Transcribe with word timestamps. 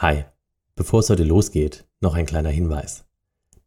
Hi, 0.00 0.26
bevor 0.76 1.00
es 1.00 1.10
heute 1.10 1.24
losgeht, 1.24 1.84
noch 2.00 2.14
ein 2.14 2.24
kleiner 2.24 2.50
Hinweis. 2.50 3.04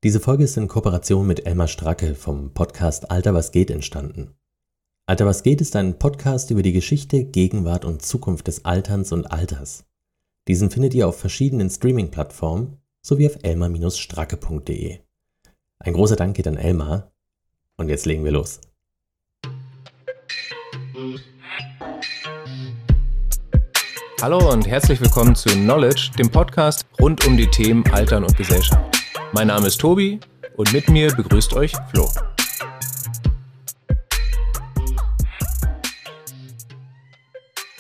Diese 0.02 0.22
Folge 0.22 0.46
ist 0.46 0.56
in 0.56 0.70
Kooperation 0.70 1.28
mit 1.28 1.46
Elmar 1.46 1.68
Stracke 1.68 2.16
vom 2.16 2.54
Podcast 2.54 3.12
Alter 3.12 3.34
was 3.34 3.52
geht 3.52 3.70
entstanden. 3.70 4.34
Alter 5.08 5.26
was 5.26 5.44
geht 5.44 5.60
ist 5.60 5.76
ein 5.76 6.00
Podcast 6.00 6.50
über 6.50 6.62
die 6.62 6.72
Geschichte, 6.72 7.26
Gegenwart 7.26 7.84
und 7.84 8.02
Zukunft 8.02 8.48
des 8.48 8.64
Alterns 8.64 9.12
und 9.12 9.30
Alters. 9.30 9.84
Diesen 10.48 10.72
findet 10.72 10.94
ihr 10.94 11.06
auf 11.06 11.20
verschiedenen 11.20 11.70
Streaming-Plattformen 11.70 12.78
sowie 13.02 13.28
auf 13.28 13.38
elmar-stracke.de. 13.44 15.00
Ein 15.80 15.94
großer 15.94 16.16
Dank 16.16 16.38
geht 16.38 16.48
an 16.48 16.56
Elmar 16.56 17.12
und 17.76 17.90
jetzt 17.90 18.06
legen 18.06 18.24
wir 18.24 18.32
los. 18.32 18.62
Hallo 24.22 24.52
und 24.52 24.68
herzlich 24.68 25.02
willkommen 25.02 25.36
zu 25.36 25.50
Knowledge, 25.50 26.12
dem 26.16 26.30
Podcast 26.30 26.86
rund 27.00 27.26
um 27.26 27.36
die 27.36 27.48
Themen 27.48 27.84
Altern 27.92 28.24
und 28.24 28.38
Gesellschaft. 28.38 29.04
Mein 29.34 29.48
Name 29.48 29.66
ist 29.66 29.82
Tobi 29.82 30.20
und 30.58 30.72
mit 30.72 30.88
mir 30.92 31.12
begrüßt 31.12 31.56
euch 31.56 31.74
Flo. 31.90 32.08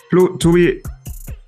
Flo, 0.10 0.30
Tobi, 0.38 0.82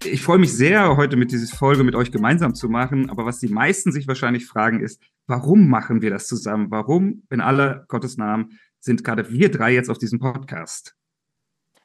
ich 0.04 0.22
freue 0.22 0.38
mich 0.38 0.54
sehr, 0.54 0.96
heute 0.96 1.18
mit 1.18 1.32
dieser 1.32 1.58
Folge 1.58 1.84
mit 1.84 1.96
euch 1.96 2.12
gemeinsam 2.12 2.54
zu 2.54 2.70
machen. 2.70 3.10
Aber 3.10 3.26
was 3.26 3.40
die 3.40 3.48
meisten 3.48 3.92
sich 3.92 4.08
wahrscheinlich 4.08 4.46
fragen, 4.46 4.80
ist, 4.80 5.02
warum 5.26 5.70
machen 5.70 6.04
wir 6.04 6.12
das 6.12 6.28
zusammen? 6.28 6.70
Warum, 6.70 7.24
in 7.32 7.42
aller 7.42 7.86
Gottes 7.88 8.18
Namen, 8.18 8.60
sind 8.80 9.04
gerade 9.04 9.32
wir 9.32 9.50
drei 9.50 9.74
jetzt 9.74 9.90
auf 9.90 9.98
diesem 9.98 10.20
Podcast? 10.20 10.96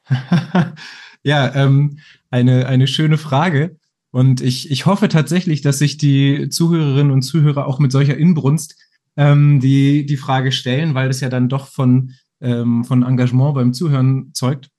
ja, 1.23 1.55
ähm, 1.55 1.97
eine, 2.29 2.67
eine 2.67 2.87
schöne 2.87 3.17
Frage. 3.17 3.77
Und 4.11 4.41
ich, 4.41 4.71
ich 4.71 4.85
hoffe 4.85 5.07
tatsächlich, 5.07 5.61
dass 5.61 5.79
sich 5.79 5.97
die 5.97 6.49
Zuhörerinnen 6.49 7.11
und 7.11 7.21
Zuhörer 7.21 7.67
auch 7.67 7.79
mit 7.79 7.91
solcher 7.91 8.17
Inbrunst 8.17 8.75
ähm, 9.17 9.59
die, 9.59 10.05
die 10.05 10.17
Frage 10.17 10.51
stellen, 10.51 10.95
weil 10.95 11.07
das 11.07 11.21
ja 11.21 11.29
dann 11.29 11.49
doch 11.49 11.67
von, 11.67 12.13
ähm, 12.41 12.83
von 12.83 13.03
Engagement 13.03 13.53
beim 13.55 13.73
Zuhören 13.73 14.31
zeugt. 14.33 14.69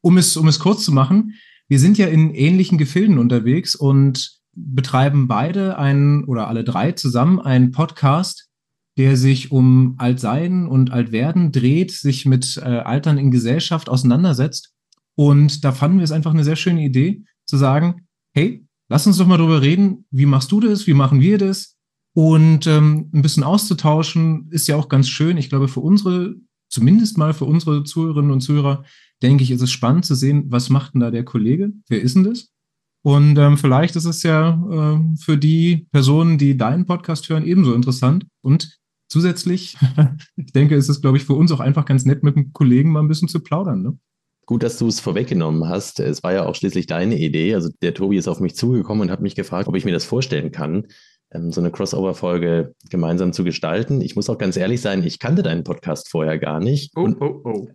Um 0.00 0.16
es, 0.16 0.36
um 0.36 0.48
es 0.48 0.58
kurz 0.58 0.84
zu 0.84 0.92
machen, 0.92 1.34
wir 1.68 1.78
sind 1.78 1.98
ja 1.98 2.06
in 2.06 2.34
ähnlichen 2.34 2.78
Gefilden 2.78 3.18
unterwegs 3.18 3.74
und 3.74 4.38
betreiben 4.54 5.26
beide 5.28 5.78
einen 5.78 6.24
oder 6.24 6.48
alle 6.48 6.64
drei 6.64 6.92
zusammen 6.92 7.40
einen 7.40 7.72
Podcast, 7.72 8.48
der 8.96 9.16
sich 9.16 9.50
um 9.50 9.96
Altsein 9.98 10.68
und 10.68 10.92
Altwerden 10.92 11.50
dreht, 11.50 11.90
sich 11.90 12.26
mit 12.26 12.58
äh, 12.58 12.60
Altern 12.60 13.18
in 13.18 13.30
Gesellschaft 13.30 13.88
auseinandersetzt 13.88 14.73
und 15.16 15.64
da 15.64 15.72
fanden 15.72 15.98
wir 15.98 16.04
es 16.04 16.12
einfach 16.12 16.32
eine 16.32 16.44
sehr 16.44 16.56
schöne 16.56 16.84
Idee, 16.84 17.24
zu 17.46 17.56
sagen, 17.56 18.06
hey, 18.32 18.66
lass 18.88 19.06
uns 19.06 19.18
doch 19.18 19.26
mal 19.26 19.38
drüber 19.38 19.62
reden, 19.62 20.06
wie 20.10 20.26
machst 20.26 20.50
du 20.52 20.60
das, 20.60 20.86
wie 20.86 20.94
machen 20.94 21.20
wir 21.20 21.38
das? 21.38 21.76
Und 22.16 22.66
ähm, 22.66 23.10
ein 23.12 23.22
bisschen 23.22 23.42
auszutauschen 23.42 24.48
ist 24.50 24.68
ja 24.68 24.76
auch 24.76 24.88
ganz 24.88 25.08
schön. 25.08 25.36
Ich 25.36 25.48
glaube, 25.48 25.68
für 25.68 25.80
unsere, 25.80 26.36
zumindest 26.68 27.18
mal 27.18 27.34
für 27.34 27.44
unsere 27.44 27.82
Zuhörerinnen 27.82 28.30
und 28.30 28.40
Zuhörer, 28.40 28.84
denke 29.22 29.42
ich, 29.42 29.50
ist 29.50 29.62
es 29.62 29.72
spannend 29.72 30.04
zu 30.04 30.14
sehen, 30.14 30.44
was 30.48 30.70
macht 30.70 30.94
denn 30.94 31.00
da 31.00 31.10
der 31.10 31.24
Kollege? 31.24 31.72
Wer 31.88 32.02
ist 32.02 32.14
denn 32.14 32.24
das? 32.24 32.50
Und 33.04 33.36
ähm, 33.36 33.58
vielleicht 33.58 33.96
ist 33.96 34.06
es 34.06 34.22
ja 34.22 34.60
äh, 34.70 35.16
für 35.18 35.36
die 35.36 35.88
Personen, 35.92 36.38
die 36.38 36.56
deinen 36.56 36.86
Podcast 36.86 37.28
hören, 37.28 37.44
ebenso 37.44 37.74
interessant. 37.74 38.26
Und 38.42 38.78
zusätzlich, 39.08 39.76
ich 40.36 40.52
denke, 40.52 40.74
ist 40.74 40.88
es, 40.88 41.00
glaube 41.00 41.18
ich, 41.18 41.24
für 41.24 41.34
uns 41.34 41.52
auch 41.52 41.60
einfach 41.60 41.84
ganz 41.84 42.04
nett, 42.04 42.22
mit 42.22 42.36
dem 42.36 42.52
Kollegen 42.52 42.92
mal 42.92 43.00
ein 43.00 43.08
bisschen 43.08 43.28
zu 43.28 43.40
plaudern. 43.40 43.82
Ne? 43.82 43.98
Gut, 44.46 44.62
dass 44.62 44.78
du 44.78 44.88
es 44.88 45.00
vorweggenommen 45.00 45.68
hast. 45.68 46.00
Es 46.00 46.22
war 46.22 46.32
ja 46.32 46.46
auch 46.46 46.54
schließlich 46.54 46.86
deine 46.86 47.18
Idee. 47.18 47.54
Also 47.54 47.70
der 47.82 47.94
Tobi 47.94 48.18
ist 48.18 48.28
auf 48.28 48.40
mich 48.40 48.56
zugekommen 48.56 49.02
und 49.02 49.10
hat 49.10 49.22
mich 49.22 49.34
gefragt, 49.34 49.68
ob 49.68 49.76
ich 49.76 49.84
mir 49.84 49.92
das 49.92 50.04
vorstellen 50.04 50.52
kann, 50.52 50.86
ähm, 51.34 51.50
so 51.50 51.60
eine 51.60 51.70
Crossover-Folge 51.70 52.74
gemeinsam 52.90 53.32
zu 53.32 53.42
gestalten. 53.44 54.00
Ich 54.00 54.16
muss 54.16 54.30
auch 54.30 54.38
ganz 54.38 54.56
ehrlich 54.56 54.80
sein, 54.80 55.04
ich 55.04 55.18
kannte 55.18 55.42
deinen 55.42 55.64
Podcast 55.64 56.08
vorher 56.08 56.38
gar 56.38 56.60
nicht. 56.60 56.92
Oh, 56.96 57.02
und, 57.02 57.20
oh, 57.20 57.40
oh. 57.44 57.68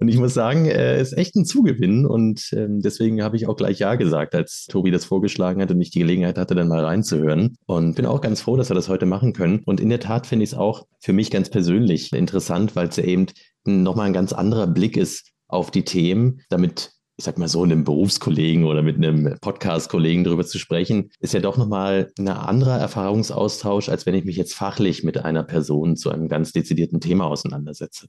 Und 0.00 0.08
ich 0.08 0.18
muss 0.18 0.34
sagen, 0.34 0.66
er 0.66 0.98
ist 0.98 1.16
echt 1.16 1.34
ein 1.36 1.44
Zugewinn 1.44 2.06
und 2.06 2.50
ähm, 2.52 2.80
deswegen 2.80 3.22
habe 3.22 3.36
ich 3.36 3.48
auch 3.48 3.56
gleich 3.56 3.78
Ja 3.78 3.94
gesagt, 3.94 4.34
als 4.34 4.66
Tobi 4.66 4.90
das 4.90 5.04
vorgeschlagen 5.04 5.62
hat 5.62 5.70
und 5.70 5.80
ich 5.80 5.90
die 5.90 6.00
Gelegenheit 6.00 6.38
hatte, 6.38 6.54
dann 6.54 6.68
mal 6.68 6.84
reinzuhören. 6.84 7.56
Und 7.66 7.96
bin 7.96 8.06
auch 8.06 8.20
ganz 8.20 8.40
froh, 8.40 8.56
dass 8.56 8.70
wir 8.70 8.74
das 8.74 8.88
heute 8.88 9.06
machen 9.06 9.32
können. 9.32 9.62
Und 9.64 9.80
in 9.80 9.88
der 9.88 10.00
Tat 10.00 10.26
finde 10.26 10.44
ich 10.44 10.50
es 10.50 10.58
auch 10.58 10.86
für 11.00 11.12
mich 11.12 11.30
ganz 11.30 11.50
persönlich 11.50 12.12
interessant, 12.12 12.76
weil 12.76 12.88
es 12.88 12.96
ja 12.96 13.04
eben 13.04 13.26
nochmal 13.64 14.06
ein 14.06 14.12
ganz 14.12 14.32
anderer 14.32 14.66
Blick 14.66 14.96
ist 14.96 15.30
auf 15.52 15.70
die 15.70 15.84
Themen, 15.84 16.42
damit 16.48 16.92
ich 17.20 17.24
sag 17.24 17.36
mal 17.36 17.48
so, 17.48 17.62
einem 17.62 17.84
Berufskollegen 17.84 18.64
oder 18.64 18.80
mit 18.80 18.96
einem 18.96 19.36
Podcast-Kollegen 19.42 20.24
darüber 20.24 20.46
zu 20.46 20.58
sprechen, 20.58 21.10
ist 21.18 21.34
ja 21.34 21.40
doch 21.40 21.58
nochmal 21.58 22.10
ein 22.18 22.28
anderer 22.28 22.78
Erfahrungsaustausch, 22.78 23.90
als 23.90 24.06
wenn 24.06 24.14
ich 24.14 24.24
mich 24.24 24.36
jetzt 24.36 24.54
fachlich 24.54 25.04
mit 25.04 25.18
einer 25.18 25.42
Person 25.42 25.96
zu 25.96 26.10
einem 26.10 26.28
ganz 26.28 26.52
dezidierten 26.52 26.98
Thema 26.98 27.26
auseinandersetze. 27.26 28.06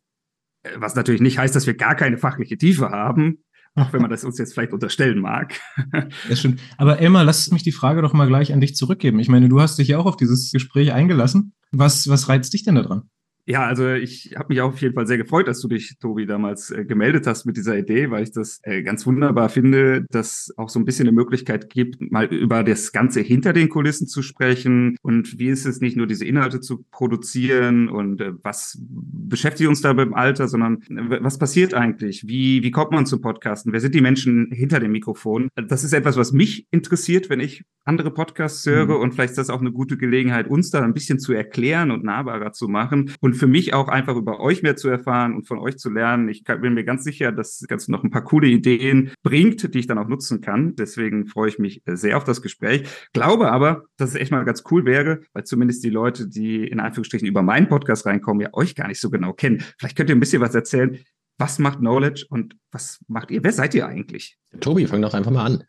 Was 0.78 0.96
natürlich 0.96 1.20
nicht 1.20 1.38
heißt, 1.38 1.54
dass 1.54 1.68
wir 1.68 1.74
gar 1.74 1.96
keine 1.96 2.18
fachliche 2.18 2.58
Tiefe 2.58 2.90
haben, 2.90 3.44
auch 3.76 3.92
wenn 3.92 4.02
man 4.02 4.12
das 4.12 4.24
uns 4.24 4.38
jetzt 4.38 4.54
vielleicht 4.54 4.72
unterstellen 4.72 5.20
mag. 5.20 5.60
Das 6.30 6.40
stimmt. 6.40 6.62
Aber 6.78 7.00
Elmar, 7.00 7.26
lass 7.26 7.52
mich 7.52 7.64
die 7.64 7.74
Frage 7.74 8.02
doch 8.02 8.14
mal 8.14 8.28
gleich 8.28 8.54
an 8.54 8.62
dich 8.62 8.78
zurückgeben. 8.78 9.20
Ich 9.20 9.28
meine, 9.28 9.50
du 9.50 9.60
hast 9.60 9.78
dich 9.78 9.90
ja 9.90 9.98
auch 9.98 10.06
auf 10.06 10.16
dieses 10.16 10.52
Gespräch 10.54 10.94
eingelassen. 10.94 11.54
Was, 11.72 12.08
was 12.08 12.30
reizt 12.30 12.54
dich 12.54 12.64
denn 12.64 12.76
daran? 12.76 13.10
Ja, 13.46 13.66
also 13.66 13.90
ich 13.90 14.36
habe 14.38 14.48
mich 14.50 14.62
auch 14.62 14.74
auf 14.74 14.82
jeden 14.82 14.94
Fall 14.94 15.08
sehr 15.08 15.18
gefreut, 15.18 15.48
dass 15.48 15.62
du 15.62 15.68
dich, 15.68 15.98
Tobi, 16.00 16.26
damals 16.26 16.70
äh, 16.70 16.86
gemeldet 16.86 17.26
hast 17.28 17.46
mit 17.46 17.58
dieser 17.58 17.78
Idee, 17.78 18.12
weil 18.12 18.24
ich 18.24 18.32
das 18.32 18.60
äh, 18.64 18.84
ganz 18.84 19.06
wunderbar 19.06 19.50
finde, 19.50 20.06
dass 20.10 20.54
auch 20.58 20.70
so 20.70 20.80
ein 20.80 20.86
bisschen 20.86 21.08
eine 21.08 21.16
Möglichkeit 21.16 21.70
gibt, 21.70 22.12
mal 22.12 22.26
über 22.26 22.64
das 22.64 22.92
Ganze 22.92 23.22
hinter 23.22 23.54
den 23.54 23.70
Kulissen 23.70 24.08
zu 24.08 24.22
sprechen 24.22 24.96
und 25.02 25.40
wie 25.40 25.48
ist 25.48 25.66
es 25.66 25.82
nicht 25.82 25.98
nur 25.98 26.08
diese 26.08 26.26
Inhalte 26.26 26.60
zu 26.60 26.86
produzieren 26.92 27.90
und 27.90 28.22
äh, 28.22 28.34
was 28.44 28.78
beschäftigt 28.82 29.70
uns 29.70 29.82
da 29.82 29.94
beim 29.94 30.14
Alter, 30.14 30.48
sondern 30.48 30.82
äh, 30.90 31.24
was 31.24 31.40
passiert 31.40 31.74
eigentlich? 31.74 32.28
Wie, 32.28 32.64
wie 32.64 32.72
kommt 32.72 32.92
man 32.92 33.06
zum 33.06 33.22
Podcasten? 33.22 33.74
Wer 33.74 33.80
sind 33.80 33.96
die 33.96 34.02
Menschen 34.02 34.52
hinter 34.52 34.80
dem 34.80 34.92
Mikrofon? 34.92 35.50
Das 35.56 35.84
ist 35.84 35.94
etwas, 35.94 36.16
was 36.16 36.32
mich 36.32 36.68
interessiert, 36.72 37.30
wenn 37.30 37.40
ich 37.40 37.64
andere 37.86 38.12
Podcasts 38.12 38.66
höre 38.66 38.86
mhm. 38.86 39.02
und 39.02 39.14
vielleicht 39.14 39.32
ist 39.32 39.38
das 39.38 39.50
auch 39.50 39.62
eine 39.62 39.72
gute 39.72 39.98
Gelegenheit, 39.98 40.48
uns 40.48 40.70
da 40.70 40.82
ein 40.82 40.94
bisschen 40.94 41.20
zu 41.20 41.34
erklären 41.34 41.90
und 41.92 42.04
nahbarer 42.04 42.52
zu 42.52 42.68
machen. 42.68 43.12
Und 43.20 43.31
und 43.32 43.38
für 43.38 43.48
mich 43.48 43.74
auch 43.74 43.88
einfach 43.88 44.18
über 44.18 44.42
euch 44.42 44.62
mehr 44.62 44.76
zu 44.76 44.90
erfahren 44.90 45.34
und 45.34 45.48
von 45.48 45.58
euch 45.58 45.78
zu 45.78 45.90
lernen. 45.90 46.28
Ich 46.28 46.44
bin 46.44 46.74
mir 46.74 46.84
ganz 46.84 47.06
sicher, 47.06 47.32
dass 47.32 47.60
das 47.60 47.68
Ganze 47.70 47.90
noch 47.90 48.04
ein 48.04 48.12
paar 48.12 48.26
coole 48.26 48.48
Ideen 48.48 49.12
bringt, 49.24 49.74
die 49.74 49.80
ich 49.80 49.88
dann 49.88 49.98
auch 49.98 50.10
nutzen 50.10 50.42
kann. 50.42 50.76
Deswegen 50.76 51.28
freue 51.28 51.48
ich 51.48 51.58
mich 51.58 51.82
sehr 51.86 52.18
auf 52.18 52.26
das 52.26 52.42
Gespräch. 52.42 52.84
Glaube 53.14 53.50
aber, 53.50 53.86
dass 53.96 54.10
es 54.10 54.16
echt 54.16 54.32
mal 54.32 54.44
ganz 54.44 54.64
cool 54.70 54.84
wäre, 54.84 55.22
weil 55.32 55.46
zumindest 55.46 55.82
die 55.86 55.90
Leute, 55.90 56.28
die 56.28 56.68
in 56.68 56.82
Anführungsstrichen 56.82 57.26
über 57.26 57.42
meinen 57.42 57.70
Podcast 57.70 58.06
reinkommen, 58.06 58.42
ja 58.42 58.50
euch 58.52 58.76
gar 58.76 58.90
nicht 58.90 59.00
so 59.00 59.10
genau 59.10 59.32
kennen. 59.32 59.64
Vielleicht 59.78 59.96
könnt 59.96 60.10
ihr 60.10 60.16
ein 60.18 60.20
bisschen 60.20 60.42
was 60.42 60.54
erzählen. 60.54 61.00
Was 61.38 61.58
macht 61.58 61.80
Knowledge 61.80 62.26
und 62.30 62.58
was 62.72 63.00
macht 63.08 63.32
ihr? 63.32 63.46
Wer 63.46 63.54
seid 63.54 63.74
ihr 63.74 63.88
eigentlich? 63.88 64.38
Tobi, 64.60 64.88
fang 64.88 65.02
doch 65.02 65.14
einfach 65.14 65.32
mal 65.32 65.46
an. 65.46 65.64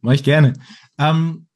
Mach 0.00 0.12
ich 0.12 0.24
gerne. 0.24 0.54
Ähm, 0.98 1.46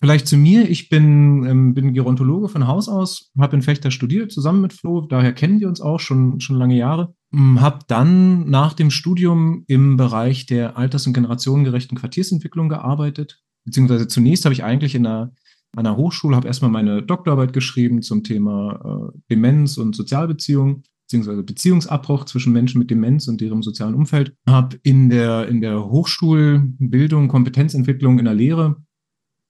Vielleicht 0.00 0.26
zu 0.26 0.36
mir. 0.36 0.68
Ich 0.68 0.88
bin, 0.88 1.44
ähm, 1.46 1.74
bin 1.74 1.94
Gerontologe 1.94 2.48
von 2.48 2.66
Haus 2.66 2.88
aus, 2.88 3.30
habe 3.38 3.56
in 3.56 3.62
Fechter 3.62 3.92
studiert, 3.92 4.32
zusammen 4.32 4.60
mit 4.60 4.72
Flo. 4.72 5.02
Daher 5.02 5.32
kennen 5.32 5.60
wir 5.60 5.68
uns 5.68 5.80
auch 5.80 6.00
schon, 6.00 6.40
schon 6.40 6.56
lange 6.56 6.76
Jahre. 6.76 7.14
Ähm, 7.32 7.60
habe 7.60 7.78
dann 7.86 8.50
nach 8.50 8.72
dem 8.72 8.90
Studium 8.90 9.64
im 9.68 9.96
Bereich 9.96 10.46
der 10.46 10.76
alters- 10.76 11.06
und 11.06 11.12
generationengerechten 11.12 11.96
Quartiersentwicklung 11.96 12.68
gearbeitet. 12.68 13.40
Beziehungsweise 13.64 14.08
zunächst 14.08 14.44
habe 14.44 14.52
ich 14.52 14.64
eigentlich 14.64 14.96
in 14.96 15.06
einer, 15.06 15.32
einer 15.76 15.96
Hochschule, 15.96 16.34
habe 16.34 16.48
erstmal 16.48 16.72
meine 16.72 17.02
Doktorarbeit 17.02 17.52
geschrieben 17.52 18.02
zum 18.02 18.24
Thema 18.24 19.12
äh, 19.14 19.18
Demenz 19.30 19.78
und 19.78 19.94
Sozialbeziehung 19.94 20.82
beziehungsweise 21.06 21.42
Beziehungsabbruch 21.42 22.24
zwischen 22.24 22.52
Menschen 22.52 22.78
mit 22.78 22.90
Demenz 22.90 23.28
und 23.28 23.40
deren 23.40 23.62
sozialen 23.62 23.94
Umfeld. 23.94 24.34
Habe 24.48 24.78
in 24.82 25.10
der, 25.10 25.46
in 25.48 25.60
der 25.60 25.84
Hochschulbildung, 25.84 27.28
Kompetenzentwicklung 27.28 28.18
in 28.18 28.24
der 28.24 28.34
Lehre 28.34 28.76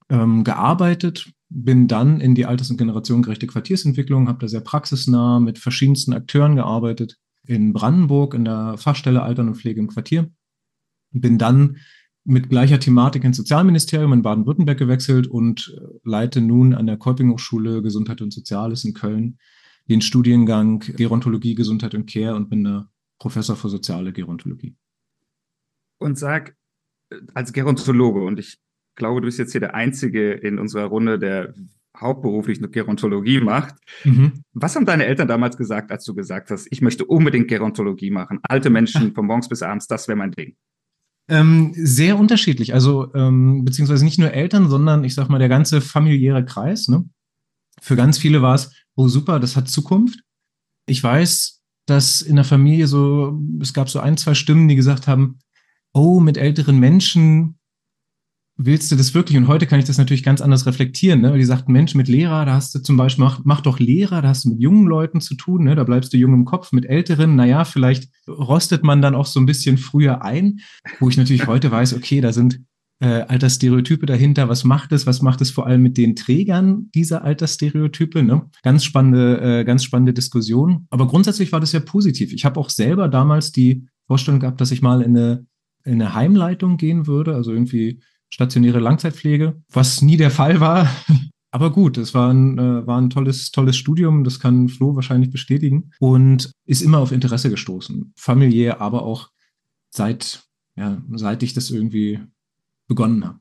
ähm, 0.09 0.45
gearbeitet, 0.45 1.31
bin 1.49 1.89
dann 1.89 2.21
in 2.21 2.35
die 2.35 2.47
alters- 2.47 2.71
und 2.71 2.77
generationengerechte 2.77 3.47
Quartiersentwicklung, 3.47 4.29
habe 4.29 4.41
da 4.41 4.49
sehr 4.49 4.61
praxisnah 4.61 5.41
mit 5.41 5.59
verschiedensten 5.59 6.13
Akteuren 6.13 6.57
gearbeitet, 6.57 7.19
in 7.47 7.73
Brandenburg 7.73 8.35
in 8.35 8.45
der 8.45 8.77
Fachstelle 8.79 9.23
Altern 9.23 9.49
und 9.49 9.57
Pflege 9.57 9.81
im 9.81 9.89
Quartier. 9.89 10.31
Bin 11.13 11.39
dann 11.39 11.77
mit 12.25 12.49
gleicher 12.49 12.81
Thematik 12.81 13.23
ins 13.25 13.37
Sozialministerium 13.37 14.13
in 14.15 14.23
Baden-Württemberg 14.23 14.79
gewechselt 14.79 15.27
und 15.27 15.77
äh, 15.77 15.99
leite 16.05 16.41
nun 16.41 16.75
an 16.75 16.87
der 16.87 16.97
Kolping 16.97 17.31
Hochschule 17.31 17.83
Gesundheit 17.83 18.23
und 18.23 18.33
Soziales 18.33 18.85
in 18.85 18.95
Köln 18.95 19.39
den 19.89 20.01
Studiengang 20.01 20.81
Gerontologie, 20.81 21.55
Gesundheit 21.55 21.95
und 21.95 22.11
Care 22.11 22.35
und 22.35 22.49
bin 22.49 22.65
da 22.65 22.91
Professor 23.19 23.57
für 23.57 23.69
soziale 23.69 24.13
Gerontologie. 24.13 24.77
Und 25.99 26.19
sag, 26.19 26.57
äh, 27.11 27.17
als 27.35 27.53
Gerontologe, 27.53 28.23
und 28.23 28.39
ich 28.39 28.59
glaube, 28.95 29.21
du 29.21 29.27
bist 29.27 29.39
jetzt 29.39 29.53
hier 29.53 29.61
der 29.61 29.75
Einzige 29.75 30.33
in 30.33 30.59
unserer 30.59 30.85
Runde, 30.87 31.19
der 31.19 31.55
hauptberuflich 31.99 32.59
eine 32.59 32.69
Gerontologie 32.69 33.41
macht. 33.41 33.77
Mhm. 34.05 34.43
Was 34.53 34.75
haben 34.75 34.87
deine 34.87 35.07
Eltern 35.07 35.29
damals 35.29 35.57
gesagt, 35.57 35.93
als 35.93 36.05
du 36.05 36.15
gesagt 36.15 36.51
hast, 36.51 36.67
ich 36.71 36.83
möchte 36.83 37.05
unbedingt 37.05 37.49
Gerontologie 37.49 38.11
machen? 38.11 38.41
Alte 38.43 38.71
Menschen 38.71 39.15
von 39.15 39.27
morgens 39.27 39.49
bis 39.49 39.63
abends, 39.63 39.87
das 39.87 40.09
wäre 40.09 40.17
mein 40.17 40.33
Ding. 40.33 40.57
Ähm, 41.29 41.73
sehr 41.75 42.19
unterschiedlich. 42.19 42.75
Also, 42.75 43.15
ähm, 43.15 43.65
beziehungsweise 43.65 44.05
nicht 44.05 44.19
nur 44.19 44.33
Eltern, 44.33 44.69
sondern 44.69 45.05
ich 45.05 45.15
sag 45.15 45.29
mal, 45.29 45.39
der 45.39 45.49
ganze 45.49 45.81
familiäre 45.81 46.45
Kreis. 46.45 46.89
Ne? 46.89 47.09
Für 47.81 47.97
ganz 47.97 48.19
viele 48.19 48.43
war 48.43 48.55
es, 48.55 48.73
oh 48.95 49.09
super, 49.09 49.41
das 49.41 49.57
hat 49.57 49.69
Zukunft. 49.69 50.21
Ich 50.87 51.03
weiß, 51.03 51.63
dass 51.87 52.21
in 52.21 52.37
der 52.37 52.45
Familie 52.45 52.87
so, 52.87 53.41
es 53.61 53.73
gab 53.73 53.89
so 53.89 54.01
ein, 54.01 54.17
zwei 54.17 54.35
Stimmen, 54.35 54.69
die 54.69 54.77
gesagt 54.77 55.07
haben, 55.07 55.39
oh, 55.95 56.21
mit 56.21 56.37
älteren 56.37 56.79
Menschen 56.79 57.59
willst 58.57 58.91
du 58.93 58.97
das 58.97 59.15
wirklich? 59.15 59.37
Und 59.37 59.49
heute 59.49 59.67
kann 59.67 59.79
ich 59.79 59.85
das 59.85 59.99
natürlich 59.99 60.23
ganz 60.23 60.41
anders 60.41 60.67
reflektieren. 60.67 61.21
Ne? 61.21 61.37
Die 61.37 61.45
sagten, 61.45 61.73
Mensch, 61.73 61.95
mit 61.95 62.09
Lehrer, 62.09 62.45
da 62.45 62.55
hast 62.55 62.75
du 62.75 62.79
zum 62.79 62.97
Beispiel, 62.97 63.25
mach, 63.25 63.41
mach 63.45 63.61
doch 63.61 63.79
Lehrer, 63.79 64.23
da 64.23 64.29
hast 64.29 64.45
du 64.45 64.51
mit 64.51 64.61
jungen 64.61 64.87
Leuten 64.87 65.21
zu 65.21 65.35
tun, 65.35 65.65
ne? 65.65 65.75
da 65.75 65.85
bleibst 65.85 66.13
du 66.13 66.17
jung 66.17 66.35
im 66.35 66.45
Kopf. 66.45 66.73
Mit 66.73 66.87
Älteren, 66.87 67.35
naja, 67.37 67.65
vielleicht 67.65 68.11
rostet 68.29 68.85
man 68.85 69.03
dann 69.03 69.15
auch 69.15 69.27
so 69.27 69.41
ein 69.41 69.47
bisschen 69.47 69.79
früher 69.79 70.23
ein, 70.23 70.61
wo 71.01 71.09
ich 71.09 71.17
natürlich 71.17 71.47
heute 71.47 71.71
weiß, 71.71 71.95
okay, 71.95 72.21
da 72.21 72.33
sind 72.33 72.61
äh, 73.01 73.23
Altersstereotype 73.23 74.07
dahinter. 74.07 74.49
Was 74.49 74.63
macht 74.63 74.93
es? 74.93 75.07
Was 75.07 75.21
macht 75.21 75.41
es 75.41 75.51
vor 75.51 75.67
allem 75.67 75.83
mit 75.83 75.97
den 75.97 76.15
Trägern 76.15 76.91
dieser 76.95 77.25
Altersstereotype? 77.25 78.23
Ne? 78.23 78.43
Ganz 78.63 78.85
spannende, 78.85 79.41
äh, 79.41 79.65
ganz 79.65 79.83
spannende 79.83 80.13
Diskussion. 80.13 80.87
Aber 80.91 81.09
grundsätzlich 81.09 81.51
war 81.51 81.61
das 81.61 81.73
ja 81.73 81.81
positiv. 81.81 82.33
Ich 82.33 82.45
habe 82.45 82.61
auch 82.61 82.71
selber 82.71 83.09
damals 83.09 83.51
die 83.51 83.87
Vorstellung 84.07 84.39
gehabt, 84.39 84.61
dass 84.61 84.71
ich 84.71 84.81
mal 84.81 85.03
in 85.03 85.17
eine, 85.17 85.47
in 85.85 85.95
eine 85.95 86.15
Heimleitung 86.15 86.77
gehen 86.77 87.07
würde, 87.07 87.35
also 87.35 87.53
irgendwie 87.53 88.01
stationäre 88.31 88.81
Langzeitpflege, 88.81 89.63
was 89.73 90.03
nie 90.03 90.17
der 90.17 90.31
Fall 90.31 90.61
war. 90.61 90.89
Aber 91.51 91.71
gut, 91.71 91.99
es 91.99 92.15
war 92.15 92.33
ein, 92.33 92.59
äh, 92.59 92.85
war 92.85 93.01
ein 93.01 93.11
tolles, 93.11 93.53
tolles 93.53 93.77
Studium, 93.77 94.25
das 94.25 94.41
kann 94.41 94.69
Flo 94.69 94.97
wahrscheinlich 94.97 95.31
bestätigen 95.31 95.93
und 96.01 96.51
ist 96.67 96.83
immer 96.83 96.99
auf 96.99 97.13
Interesse 97.13 97.49
gestoßen. 97.49 98.13
Familiär, 98.17 98.81
aber 98.81 99.05
auch 99.05 99.31
seit, 99.91 100.43
ja, 100.75 101.01
seit 101.13 101.45
ich 101.45 101.55
das 101.55 101.71
irgendwie 101.71 102.19
begonnen 102.89 103.25
habe. 103.25 103.39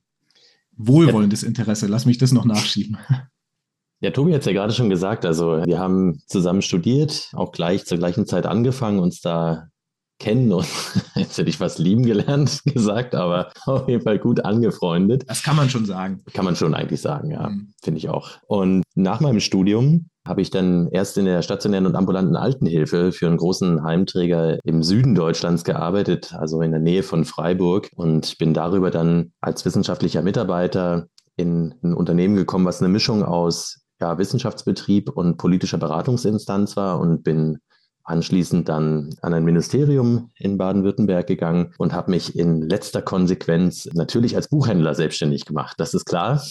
Wohlwollendes 0.77 1.41
Interesse, 1.41 1.87
lass 1.87 2.05
mich 2.05 2.19
das 2.19 2.31
noch 2.31 2.45
nachschieben. 2.45 2.97
Ja, 3.99 4.11
Tobi 4.11 4.33
hat 4.33 4.41
es 4.41 4.47
ja 4.47 4.51
gerade 4.51 4.73
schon 4.73 4.89
gesagt, 4.89 5.25
also 5.25 5.63
wir 5.65 5.79
haben 5.79 6.19
zusammen 6.27 6.61
studiert, 6.61 7.31
auch 7.31 7.53
gleich 7.53 7.85
zur 7.85 7.97
gleichen 7.97 8.25
Zeit 8.25 8.45
angefangen, 8.45 8.99
uns 8.99 9.21
da 9.21 9.69
kennen 10.23 10.53
und 10.53 10.65
jetzt 11.15 11.37
hätte 11.37 11.49
ich 11.49 11.59
was 11.59 11.77
lieben 11.77 12.03
gelernt 12.03 12.61
gesagt, 12.65 13.13
aber 13.13 13.51
auf 13.65 13.87
jeden 13.89 14.03
Fall 14.03 14.19
gut 14.19 14.43
angefreundet. 14.45 15.25
Das 15.27 15.43
kann 15.43 15.57
man 15.57 15.69
schon 15.69 15.85
sagen. 15.85 16.23
Kann 16.33 16.45
man 16.45 16.55
schon 16.55 16.73
eigentlich 16.73 17.01
sagen, 17.01 17.31
ja, 17.31 17.49
mhm. 17.49 17.73
finde 17.83 17.97
ich 17.97 18.09
auch. 18.09 18.31
Und 18.47 18.83
nach 18.95 19.19
meinem 19.19 19.41
Studium 19.41 20.09
habe 20.25 20.41
ich 20.41 20.49
dann 20.49 20.87
erst 20.87 21.17
in 21.17 21.25
der 21.25 21.41
stationären 21.41 21.85
und 21.85 21.95
ambulanten 21.95 22.37
Altenhilfe 22.37 23.11
für 23.11 23.27
einen 23.27 23.35
großen 23.35 23.83
Heimträger 23.83 24.59
im 24.63 24.81
Süden 24.81 25.15
Deutschlands 25.15 25.65
gearbeitet, 25.65 26.33
also 26.33 26.61
in 26.61 26.71
der 26.71 26.79
Nähe 26.79 27.03
von 27.03 27.25
Freiburg 27.25 27.89
und 27.95 28.37
bin 28.37 28.53
darüber 28.53 28.89
dann 28.89 29.33
als 29.41 29.65
wissenschaftlicher 29.65 30.21
Mitarbeiter 30.21 31.07
in 31.35 31.75
ein 31.83 31.93
Unternehmen 31.93 32.37
gekommen, 32.37 32.65
was 32.65 32.81
eine 32.81 32.87
Mischung 32.89 33.23
aus 33.23 33.81
ja, 33.99 34.17
Wissenschaftsbetrieb 34.17 35.09
und 35.09 35.37
politischer 35.37 35.77
Beratungsinstanz 35.77 36.77
war 36.77 37.01
und 37.01 37.23
bin 37.23 37.59
anschließend 38.03 38.67
dann 38.67 39.15
an 39.21 39.33
ein 39.33 39.45
Ministerium 39.45 40.31
in 40.35 40.57
Baden-Württemberg 40.57 41.25
gegangen 41.25 41.73
und 41.77 41.93
habe 41.93 42.11
mich 42.11 42.37
in 42.37 42.61
letzter 42.61 43.01
Konsequenz 43.01 43.87
natürlich 43.93 44.35
als 44.35 44.49
Buchhändler 44.49 44.93
selbstständig 44.93 45.45
gemacht. 45.45 45.75
Das 45.77 45.93
ist 45.93 46.05
klar. 46.05 46.41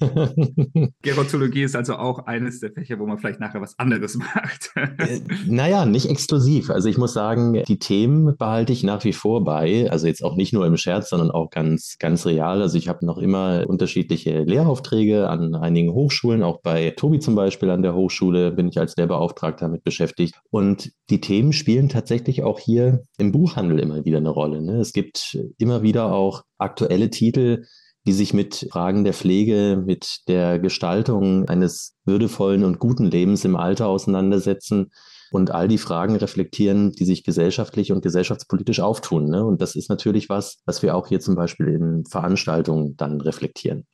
Gerontologie 1.02 1.62
ist 1.62 1.76
also 1.76 1.96
auch 1.96 2.26
eines 2.26 2.60
der 2.60 2.72
Fächer, 2.72 2.98
wo 2.98 3.06
man 3.06 3.18
vielleicht 3.18 3.40
nachher 3.40 3.60
was 3.60 3.78
anderes 3.78 4.16
macht. 4.34 4.70
äh, 4.76 5.20
naja, 5.46 5.84
nicht 5.84 6.08
exklusiv. 6.08 6.70
Also 6.70 6.88
ich 6.88 6.96
muss 6.96 7.12
sagen, 7.12 7.62
die 7.68 7.78
Themen 7.78 8.36
behalte 8.36 8.72
ich 8.72 8.82
nach 8.82 9.04
wie 9.04 9.12
vor 9.12 9.44
bei. 9.44 9.90
Also 9.90 10.06
jetzt 10.06 10.24
auch 10.24 10.36
nicht 10.36 10.52
nur 10.52 10.66
im 10.66 10.76
Scherz, 10.76 11.10
sondern 11.10 11.30
auch 11.30 11.50
ganz, 11.50 11.96
ganz 11.98 12.24
real. 12.24 12.62
Also 12.62 12.78
ich 12.78 12.88
habe 12.88 13.04
noch 13.04 13.18
immer 13.18 13.64
unterschiedliche 13.66 14.42
Lehraufträge 14.42 15.28
an 15.28 15.54
einigen 15.54 15.92
Hochschulen. 15.92 16.42
Auch 16.42 16.60
bei 16.62 16.90
Tobi 16.90 17.18
zum 17.18 17.34
Beispiel 17.34 17.70
an 17.70 17.82
der 17.82 17.94
Hochschule 17.94 18.52
bin 18.52 18.68
ich 18.68 18.78
als 18.78 18.96
Lehrbeauftragter 18.96 19.66
damit 19.66 19.84
beschäftigt. 19.84 20.40
Und 20.50 20.93
die 21.10 21.20
Themen 21.20 21.52
spielen 21.52 21.88
tatsächlich 21.88 22.42
auch 22.42 22.58
hier 22.58 23.04
im 23.18 23.30
Buchhandel 23.32 23.78
immer 23.78 24.04
wieder 24.04 24.18
eine 24.18 24.30
Rolle. 24.30 24.62
Ne? 24.62 24.80
Es 24.80 24.92
gibt 24.92 25.38
immer 25.58 25.82
wieder 25.82 26.12
auch 26.12 26.44
aktuelle 26.58 27.10
Titel, 27.10 27.64
die 28.06 28.12
sich 28.12 28.34
mit 28.34 28.68
Fragen 28.70 29.04
der 29.04 29.14
Pflege, 29.14 29.82
mit 29.84 30.28
der 30.28 30.58
Gestaltung 30.58 31.48
eines 31.48 31.94
würdevollen 32.04 32.64
und 32.64 32.78
guten 32.78 33.04
Lebens 33.04 33.44
im 33.44 33.56
Alter 33.56 33.88
auseinandersetzen 33.88 34.90
und 35.30 35.50
all 35.50 35.68
die 35.68 35.78
Fragen 35.78 36.16
reflektieren, 36.16 36.92
die 36.92 37.04
sich 37.04 37.24
gesellschaftlich 37.24 37.92
und 37.92 38.02
gesellschaftspolitisch 38.02 38.80
auftun. 38.80 39.28
Ne? 39.28 39.44
Und 39.44 39.60
das 39.60 39.74
ist 39.74 39.88
natürlich 39.88 40.28
was, 40.28 40.58
was 40.64 40.82
wir 40.82 40.94
auch 40.94 41.08
hier 41.08 41.20
zum 41.20 41.34
Beispiel 41.34 41.68
in 41.68 42.04
Veranstaltungen 42.06 42.96
dann 42.96 43.20
reflektieren. 43.20 43.86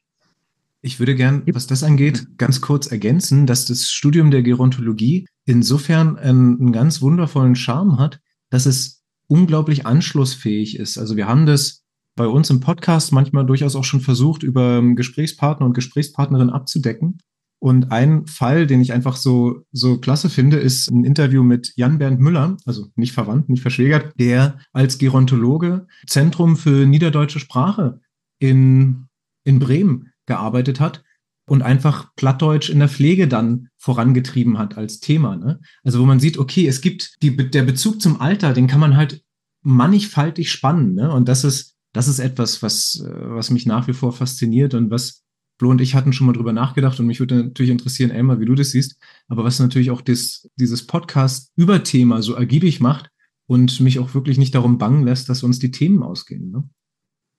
Ich 0.83 0.99
würde 0.99 1.15
gern, 1.15 1.43
was 1.53 1.67
das 1.67 1.83
angeht, 1.83 2.39
ganz 2.39 2.61
kurz 2.63 2.87
ergänzen, 2.87 3.47
dass 3.47 3.67
das 3.67 3.91
Studium 3.91 4.31
der 4.31 4.43
Gerontologie 4.43 5.27
insofern 5.51 6.17
einen, 6.17 6.61
einen 6.61 6.73
ganz 6.73 7.03
wundervollen 7.03 7.57
Charme 7.57 7.99
hat, 7.99 8.21
dass 8.51 8.67
es 8.67 9.03
unglaublich 9.27 9.85
anschlussfähig 9.85 10.79
ist. 10.79 10.97
Also 10.97 11.17
wir 11.17 11.27
haben 11.27 11.45
das 11.45 11.83
bei 12.17 12.27
uns 12.27 12.51
im 12.51 12.61
Podcast 12.61 13.13
manchmal 13.13 13.47
durchaus 13.47 13.75
auch 13.75 13.85
schon 13.85 14.01
versucht, 14.01 14.43
über 14.43 14.81
Gesprächspartner 14.95 15.67
und 15.67 15.75
Gesprächspartnerin 15.75 16.51
abzudecken. 16.51 17.19
Und 17.59 17.91
ein 17.93 18.27
Fall, 18.27 18.67
den 18.67 18.81
ich 18.81 18.93
einfach 18.93 19.17
so, 19.17 19.67
so 19.73 19.99
klasse 19.99 20.31
finde, 20.31 20.57
ist 20.57 20.89
ein 20.91 21.05
Interview 21.05 21.43
mit 21.43 21.73
Jan 21.77 21.99
Bernd 21.99 22.21
Müller, 22.21 22.57
also 22.65 22.87
nicht 22.95 23.13
verwandt, 23.13 23.49
nicht 23.49 23.61
verschwägert, 23.61 24.13
der 24.19 24.59
als 24.73 24.99
Gerontologe 24.99 25.87
Zentrum 26.07 26.57
für 26.57 26.87
niederdeutsche 26.87 27.41
Sprache 27.41 28.01
in, 28.39 29.09
in 29.45 29.59
Bremen 29.59 30.13
gearbeitet 30.27 30.81
hat 30.81 31.03
und 31.51 31.63
einfach 31.63 32.15
Plattdeutsch 32.15 32.71
in 32.71 32.79
der 32.79 32.89
Pflege 32.89 33.27
dann 33.27 33.71
vorangetrieben 33.77 34.57
hat 34.57 34.79
als 34.79 35.01
Thema. 35.01 35.35
Ne? 35.35 35.59
Also 35.83 35.99
wo 35.99 36.05
man 36.05 36.21
sieht, 36.21 36.39
okay, 36.39 36.69
es 36.69 36.81
gibt 36.81 37.17
die, 37.23 37.37
der 37.37 37.65
Bezug 37.65 38.01
zum 38.01 38.21
Alter, 38.21 38.53
den 38.53 38.69
kann 38.69 38.79
man 38.79 38.97
halt 38.97 39.25
mannigfaltig 39.63 40.53
spannen. 40.53 40.95
Ne? 40.95 41.11
Und 41.11 41.29
das 41.29 41.43
ist, 41.43 41.75
das 41.93 42.07
ist 42.07 42.21
etwas, 42.21 42.63
was, 42.63 43.05
äh, 43.05 43.31
was 43.31 43.51
mich 43.51 43.67
nach 43.67 43.89
wie 43.89 43.95
vor 43.95 44.13
fasziniert 44.13 44.75
und 44.75 44.93
was 44.93 45.25
Flo 45.59 45.71
und 45.71 45.81
ich 45.81 45.97
hatten 45.97 46.13
schon 46.13 46.29
mal 46.29 46.35
drüber 46.35 46.53
nachgedacht 46.53 47.01
und 47.01 47.09
mich 47.09 47.19
würde 47.19 47.43
natürlich 47.43 47.73
interessieren, 47.73 48.13
Elmar, 48.13 48.39
wie 48.39 48.47
du 48.47 48.55
das 48.55 48.71
siehst, 48.71 48.97
aber 49.27 49.43
was 49.43 49.59
natürlich 49.59 49.91
auch 49.91 50.03
das, 50.03 50.49
dieses 50.55 50.87
Podcast-Überthema 50.87 52.23
so 52.23 52.35
ergiebig 52.35 52.79
macht 52.79 53.11
und 53.49 53.81
mich 53.81 53.99
auch 53.99 54.15
wirklich 54.15 54.39
nicht 54.39 54.55
darum 54.55 54.79
bangen 54.79 55.03
lässt, 55.05 55.29
dass 55.29 55.43
uns 55.43 55.59
die 55.59 55.73
Themen 55.73 56.05
ausgehen. 56.05 56.53
Ne? 56.53 56.71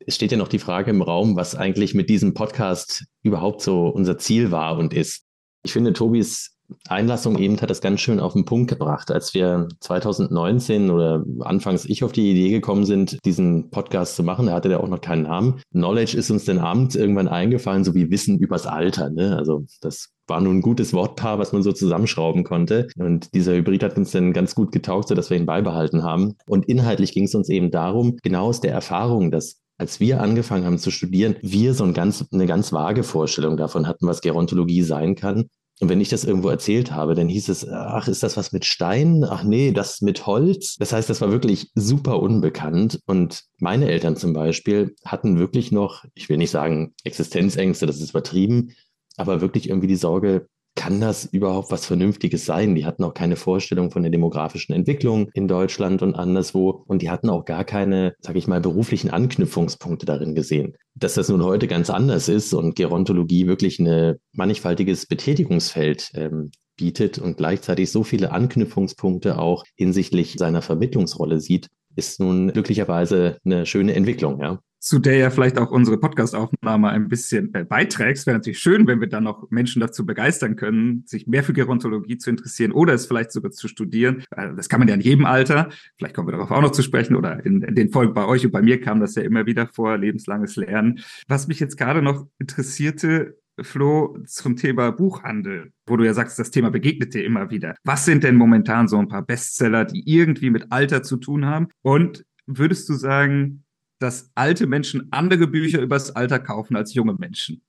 Es 0.06 0.16
steht 0.16 0.32
ja 0.32 0.38
noch 0.38 0.48
die 0.48 0.60
Frage 0.60 0.92
im 0.92 1.02
Raum, 1.02 1.36
was 1.36 1.56
eigentlich 1.56 1.94
mit 1.94 2.10
diesem 2.10 2.34
Podcast 2.34 3.06
überhaupt 3.24 3.62
so 3.62 3.88
unser 3.88 4.18
Ziel 4.18 4.52
war 4.52 4.78
und 4.78 4.94
ist. 4.94 5.24
Ich 5.64 5.74
finde, 5.74 5.94
Tobis 5.94 6.58
Einlassung 6.88 7.38
eben 7.38 7.60
hat 7.60 7.70
das 7.70 7.82
ganz 7.82 8.00
schön 8.00 8.20
auf 8.20 8.34
den 8.34 8.46
Punkt 8.46 8.70
gebracht. 8.70 9.12
Als 9.12 9.34
wir 9.34 9.68
2019 9.80 10.90
oder 10.90 11.24
anfangs 11.42 11.86
ich 11.86 12.04
auf 12.04 12.12
die 12.12 12.32
Idee 12.32 12.50
gekommen 12.50 12.86
sind, 12.86 13.18
diesen 13.26 13.70
Podcast 13.70 14.16
zu 14.16 14.24
machen, 14.24 14.48
da 14.48 14.54
hatte 14.54 14.70
der 14.70 14.82
auch 14.82 14.88
noch 14.88 15.02
keinen 15.02 15.24
Namen. 15.24 15.62
Knowledge 15.72 16.18
ist 16.18 16.32
uns 16.32 16.46
dann 16.46 16.60
abends 16.60 16.96
irgendwann 16.96 17.28
eingefallen, 17.28 17.84
so 17.84 17.94
wie 17.94 18.10
Wissen 18.10 18.38
übers 18.40 18.68
Alter. 18.68 19.10
Ne? 19.10 19.36
Also 19.38 19.66
das 19.82 20.10
war 20.28 20.42
nun 20.42 20.58
ein 20.58 20.62
gutes 20.62 20.94
Wortpaar, 20.94 21.40
was 21.40 21.52
man 21.52 21.64
so 21.64 21.72
zusammenschrauben 21.72 22.44
konnte. 22.44 22.88
Und 22.98 23.34
dieser 23.34 23.54
Hybrid 23.54 23.84
hat 23.84 23.98
uns 23.98 24.12
dann 24.12 24.34
ganz 24.34 24.56
gut 24.56 24.72
getaugt, 24.72 25.10
sodass 25.10 25.30
wir 25.30 25.38
ihn 25.38 25.46
beibehalten 25.46 26.04
haben. 26.04 26.36
Und 26.48 26.66
inhaltlich 26.68 27.14
ging 27.14 27.26
es 27.26 27.36
uns 27.36 27.50
eben 27.50 27.72
darum, 27.72 28.18
genau 28.24 28.48
aus 28.48 28.62
der 28.62 28.72
Erfahrung, 28.72 29.32
dass 29.32 29.62
als 29.82 30.00
wir 30.00 30.22
angefangen 30.22 30.64
haben 30.64 30.78
zu 30.78 30.92
studieren, 30.92 31.38
wir 31.42 31.74
so 31.74 31.84
ein 31.84 31.96
ganz, 31.96 32.24
eine 32.32 32.46
ganz 32.46 32.72
vage 32.72 33.02
Vorstellung 33.02 33.58
davon 33.58 33.88
hatten, 33.88 34.06
was 34.06 34.22
Gerontologie 34.22 34.84
sein 34.84 35.16
kann. 35.16 35.50
Und 35.80 35.90
wenn 35.90 36.00
ich 36.00 36.10
das 36.10 36.24
irgendwo 36.24 36.50
erzählt 36.50 36.92
habe, 36.92 37.16
dann 37.16 37.28
hieß 37.28 37.50
es, 37.50 37.68
ach, 37.68 38.08
ist 38.08 38.22
das 38.22 38.38
was 38.38 38.52
mit 38.52 38.64
Stein? 38.64 39.26
Ach 39.28 39.44
nee, 39.44 39.72
das 39.72 40.02
mit 40.02 40.28
Holz. 40.28 40.76
Das 40.78 40.94
heißt, 40.94 41.10
das 41.10 41.20
war 41.20 41.32
wirklich 41.32 41.72
super 41.74 42.22
unbekannt. 42.22 43.00
Und 43.08 43.42
meine 43.58 43.90
Eltern 43.90 44.16
zum 44.16 44.34
Beispiel 44.34 44.94
hatten 45.04 45.40
wirklich 45.40 45.72
noch, 45.72 46.06
ich 46.14 46.30
will 46.30 46.38
nicht 46.38 46.52
sagen 46.52 46.94
Existenzängste, 47.04 47.88
das 47.88 48.00
ist 48.00 48.12
übertrieben, 48.12 48.74
aber 49.18 49.42
wirklich 49.42 49.68
irgendwie 49.68 49.88
die 49.88 49.96
Sorge, 49.96 50.48
kann 50.76 51.02
das 51.02 51.26
überhaupt 51.26 51.72
was 51.72 51.86
Vernünftiges 51.86 52.46
sein? 52.46 52.76
Die 52.76 52.86
hatten 52.86 53.04
auch 53.04 53.14
keine 53.14 53.36
Vorstellung 53.36 53.92
von 53.92 54.04
der 54.04 54.12
demografischen 54.12 54.74
Entwicklung 54.74 55.30
in 55.34 55.48
Deutschland 55.48 56.02
und 56.02 56.16
anderswo. 56.16 56.84
Und 56.88 57.02
die 57.02 57.10
hatten 57.10 57.30
auch 57.30 57.46
gar 57.46 57.66
keine, 57.66 58.16
sage 58.20 58.40
ich 58.40 58.48
mal, 58.48 58.62
beruflichen 58.62 59.10
Anknüpfungspunkte 59.10 60.06
darin 60.06 60.34
gesehen. 60.34 60.76
Dass 60.96 61.16
das 61.16 61.30
nun 61.30 61.44
heute 61.44 61.68
ganz 61.68 61.90
anders 61.90 62.30
ist 62.30 62.54
und 62.54 62.76
Gerontologie 62.76 63.48
wirklich 63.48 63.80
ein 63.80 64.16
mannigfaltiges 64.34 65.06
Betätigungsfeld 65.08 66.12
ähm, 66.16 66.52
bietet 66.78 67.20
und 67.20 67.38
gleichzeitig 67.38 67.92
so 67.92 68.04
viele 68.04 68.32
Anknüpfungspunkte 68.32 69.38
auch 69.38 69.66
hinsichtlich 69.76 70.36
seiner 70.38 70.62
Vermittlungsrolle 70.62 71.40
sieht, 71.40 71.68
ist 71.96 72.20
nun 72.20 72.52
glücklicherweise 72.52 73.38
eine 73.46 73.66
schöne 73.66 73.94
Entwicklung, 73.94 74.42
ja. 74.42 74.60
Zu 74.82 74.98
der 74.98 75.18
ja 75.18 75.30
vielleicht 75.30 75.60
auch 75.60 75.70
unsere 75.70 76.00
Podcastaufnahme 76.00 76.90
ein 76.90 77.08
bisschen 77.08 77.54
äh, 77.54 77.64
beiträgst. 77.64 78.26
Wäre 78.26 78.38
natürlich 78.38 78.58
schön, 78.58 78.88
wenn 78.88 79.00
wir 79.00 79.08
dann 79.08 79.24
noch 79.24 79.50
Menschen 79.52 79.80
dazu 79.80 80.08
begeistern 80.08 80.56
können, 80.56 81.04
sich 81.06 81.28
mehr 81.28 81.44
für 81.44 81.54
Gerontologie 81.54 82.18
zu 82.18 82.32
interessieren 82.32 82.72
oder 82.72 82.94
es 82.96 83.06
vielleicht 83.06 83.32
sogar 83.32 83.52
zu 83.52 83.68
studieren. 83.68 84.24
Äh, 84.32 84.56
das 84.56 84.70
kann 84.70 84.80
man 84.80 84.88
ja 84.88 84.96
in 84.96 85.02
jedem 85.02 85.26
Alter. 85.26 85.70
Vielleicht 85.98 86.16
kommen 86.16 86.28
wir 86.28 86.32
darauf 86.32 86.50
auch 86.50 86.62
noch 86.62 86.72
zu 86.72 86.82
sprechen 86.82 87.16
oder 87.16 87.46
in, 87.46 87.62
in 87.62 87.76
den 87.76 87.92
Folgen 87.92 88.16
bei 88.16 88.26
euch 88.26 88.44
und 88.44 88.52
bei 88.52 88.64
mir 88.64 88.82
kam 88.82 89.00
das 89.00 89.14
ja 89.14 89.22
immer 89.22 89.46
wieder 89.46 89.68
vor, 89.68 89.98
lebenslanges 89.98 90.56
Lernen. 90.56 91.00
Was 91.28 91.48
mich 91.48 91.60
jetzt 91.60 91.78
gerade 91.78 92.02
noch 92.02 92.26
interessierte, 92.40 93.38
Flo, 93.60 94.18
zum 94.26 94.56
Thema 94.56 94.92
Buchhandel, 94.92 95.74
wo 95.86 95.96
du 95.96 96.06
ja 96.06 96.16
sagst, 96.16 96.40
das 96.40 96.50
Thema 96.50 96.72
begegnet 96.72 97.14
dir 97.14 97.24
immer 97.24 97.52
wieder. 97.52 97.76
Was 97.84 98.06
sind 98.06 98.24
denn 98.24 98.36
momentan 98.36 98.88
so 98.88 98.98
ein 98.98 99.10
paar 99.10 99.22
Bestseller, 99.22 99.86
die 99.86 100.02
irgendwie 100.10 100.50
mit 100.50 100.72
Alter 100.72 101.04
zu 101.04 101.18
tun 101.18 101.46
haben? 101.46 101.68
Und 101.84 102.26
würdest 102.48 102.90
du 102.90 102.94
sagen, 102.94 103.64
dass 104.02 104.32
alte 104.36 104.68
Menschen 104.68 105.08
andere 105.12 105.48
Bücher 105.48 105.80
übers 105.80 106.16
Alter 106.16 106.40
kaufen 106.40 106.76
als 106.76 106.94
junge 106.94 107.14
Menschen? 107.14 107.62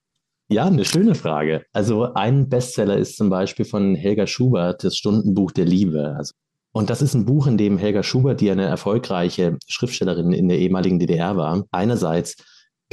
Ja, 0.49 0.65
eine 0.65 0.83
schöne 0.83 1.15
Frage. 1.15 1.65
Also 1.71 2.13
ein 2.13 2.49
Bestseller 2.49 2.97
ist 2.97 3.17
zum 3.17 3.29
Beispiel 3.29 3.65
von 3.65 3.95
Helga 3.95 4.27
Schubert, 4.27 4.83
das 4.83 4.97
Stundenbuch 4.97 5.51
der 5.51 5.65
Liebe. 5.65 6.15
Also, 6.17 6.33
und 6.73 6.89
das 6.89 7.01
ist 7.01 7.13
ein 7.13 7.25
Buch, 7.25 7.47
in 7.47 7.57
dem 7.57 7.77
Helga 7.77 8.03
Schubert, 8.03 8.41
die 8.41 8.51
eine 8.51 8.65
erfolgreiche 8.65 9.57
Schriftstellerin 9.67 10.33
in 10.33 10.49
der 10.49 10.59
ehemaligen 10.59 10.99
DDR 10.99 11.37
war, 11.37 11.63
einerseits 11.71 12.35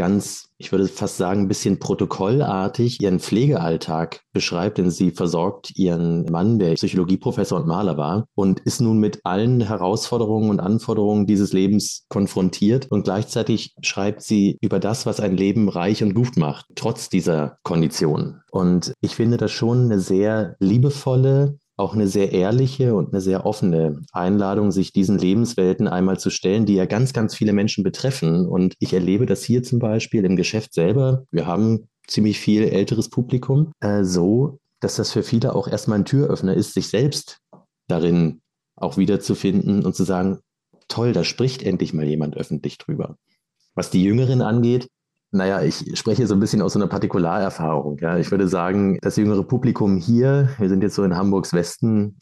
ganz, 0.01 0.49
ich 0.57 0.73
würde 0.73 0.89
fast 0.89 1.19
sagen, 1.19 1.43
ein 1.43 1.49
bisschen 1.49 1.79
protokollartig 1.79 3.03
ihren 3.03 3.21
Pflegealltag 3.21 4.23
beschreibt, 4.33 4.79
denn 4.79 4.91
sie 4.91 5.11
versorgt 5.11 5.77
ihren 5.77 6.25
Mann, 6.25 6.59
der 6.59 6.73
Psychologieprofessor 6.73 7.61
und 7.61 7.67
Maler 7.67 7.99
war, 7.99 8.25
und 8.35 8.61
ist 8.61 8.81
nun 8.81 8.97
mit 8.97 9.21
allen 9.25 9.61
Herausforderungen 9.61 10.49
und 10.49 10.59
Anforderungen 10.59 11.27
dieses 11.27 11.53
Lebens 11.53 12.07
konfrontiert. 12.09 12.87
Und 12.91 13.03
gleichzeitig 13.05 13.75
schreibt 13.83 14.23
sie 14.23 14.57
über 14.63 14.81
das, 14.81 15.05
was 15.05 15.21
ein 15.21 15.37
Leben 15.37 15.69
reich 15.69 16.03
und 16.03 16.15
gut 16.15 16.39
macht, 16.39 16.65
trotz 16.77 17.11
dieser 17.11 17.59
Konditionen. 17.63 18.41
Und 18.51 18.95
ich 19.03 19.15
finde 19.15 19.37
das 19.37 19.53
schon 19.53 19.85
eine 19.85 20.01
sehr 20.01 20.57
liebevolle, 20.61 21.59
auch 21.81 21.95
eine 21.95 22.07
sehr 22.07 22.33
ehrliche 22.33 22.95
und 22.95 23.13
eine 23.13 23.21
sehr 23.21 23.47
offene 23.47 24.03
Einladung, 24.13 24.71
sich 24.71 24.93
diesen 24.93 25.19
Lebenswelten 25.19 25.89
einmal 25.89 26.21
zu 26.21 26.31
stellen, 26.31 26.67
die 26.67 26.75
ja 26.75 26.85
ganz, 26.85 27.13
ganz 27.13 27.35
viele 27.35 27.53
Menschen 27.53 27.83
betreffen. 27.83 28.47
Und 28.47 28.75
ich 28.79 28.93
erlebe 28.93 29.27
das 29.27 29.43
hier 29.43 29.63
zum 29.63 29.79
Beispiel 29.79 30.25
im 30.25 30.37
Geschäft 30.37 30.75
selber. 30.75 31.25
Wir 31.31 31.47
haben 31.47 31.89
ziemlich 32.07 32.39
viel 32.39 32.65
älteres 32.65 33.09
Publikum, 33.09 33.73
äh, 33.81 34.05
so, 34.05 34.59
dass 34.81 34.97
das 34.97 35.11
für 35.11 35.23
viele 35.23 35.55
auch 35.55 35.69
erstmal 35.69 35.99
ein 35.99 36.05
Türöffner 36.05 36.55
ist, 36.55 36.75
sich 36.75 36.89
selbst 36.89 37.39
darin 37.89 38.41
auch 38.77 38.97
wiederzufinden 38.97 39.85
und 39.85 39.95
zu 39.95 40.05
sagen, 40.05 40.39
toll, 40.89 41.13
da 41.13 41.25
spricht 41.25 41.63
endlich 41.63 41.93
mal 41.93 42.07
jemand 42.07 42.37
öffentlich 42.37 42.79
drüber. 42.79 43.17
Was 43.75 43.91
die 43.91 44.03
Jüngeren 44.03 44.43
angeht, 44.43 44.89
naja, 45.33 45.63
ich 45.63 45.99
spreche 45.99 46.27
so 46.27 46.35
ein 46.35 46.41
bisschen 46.41 46.63
aus 46.63 46.73
so 46.73 46.79
einer 46.79 46.89
Partikularerfahrung. 46.89 47.99
Ja. 48.01 48.19
Ich 48.19 48.31
würde 48.31 48.49
sagen, 48.49 48.99
das 49.01 49.17
jüngere 49.17 49.45
Publikum 49.45 49.97
hier, 49.97 50.51
wir 50.59 50.69
sind 50.69 50.83
jetzt 50.83 50.97
so 50.97 51.05
in 51.05 51.17
Hamburgs 51.17 51.53
Westen, 51.53 52.19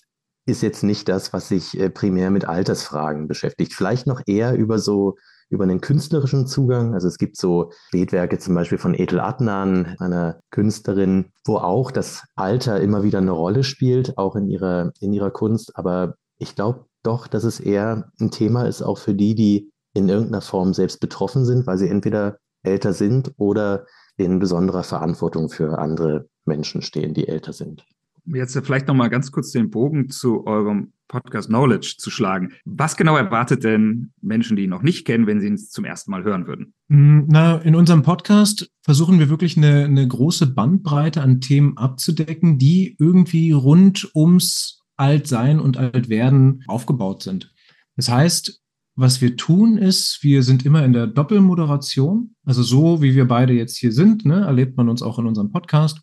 ist 0.47 0.63
jetzt 0.63 0.83
nicht 0.83 1.09
das, 1.09 1.33
was 1.33 1.49
sich 1.49 1.79
äh, 1.79 1.91
primär 1.91 2.31
mit 2.31 2.47
Altersfragen 2.47 3.29
beschäftigt. 3.29 3.75
Vielleicht 3.75 4.07
noch 4.07 4.23
eher 4.27 4.55
über 4.55 4.79
so 4.79 5.17
über 5.51 5.65
einen 5.65 5.81
künstlerischen 5.81 6.47
Zugang. 6.47 6.95
Also 6.95 7.09
es 7.09 7.17
gibt 7.17 7.37
so 7.37 7.73
Bildwerke 7.91 8.39
zum 8.39 8.55
Beispiel 8.55 8.79
von 8.79 8.95
Ethel 8.95 9.21
Adnan, 9.21 9.97
einer 9.99 10.41
Künstlerin, 10.51 11.33
wo 11.47 11.57
auch 11.57 11.91
das 11.91 12.25
Alter 12.35 12.81
immer 12.81 13.03
wieder 13.03 13.19
eine 13.19 13.31
Rolle 13.31 13.65
spielt, 13.65 14.19
auch 14.19 14.37
in 14.37 14.47
ihrer, 14.47 14.93
in 15.01 15.13
ihrer 15.13 15.31
Kunst. 15.31 15.77
Aber 15.77 16.17
ich 16.37 16.55
glaube 16.55 16.85
doch, 17.03 17.27
dass 17.27 17.45
es 17.45 17.61
eher 17.61 18.11
ein 18.21 18.31
Thema 18.31 18.65
ist, 18.65 18.83
auch 18.83 18.99
für 18.99 19.15
die, 19.15 19.35
die 19.35 19.71
in 19.95 20.09
irgendeiner 20.09 20.43
Form 20.43 20.75
selbst 20.75 21.01
betroffen 21.01 21.47
sind, 21.47 21.67
weil 21.67 21.79
sie 21.79 21.89
entweder 21.89 22.37
älter 22.69 22.93
sind 22.93 23.33
oder 23.37 23.87
in 24.17 24.39
besonderer 24.39 24.83
Verantwortung 24.83 25.49
für 25.49 25.79
andere 25.79 26.29
Menschen 26.45 26.83
stehen, 26.83 27.15
die 27.15 27.29
älter 27.29 27.53
sind. 27.53 27.85
Jetzt 28.27 28.59
vielleicht 28.59 28.89
noch 28.89 28.95
mal 28.95 29.09
ganz 29.09 29.33
kurz 29.33 29.53
den 29.53 29.71
Bogen 29.71 30.11
zu 30.11 30.47
eurem 30.47 30.93
Podcast 31.09 31.49
Knowledge 31.49 31.95
zu 31.99 32.11
schlagen. 32.11 32.53
Was 32.67 32.97
genau 32.97 33.17
erwartet 33.17 33.65
denn 33.65 34.13
Menschen, 34.21 34.57
die 34.57 34.65
ihn 34.65 34.71
noch 34.71 34.83
nicht 34.83 35.07
kennen, 35.07 35.27
wenn 35.27 35.41
sie 35.41 35.47
ihn 35.47 35.57
zum 35.57 35.87
ersten 35.87 36.11
Mal 36.11 36.25
hören 36.25 36.47
würden? 36.47 36.75
Mm, 36.89 37.21
na, 37.27 37.57
in 37.59 37.75
unserem 37.75 38.03
Podcast 38.03 38.71
versuchen 38.83 39.19
wir 39.19 39.31
wirklich 39.31 39.57
eine, 39.57 39.85
eine 39.85 40.07
große 40.07 40.49
Bandbreite 40.49 41.23
an 41.23 41.41
Themen 41.41 41.79
abzudecken, 41.79 42.59
die 42.59 42.97
irgendwie 42.99 43.53
rund 43.53 44.11
ums 44.15 44.83
Altsein 44.99 45.61
und 45.61 45.79
Altwerden 45.79 46.65
aufgebaut 46.67 47.23
sind. 47.23 47.55
Das 47.97 48.11
heißt, 48.11 48.61
was 48.99 49.21
wir 49.21 49.37
tun 49.37 49.79
ist, 49.79 50.25
wir 50.25 50.43
sind 50.43 50.67
immer 50.67 50.85
in 50.85 50.93
der 50.93 51.07
Doppelmoderation. 51.07 52.35
Also 52.45 52.65
so, 52.65 53.01
wie 53.01 53.15
wir 53.15 53.29
beide 53.29 53.53
jetzt 53.53 53.77
hier 53.77 53.93
sind, 53.93 54.25
ne, 54.25 54.41
erlebt 54.41 54.77
man 54.77 54.89
uns 54.89 55.03
auch 55.03 55.21
in 55.21 55.27
unserem 55.27 55.53
Podcast 55.53 56.01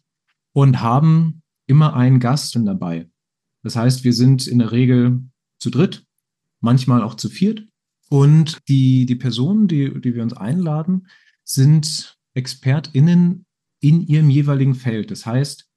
und 0.53 0.79
haben 0.79 1.41
immer 1.67 1.93
einen 1.93 2.21
Gast 2.21 2.55
dabei. 2.55 3.09
Das 3.63 3.75
heißt, 3.75 4.05
wir 4.05 4.13
sind 4.13 4.47
in 4.47 4.59
der 4.59 4.71
Regel 4.71 5.19
zu 5.59 5.69
dritt, 5.69 6.05
manchmal 6.61 7.03
auch 7.03 7.15
zu 7.15 7.27
viert. 7.27 7.67
Und 8.09 8.59
die, 8.69 9.05
die 9.05 9.15
Personen, 9.15 9.67
die, 9.67 9.99
die 9.99 10.15
wir 10.15 10.23
uns 10.23 10.33
einladen, 10.33 11.07
sind 11.43 12.17
ExpertInnen 12.33 13.45
in 13.81 14.07
ihrem 14.07 14.29
jeweiligen 14.29 14.73
Feld. 14.73 15.11
Das 15.11 15.25
heißt, 15.25 15.69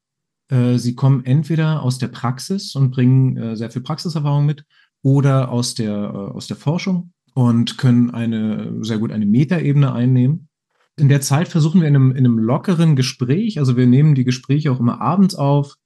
äh, 0.50 0.78
sie 0.78 0.94
kommen 0.94 1.24
entweder 1.24 1.82
aus 1.82 1.98
der 1.98 2.08
Praxis 2.08 2.76
und 2.76 2.92
bringen 2.92 3.36
äh, 3.36 3.56
sehr 3.56 3.72
viel 3.72 3.82
Praxiserfahrung 3.82 4.46
mit 4.46 4.64
oder 5.02 5.50
aus 5.50 5.74
der, 5.74 5.92
äh, 5.92 6.32
aus 6.34 6.46
der 6.46 6.56
Forschung 6.56 7.12
und 7.34 7.78
können 7.78 8.10
eine, 8.10 8.74
sehr 8.82 8.98
gut 8.98 9.12
eine 9.12 9.26
Metaebene 9.26 9.92
einnehmen. 9.92 10.48
In 10.96 11.08
der 11.08 11.20
Zeit 11.20 11.48
versuchen 11.48 11.80
wir 11.80 11.88
in 11.88 11.94
einem, 11.94 12.10
in 12.10 12.18
einem 12.18 12.38
lockeren 12.38 12.96
Gespräch, 12.96 13.58
also 13.58 13.76
wir 13.76 13.86
nehmen 13.86 14.14
die 14.14 14.24
Gespräche 14.24 14.72
auch 14.72 14.80
immer 14.80 15.00
abends 15.00 15.36
auf, 15.36 15.76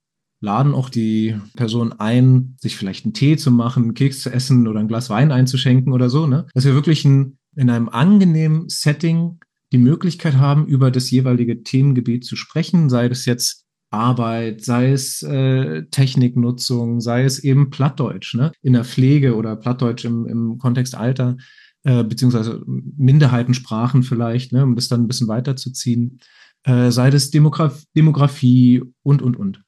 laden 0.41 0.75
auch 0.75 0.89
die 0.89 1.37
Person 1.55 1.93
ein, 1.93 2.57
sich 2.61 2.77
vielleicht 2.77 3.05
einen 3.05 3.15
Tee 3.15 3.37
zu 3.37 3.51
machen, 3.51 3.85
einen 3.85 3.95
Keks 3.95 4.21
zu 4.21 4.31
essen 4.31 4.67
oder 4.67 4.81
ein 4.81 4.89
Glas 4.89 5.09
Wein 5.11 5.31
einzuschenken 5.31 5.93
oder 5.93 6.11
so, 6.11 6.27
ne? 6.27 6.47
Dass 6.55 6.65
wir 6.65 6.75
wirklich 6.75 7.05
ein, 7.05 7.39
in 7.55 7.71
einem 7.71 7.89
angenehmen 7.89 8.69
Setting 8.69 9.39
die 9.73 9.79
Möglichkeit 9.79 10.37
haben, 10.37 10.67
über 10.67 10.91
das 10.91 11.11
jeweilige 11.11 11.63
Themengebiet 11.63 12.25
zu 12.25 12.37
sprechen, 12.37 12.91
sei 12.91 13.09
das 13.09 13.25
jetzt 13.25 13.62
Arbeit, 13.93 14.65
sei 14.65 14.93
es 14.93 15.23
äh, 15.23 15.85
Techniknutzung, 15.91 17.01
sei 17.01 17.25
es 17.25 17.39
eben 17.39 17.71
Plattdeutsch, 17.71 18.35
ne? 18.35 18.53
In 18.63 18.73
der 18.73 18.85
Pflege 18.85 19.37
oder 19.37 19.57
Plattdeutsch 19.57 20.05
im, 20.05 20.27
im 20.27 20.59
Kontext 20.59 20.95
Alter, 20.95 21.37
äh, 21.85 22.05
beziehungsweise 22.05 22.63
Minderheitensprachen 22.67 24.03
vielleicht, 24.03 24.53
ne, 24.53 24.63
um 24.63 24.77
das 24.77 24.89
dann 24.89 25.03
ein 25.03 25.09
bisschen 25.09 25.29
weiterzuziehen, 25.29 26.21
äh, 26.65 26.91
sei 26.91 27.11
das 27.11 27.31
Demograf 27.31 27.83
Demografie 27.97 28.83
und, 29.03 29.21
und, 29.21 29.37
und. 29.37 29.63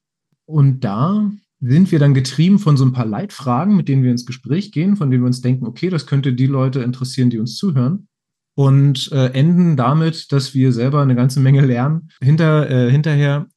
Und 0.46 0.84
da 0.84 1.30
sind 1.60 1.90
wir 1.90 1.98
dann 1.98 2.14
getrieben 2.14 2.58
von 2.58 2.76
so 2.76 2.84
ein 2.84 2.92
paar 2.92 3.06
Leitfragen, 3.06 3.76
mit 3.76 3.88
denen 3.88 4.02
wir 4.02 4.10
ins 4.10 4.26
Gespräch 4.26 4.70
gehen, 4.70 4.96
von 4.96 5.10
denen 5.10 5.22
wir 5.22 5.26
uns 5.26 5.40
denken, 5.40 5.66
okay, 5.66 5.88
das 5.88 6.06
könnte 6.06 6.34
die 6.34 6.46
Leute 6.46 6.80
interessieren, 6.80 7.30
die 7.30 7.38
uns 7.38 7.56
zuhören. 7.56 8.08
Und 8.56 9.10
äh, 9.10 9.30
enden 9.30 9.76
damit, 9.76 10.30
dass 10.30 10.54
wir 10.54 10.72
selber 10.72 11.02
eine 11.02 11.16
ganze 11.16 11.40
Menge 11.40 11.62
lernen. 11.62 12.10
Hinter, 12.20 12.70
äh, 12.70 12.90
hinterher 12.90 13.48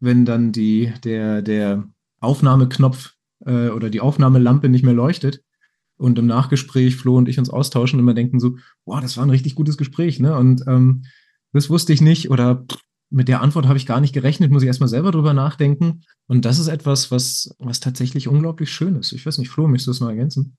wenn 0.00 0.24
dann 0.24 0.52
die, 0.52 0.92
der, 1.04 1.42
der 1.42 1.88
Aufnahmeknopf 2.20 3.14
äh, 3.44 3.68
oder 3.68 3.90
die 3.90 4.00
Aufnahmelampe 4.00 4.68
nicht 4.68 4.84
mehr 4.84 4.94
leuchtet 4.94 5.42
und 5.96 6.18
im 6.18 6.26
Nachgespräch 6.26 6.96
Flo 6.96 7.16
und 7.16 7.28
ich 7.28 7.38
uns 7.38 7.50
austauschen 7.50 7.98
und 7.98 8.04
immer 8.04 8.14
denken 8.14 8.40
so, 8.40 8.56
boah, 8.84 9.00
das 9.00 9.16
war 9.16 9.24
ein 9.24 9.30
richtig 9.30 9.54
gutes 9.54 9.76
Gespräch, 9.76 10.20
ne? 10.20 10.36
Und 10.36 10.64
ähm, 10.66 11.04
das 11.52 11.70
wusste 11.70 11.92
ich 11.92 12.00
nicht 12.00 12.30
oder 12.30 12.64
mit 13.10 13.28
der 13.28 13.40
Antwort 13.40 13.66
habe 13.66 13.78
ich 13.78 13.86
gar 13.86 14.00
nicht 14.00 14.12
gerechnet, 14.12 14.50
muss 14.50 14.62
ich 14.62 14.66
erstmal 14.66 14.88
selber 14.88 15.10
drüber 15.10 15.32
nachdenken. 15.32 16.02
Und 16.26 16.44
das 16.44 16.58
ist 16.58 16.68
etwas, 16.68 17.10
was, 17.10 17.54
was 17.58 17.80
tatsächlich 17.80 18.28
unglaublich 18.28 18.70
schön 18.70 18.96
ist. 18.96 19.12
Ich 19.12 19.24
weiß 19.24 19.38
nicht, 19.38 19.48
Flo, 19.48 19.66
möchtest 19.66 19.86
du 19.86 19.90
das 19.92 20.00
mal 20.00 20.10
ergänzen? 20.10 20.56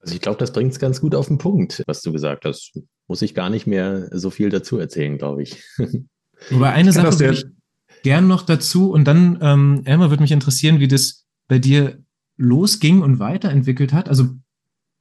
Also 0.00 0.14
ich 0.14 0.20
glaube, 0.20 0.38
das 0.38 0.52
bringt 0.52 0.72
es 0.72 0.78
ganz 0.78 1.00
gut 1.00 1.14
auf 1.14 1.28
den 1.28 1.38
Punkt, 1.38 1.82
was 1.86 2.02
du 2.02 2.12
gesagt 2.12 2.44
hast. 2.44 2.72
Muss 3.06 3.20
ich 3.20 3.34
gar 3.34 3.50
nicht 3.50 3.66
mehr 3.66 4.08
so 4.12 4.30
viel 4.30 4.48
dazu 4.48 4.78
erzählen, 4.78 5.18
glaube 5.18 5.42
ich. 5.42 5.62
Wobei 6.50 6.72
eine 6.72 6.92
Sache 6.92 7.18
würde 7.18 7.34
ich, 7.34 7.44
gern 8.02 8.26
noch 8.26 8.42
dazu. 8.42 8.90
Und 8.90 9.04
dann, 9.04 9.38
ähm, 9.40 9.82
Elmar, 9.84 10.10
würde 10.10 10.22
mich 10.22 10.32
interessieren, 10.32 10.80
wie 10.80 10.88
das 10.88 11.26
bei 11.48 11.58
dir 11.58 12.02
losging 12.36 13.02
und 13.02 13.18
weiterentwickelt 13.18 13.92
hat. 13.92 14.08
Also 14.08 14.28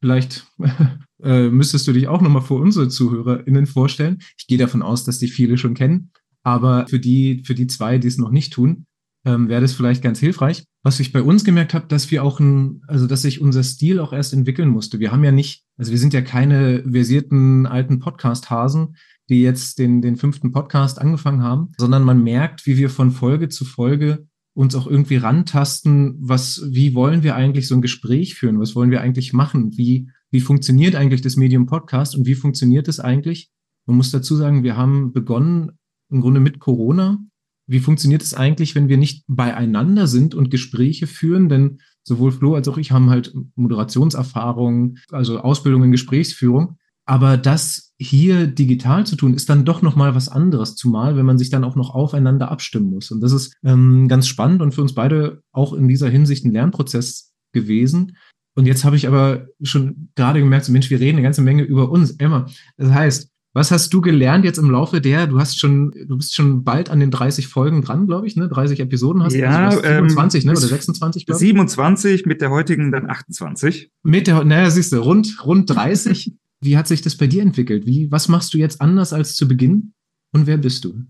vielleicht 0.02 0.48
äh, 1.24 1.50
müsstest 1.50 1.88
du 1.88 1.94
dich 1.94 2.08
auch 2.08 2.22
nochmal 2.22 2.42
vor 2.42 2.60
unsere 2.60 2.90
ZuhörerInnen 2.90 3.68
vorstellen. 3.68 4.20
Ich 4.38 4.48
gehe 4.48 4.58
davon 4.58 4.82
aus, 4.82 5.04
dass 5.04 5.20
dich 5.20 5.34
viele 5.34 5.58
schon 5.58 5.74
kennen. 5.74 6.12
Aber 6.44 6.88
für 6.88 7.00
die, 7.00 7.44
für 7.46 7.56
die 7.56 7.68
zwei, 7.68 7.98
die 7.98 8.08
es 8.08 8.18
noch 8.18 8.32
nicht 8.32 8.54
tun, 8.54 8.86
ähm, 9.26 9.50
wäre 9.50 9.62
das 9.62 9.74
vielleicht 9.74 10.02
ganz 10.02 10.20
hilfreich. 10.20 10.64
Was 10.84 11.02
ich 11.02 11.12
bei 11.12 11.22
uns 11.22 11.44
gemerkt 11.44 11.74
habe, 11.74 11.88
dass 11.88 12.10
wir 12.12 12.24
auch 12.24 12.40
ein, 12.40 12.82
also 12.88 13.08
dass 13.08 13.24
sich 13.24 13.42
unser 13.42 13.64
Stil 13.64 14.00
auch 14.00 14.14
erst 14.14 14.34
entwickeln 14.34 14.70
musste. 14.70 15.00
Wir 15.00 15.12
haben 15.12 15.24
ja 15.24 15.34
nicht, 15.34 15.64
also 15.78 15.92
wir 15.92 16.00
sind 16.00 16.14
ja 16.14 16.22
keine 16.22 16.84
versierten 16.90 17.66
alten 17.66 18.00
Podcast-Hasen, 18.00 18.96
die 19.30 19.42
jetzt 19.42 19.80
den, 19.80 20.02
den 20.02 20.16
fünften 20.16 20.52
Podcast 20.52 21.00
angefangen 21.00 21.42
haben, 21.42 21.72
sondern 21.78 22.04
man 22.04 22.24
merkt, 22.24 22.66
wie 22.66 22.78
wir 22.78 22.90
von 22.90 23.12
Folge 23.12 23.50
zu 23.50 23.66
Folge 23.66 24.28
uns 24.54 24.74
auch 24.74 24.88
irgendwie 24.88 25.18
rantasten, 25.18 26.16
was, 26.20 26.64
wie 26.72 26.96
wollen 26.96 27.22
wir 27.22 27.36
eigentlich 27.36 27.68
so 27.68 27.76
ein 27.76 27.82
Gespräch 27.82 28.36
führen? 28.36 28.60
Was 28.60 28.76
wollen 28.76 28.90
wir 28.90 29.02
eigentlich 29.02 29.32
machen? 29.32 29.78
Wie, 29.78 30.10
wie 30.32 30.40
funktioniert 30.40 30.96
eigentlich 30.96 31.22
das 31.22 31.36
Medium 31.36 31.68
Podcast 31.68 32.16
und 32.16 32.26
wie 32.26 32.34
funktioniert 32.34 32.88
es 32.88 33.00
eigentlich, 33.00 33.52
Man 33.86 33.98
muss 33.98 34.12
dazu 34.12 34.36
sagen, 34.36 34.64
wir 34.64 34.76
haben 34.76 35.14
begonnen 35.14 35.78
im 36.10 36.22
Grunde 36.22 36.40
mit 36.40 36.60
Corona. 36.60 37.20
Wie 37.68 37.80
funktioniert 37.80 38.22
es 38.22 38.34
eigentlich, 38.34 38.76
wenn 38.76 38.90
wir 38.90 38.98
nicht 38.98 39.24
beieinander 39.28 40.08
sind 40.08 40.34
und 40.36 40.50
Gespräche 40.50 41.06
führen? 41.06 41.50
Denn 41.50 41.80
sowohl 42.04 42.32
Flo 42.32 42.56
als 42.56 42.68
auch 42.68 42.78
ich 42.78 42.92
haben 42.92 43.10
halt 43.10 43.34
Moderationserfahrung, 43.56 44.98
also 45.12 45.40
Ausbildung 45.40 45.84
in 45.84 45.92
Gesprächsführung. 45.92 46.77
Aber 47.08 47.38
das 47.38 47.94
hier 48.00 48.48
digital 48.48 49.06
zu 49.06 49.16
tun, 49.16 49.34
ist 49.34 49.50
dann 49.50 49.66
doch 49.66 49.82
nochmal 49.82 50.14
was 50.14 50.30
anderes, 50.30 50.76
zumal 50.76 51.16
wenn 51.16 51.26
man 51.26 51.38
sich 51.38 51.50
dann 51.50 51.64
auch 51.64 51.76
noch 51.76 51.96
aufeinander 51.96 52.52
abstimmen 52.52 52.90
muss. 52.90 53.10
Und 53.12 53.22
das 53.22 53.32
ist 53.32 53.56
ähm, 53.64 54.08
ganz 54.08 54.28
spannend 54.28 54.62
und 54.62 54.74
für 54.74 54.82
uns 54.82 54.94
beide 54.94 55.42
auch 55.52 55.74
in 55.74 55.88
dieser 55.88 56.10
Hinsicht 56.10 56.46
ein 56.46 56.52
Lernprozess 56.52 57.34
gewesen. 57.54 58.18
Und 58.56 58.66
jetzt 58.66 58.84
habe 58.84 58.98
ich 58.98 59.08
aber 59.08 59.48
schon 59.62 60.10
gerade 60.16 60.40
gemerkt, 60.40 60.66
so 60.66 60.72
Mensch, 60.72 60.90
wir 60.90 61.00
reden 61.00 61.18
eine 61.18 61.24
ganze 61.24 61.42
Menge 61.42 61.64
über 61.64 61.90
uns. 61.90 62.12
Emma, 62.12 62.48
das 62.76 62.92
heißt, 62.92 63.32
was 63.54 63.72
hast 63.72 63.92
du 63.94 64.02
gelernt 64.02 64.46
jetzt 64.46 64.60
im 64.60 64.70
Laufe 64.70 65.02
der, 65.02 65.26
du 65.26 65.40
hast 65.40 65.60
schon, 65.60 65.92
du 65.92 66.18
bist 66.18 66.36
schon 66.36 66.64
bald 66.64 66.90
an 66.90 67.00
den 67.00 67.10
30 67.10 67.48
Folgen 67.48 67.82
dran, 67.82 68.06
glaube 68.06 68.28
ich, 68.28 68.36
ne? 68.36 68.50
30 68.50 68.80
Episoden 68.82 69.24
hast 69.24 69.34
ja, 69.34 69.70
du. 69.70 69.78
27, 69.82 70.44
ähm, 70.44 70.52
ne? 70.52 70.58
Oder 70.58 70.68
26, 70.68 71.26
glaube 71.26 71.38
ich. 71.38 71.48
27, 71.48 72.26
mit 72.26 72.42
der 72.42 72.52
heutigen 72.52 72.92
dann 72.92 73.10
28. 73.10 73.92
Mit 74.04 74.28
der, 74.28 74.44
naja, 74.44 74.70
siehst 74.70 74.92
du, 74.92 74.98
rund, 74.98 75.44
rund 75.46 75.70
30. 75.70 76.36
Wie 76.62 76.78
hat 76.78 76.88
sich 76.88 77.02
das 77.02 77.16
bei 77.16 77.28
dir 77.28 77.42
entwickelt? 77.42 77.86
Wie, 77.86 78.12
was 78.12 78.28
machst 78.28 78.54
du 78.54 78.58
jetzt 78.58 78.82
anders 78.82 79.14
als 79.14 79.36
zu 79.36 79.48
Beginn? 79.48 79.94
Und 80.34 80.48
wer 80.48 80.58
bist 80.58 80.86
du? 80.86 81.04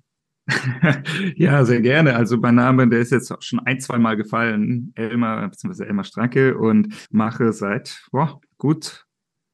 ja, 1.35 1.65
sehr 1.65 1.81
gerne. 1.81 2.15
Also 2.15 2.37
mein 2.37 2.55
Name, 2.55 2.87
der 2.87 2.99
ist 2.99 3.11
jetzt 3.11 3.31
schon 3.43 3.59
ein, 3.59 3.79
zwei 3.79 3.97
Mal 3.97 4.15
gefallen. 4.15 4.91
Elmar, 4.95 5.49
beziehungsweise 5.49 5.87
Elmar 5.87 6.05
Stranke 6.05 6.57
und 6.57 6.93
mache 7.11 7.51
seit, 7.51 8.03
boah, 8.11 8.39
gut 8.57 9.07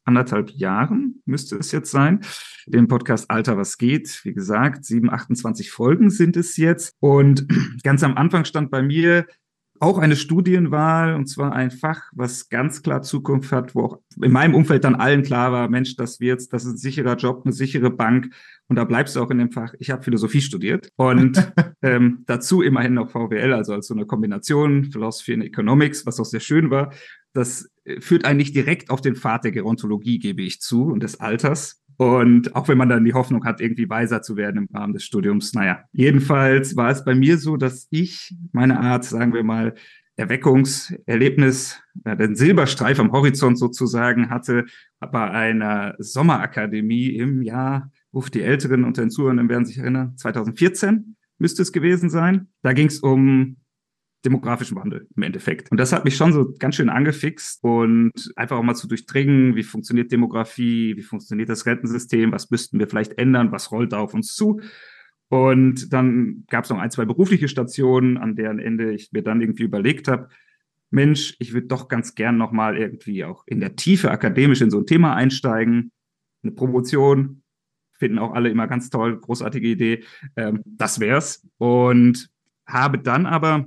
anderthalb 0.06 0.52
Jahren 0.52 1.22
müsste 1.26 1.56
es 1.58 1.72
jetzt 1.72 1.92
sein. 1.92 2.22
Den 2.66 2.88
Podcast 2.88 3.30
Alter, 3.30 3.58
was 3.58 3.78
geht? 3.78 4.22
Wie 4.24 4.34
gesagt, 4.34 4.86
7, 4.86 5.10
28 5.10 5.72
Folgen 5.72 6.10
sind 6.10 6.38
es 6.38 6.58
jetzt. 6.58 6.94
Und 7.00 7.48
ganz 7.84 8.04
am 8.04 8.18
Anfang 8.18 8.46
stand 8.46 8.70
bei 8.70 8.82
mir 8.82 9.26
auch 9.84 9.98
eine 9.98 10.16
Studienwahl 10.16 11.14
und 11.14 11.28
zwar 11.28 11.54
ein 11.54 11.70
Fach, 11.70 12.10
was 12.14 12.48
ganz 12.48 12.82
klar 12.82 13.02
Zukunft 13.02 13.52
hat, 13.52 13.76
wo 13.76 13.84
auch 13.84 14.00
in 14.22 14.32
meinem 14.32 14.56
Umfeld 14.56 14.86
dann 14.86 14.96
allen 14.96 15.24
klar 15.24 15.52
war, 15.52 15.70
Mensch, 15.70 15.98
das 15.98 16.22
wird's, 16.22 16.48
das 16.48 16.64
ist 16.64 16.72
ein 16.72 16.78
sicherer 16.78 17.18
Job, 17.18 17.42
eine 17.44 17.54
sichere 17.54 17.92
Bank 17.92 18.34
und 18.70 18.78
da 18.78 18.86
bleibst 18.86 19.16
du 19.16 19.22
auch 19.22 19.30
in 19.30 19.40
dem 19.40 19.52
Fach. 19.52 19.74
Ich 19.80 19.92
habe 19.92 20.02
Philosophie 20.02 20.42
studiert 20.42 20.90
und 20.96 21.52
ähm, 21.82 22.24
dazu 22.28 22.62
immerhin 22.62 22.94
noch 22.94 23.12
VWL, 23.12 23.54
also 23.54 23.74
als 23.74 23.88
so 23.88 23.94
eine 23.94 24.06
Kombination 24.06 24.86
Philosophy 24.86 25.34
und 25.34 25.42
Economics, 25.42 26.06
was 26.06 26.20
auch 26.20 26.26
sehr 26.26 26.40
schön 26.40 26.72
war. 26.72 26.94
Das 27.34 27.70
äh, 27.84 28.00
führt 28.00 28.24
einen 28.24 28.38
nicht 28.38 28.56
direkt 28.56 28.90
auf 28.90 29.02
den 29.02 29.16
Pfad 29.16 29.44
der 29.44 29.52
Gerontologie, 29.52 30.18
gebe 30.20 30.44
ich 30.44 30.62
zu, 30.62 30.86
und 30.86 31.04
des 31.04 31.20
Alters. 31.20 31.83
Und 31.98 32.56
auch 32.56 32.68
wenn 32.68 32.78
man 32.78 32.90
dann 32.90 33.06
die 33.06 33.14
Hoffnung 33.14 33.46
hat, 33.46 33.62
irgendwie 33.62 33.90
weiser 33.90 34.22
zu 34.22 34.36
werden 34.36 34.68
im 34.68 34.76
Rahmen 34.76 34.94
des 34.94 35.04
Studiums, 35.04 35.54
naja. 35.54 35.84
Jedenfalls 35.92 36.76
war 36.76 36.90
es 36.90 37.04
bei 37.06 37.16
mir 37.16 37.38
so, 37.38 37.58
dass 37.58 37.88
ich 37.92 38.36
meine 38.52 38.80
Art, 38.80 39.06
sagen 39.06 39.34
wir 39.34 39.44
mal, 39.44 39.76
Erweckungserlebnis, 40.16 41.82
den 41.96 42.36
Silberstreif 42.36 43.00
am 43.00 43.12
Horizont 43.12 43.58
sozusagen 43.58 44.30
hatte, 44.30 44.66
bei 45.00 45.32
einer 45.32 45.96
Sommerakademie 45.98 47.08
im 47.10 47.42
Jahr, 47.42 47.92
ruft 48.14 48.36
die 48.36 48.44
Älteren 48.44 48.84
unter 48.84 49.02
den 49.02 49.10
Zuhörern 49.10 49.50
werden 49.50 49.66
sich 49.66 49.80
erinnern, 49.80 50.16
2014 50.18 51.16
müsste 51.40 51.64
es 51.64 51.72
gewesen 51.72 52.10
sein. 52.10 52.48
Da 52.62 52.74
ging 52.74 52.88
es 52.88 53.00
um 53.00 53.58
demografischen 54.26 54.78
Wandel 54.78 55.08
im 55.16 55.24
Endeffekt. 55.24 55.70
Und 55.72 55.80
das 55.80 55.92
hat 55.92 56.06
mich 56.06 56.16
schon 56.16 56.34
so 56.34 56.54
ganz 56.58 56.76
schön 56.76 56.90
angefixt 56.90 57.64
und 57.64 58.12
einfach 58.36 58.58
auch 58.58 58.64
mal 58.64 58.76
zu 58.76 58.88
durchdringen, 58.88 59.56
wie 59.56 59.64
funktioniert 59.64 60.12
Demografie, 60.12 60.96
wie 60.96 61.02
funktioniert 61.02 61.50
das 61.50 61.66
Rentensystem, 61.66 62.32
was 62.32 62.50
müssten 62.50 62.80
wir 62.80 62.88
vielleicht 62.88 63.18
ändern, 63.18 63.52
was 63.52 63.72
rollt 63.72 63.94
da 63.94 64.00
auf 64.00 64.14
uns 64.14 64.36
zu. 64.36 64.62
Und 65.30 65.92
dann 65.92 66.46
gab 66.50 66.64
es 66.64 66.70
noch 66.70 66.78
ein, 66.78 66.92
zwei 66.92 67.06
berufliche 67.06 67.48
Stationen, 67.48 68.18
an 68.18 68.36
deren 68.36 68.60
Ende 68.60 68.94
ich 68.94 69.12
mir 69.12 69.24
dann 69.24 69.42
irgendwie 69.42 69.64
überlegt 69.64 70.08
habe, 70.08 70.30
Mensch, 70.90 71.36
ich 71.40 71.54
würde 71.54 71.68
doch 71.68 71.88
ganz 71.88 72.14
gern 72.14 72.38
nochmal 72.38 72.78
irgendwie 72.78 73.24
auch 73.26 73.44
in 73.48 73.60
der 73.60 73.76
Tiefe 73.76 74.12
akademisch 74.12 74.62
in 74.62 74.70
so 74.70 74.78
ein 74.78 74.86
Thema 74.86 75.16
einsteigen. 75.16 75.92
Eine 76.44 76.52
Promotion, 76.52 77.42
finden 77.94 78.20
auch 78.20 78.34
alle 78.34 78.50
immer 78.50 78.68
ganz 78.68 78.90
toll, 78.90 79.20
großartige 79.20 79.68
Idee. 79.68 80.04
Ähm, 80.36 80.62
das 80.66 81.00
wär's. 81.00 81.48
Und 81.58 82.30
habe 82.68 83.00
dann 83.00 83.26
aber 83.26 83.66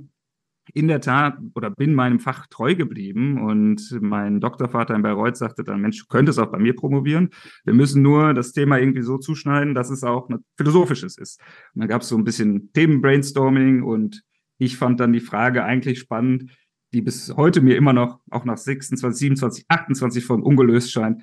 in 0.73 0.87
der 0.87 1.01
Tat 1.01 1.37
oder 1.55 1.69
bin 1.71 1.93
meinem 1.93 2.19
Fach 2.19 2.47
treu 2.47 2.75
geblieben 2.75 3.41
und 3.41 3.97
mein 4.01 4.39
Doktorvater 4.39 4.95
in 4.95 5.01
Bayreuth 5.01 5.37
sagte 5.37 5.63
dann, 5.63 5.81
Mensch, 5.81 5.99
du 5.99 6.05
könntest 6.07 6.39
auch 6.39 6.51
bei 6.51 6.59
mir 6.59 6.75
promovieren. 6.75 7.29
Wir 7.63 7.73
müssen 7.73 8.01
nur 8.01 8.33
das 8.33 8.51
Thema 8.51 8.77
irgendwie 8.77 9.01
so 9.01 9.17
zuschneiden, 9.17 9.73
dass 9.73 9.89
es 9.89 10.03
auch 10.03 10.29
ein 10.29 10.39
philosophisches 10.57 11.17
ist. 11.17 11.39
Und 11.73 11.81
dann 11.81 11.89
gab 11.89 12.01
es 12.01 12.09
so 12.09 12.17
ein 12.17 12.23
bisschen 12.23 12.71
Themenbrainstorming 12.73 13.83
und 13.83 14.23
ich 14.57 14.77
fand 14.77 14.99
dann 14.99 15.13
die 15.13 15.19
Frage 15.19 15.63
eigentlich 15.63 15.99
spannend, 15.99 16.51
die 16.93 17.01
bis 17.01 17.33
heute 17.35 17.61
mir 17.61 17.75
immer 17.75 17.93
noch, 17.93 18.19
auch 18.29 18.45
nach 18.45 18.57
26, 18.57 19.19
27, 19.19 19.65
28 19.67 20.25
Folgen 20.25 20.43
ungelöst 20.43 20.91
scheint. 20.91 21.21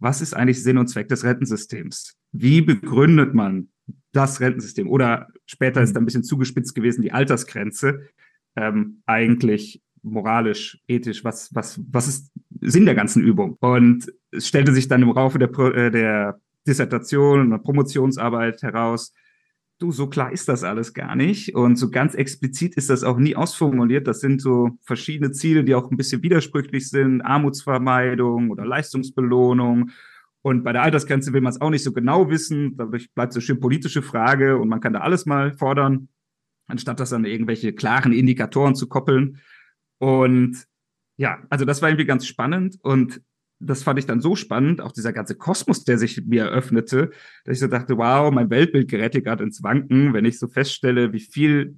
Was 0.00 0.20
ist 0.20 0.34
eigentlich 0.34 0.62
Sinn 0.62 0.78
und 0.78 0.88
Zweck 0.88 1.08
des 1.08 1.24
Rentensystems? 1.24 2.14
Wie 2.32 2.60
begründet 2.60 3.32
man 3.32 3.68
das 4.12 4.40
Rentensystem? 4.40 4.88
Oder 4.88 5.28
später 5.46 5.82
ist 5.82 5.94
da 5.94 6.00
ein 6.00 6.04
bisschen 6.04 6.24
zugespitzt 6.24 6.74
gewesen, 6.74 7.02
die 7.02 7.12
Altersgrenze 7.12 8.08
ähm, 8.56 9.02
eigentlich 9.06 9.82
moralisch, 10.02 10.78
ethisch, 10.86 11.24
was, 11.24 11.54
was, 11.54 11.80
was 11.90 12.08
ist 12.08 12.32
Sinn 12.60 12.84
der 12.84 12.94
ganzen 12.94 13.22
Übung? 13.22 13.56
Und 13.60 14.12
es 14.30 14.48
stellte 14.48 14.72
sich 14.72 14.88
dann 14.88 15.02
im 15.02 15.12
Laufe 15.12 15.38
der, 15.38 15.50
äh, 15.58 15.90
der 15.90 16.40
Dissertation 16.66 17.52
und 17.52 17.62
Promotionsarbeit 17.62 18.62
heraus, 18.62 19.12
du, 19.78 19.92
so 19.92 20.08
klar 20.08 20.32
ist 20.32 20.48
das 20.48 20.64
alles 20.64 20.94
gar 20.94 21.16
nicht. 21.16 21.54
Und 21.54 21.76
so 21.76 21.90
ganz 21.90 22.14
explizit 22.14 22.74
ist 22.76 22.90
das 22.90 23.04
auch 23.04 23.18
nie 23.18 23.36
ausformuliert. 23.36 24.06
Das 24.06 24.20
sind 24.20 24.40
so 24.40 24.70
verschiedene 24.82 25.32
Ziele, 25.32 25.64
die 25.64 25.74
auch 25.74 25.90
ein 25.90 25.96
bisschen 25.96 26.22
widersprüchlich 26.22 26.88
sind. 26.88 27.22
Armutsvermeidung 27.22 28.50
oder 28.50 28.64
Leistungsbelohnung. 28.64 29.90
Und 30.42 30.62
bei 30.62 30.72
der 30.72 30.82
Altersgrenze 30.82 31.32
will 31.32 31.40
man 31.40 31.52
es 31.52 31.60
auch 31.60 31.70
nicht 31.70 31.84
so 31.84 31.92
genau 31.92 32.30
wissen. 32.30 32.76
Dadurch 32.76 33.12
bleibt 33.12 33.32
es 33.32 33.36
eine 33.36 33.42
schön 33.42 33.60
politische 33.60 34.02
Frage 34.02 34.58
und 34.58 34.68
man 34.68 34.80
kann 34.80 34.92
da 34.92 35.00
alles 35.00 35.26
mal 35.26 35.52
fordern 35.52 36.08
anstatt 36.66 37.00
das 37.00 37.12
an 37.12 37.24
irgendwelche 37.24 37.72
klaren 37.72 38.12
Indikatoren 38.12 38.74
zu 38.74 38.88
koppeln. 38.88 39.40
Und 39.98 40.66
ja, 41.16 41.42
also 41.50 41.64
das 41.64 41.82
war 41.82 41.88
irgendwie 41.88 42.06
ganz 42.06 42.26
spannend 42.26 42.78
und 42.82 43.20
das 43.60 43.82
fand 43.82 43.98
ich 43.98 44.06
dann 44.06 44.20
so 44.20 44.36
spannend, 44.36 44.80
auch 44.80 44.92
dieser 44.92 45.12
ganze 45.12 45.36
Kosmos, 45.36 45.84
der 45.84 45.96
sich 45.96 46.24
mir 46.26 46.44
eröffnete, 46.44 47.10
dass 47.44 47.54
ich 47.54 47.60
so 47.60 47.68
dachte, 47.68 47.96
wow, 47.96 48.30
mein 48.32 48.50
Weltbild 48.50 48.90
gerät 48.90 49.12
hier 49.12 49.22
gerade 49.22 49.44
ins 49.44 49.62
Wanken, 49.62 50.12
wenn 50.12 50.24
ich 50.24 50.38
so 50.38 50.48
feststelle, 50.48 51.12
wie 51.12 51.20
viel 51.20 51.76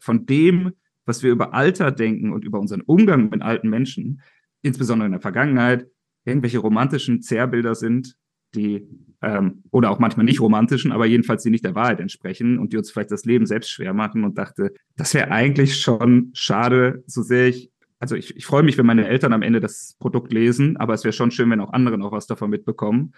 von 0.00 0.26
dem, 0.26 0.72
was 1.06 1.22
wir 1.22 1.30
über 1.30 1.54
Alter 1.54 1.90
denken 1.90 2.32
und 2.32 2.44
über 2.44 2.60
unseren 2.60 2.82
Umgang 2.82 3.30
mit 3.30 3.42
alten 3.42 3.68
Menschen, 3.70 4.20
insbesondere 4.62 5.06
in 5.06 5.12
der 5.12 5.20
Vergangenheit, 5.20 5.86
irgendwelche 6.24 6.58
romantischen 6.58 7.22
Zerrbilder 7.22 7.74
sind, 7.74 8.16
die 8.54 8.86
ähm, 9.22 9.62
oder 9.70 9.90
auch 9.90 9.98
manchmal 9.98 10.26
nicht 10.26 10.40
romantischen, 10.40 10.92
aber 10.92 11.06
jedenfalls 11.06 11.42
die 11.42 11.50
nicht 11.50 11.64
der 11.64 11.74
Wahrheit 11.74 12.00
entsprechen 12.00 12.58
und 12.58 12.72
die 12.72 12.76
uns 12.76 12.90
vielleicht 12.90 13.10
das 13.10 13.24
Leben 13.24 13.46
selbst 13.46 13.70
schwer 13.70 13.94
machen 13.94 14.24
und 14.24 14.36
dachte, 14.36 14.72
das 14.96 15.14
wäre 15.14 15.30
eigentlich 15.30 15.80
schon 15.80 16.30
schade, 16.34 17.02
so 17.06 17.22
sehr 17.22 17.48
ich 17.48 17.70
also 17.98 18.16
ich, 18.16 18.36
ich 18.36 18.46
freue 18.46 18.64
mich, 18.64 18.76
wenn 18.78 18.86
meine 18.86 19.06
Eltern 19.06 19.32
am 19.32 19.42
Ende 19.42 19.60
das 19.60 19.94
Produkt 20.00 20.32
lesen, 20.32 20.76
aber 20.76 20.92
es 20.92 21.04
wäre 21.04 21.12
schon 21.12 21.30
schön, 21.30 21.48
wenn 21.50 21.60
auch 21.60 21.72
andere 21.72 21.98
noch 21.98 22.10
was 22.10 22.26
davon 22.26 22.50
mitbekommen. 22.50 23.14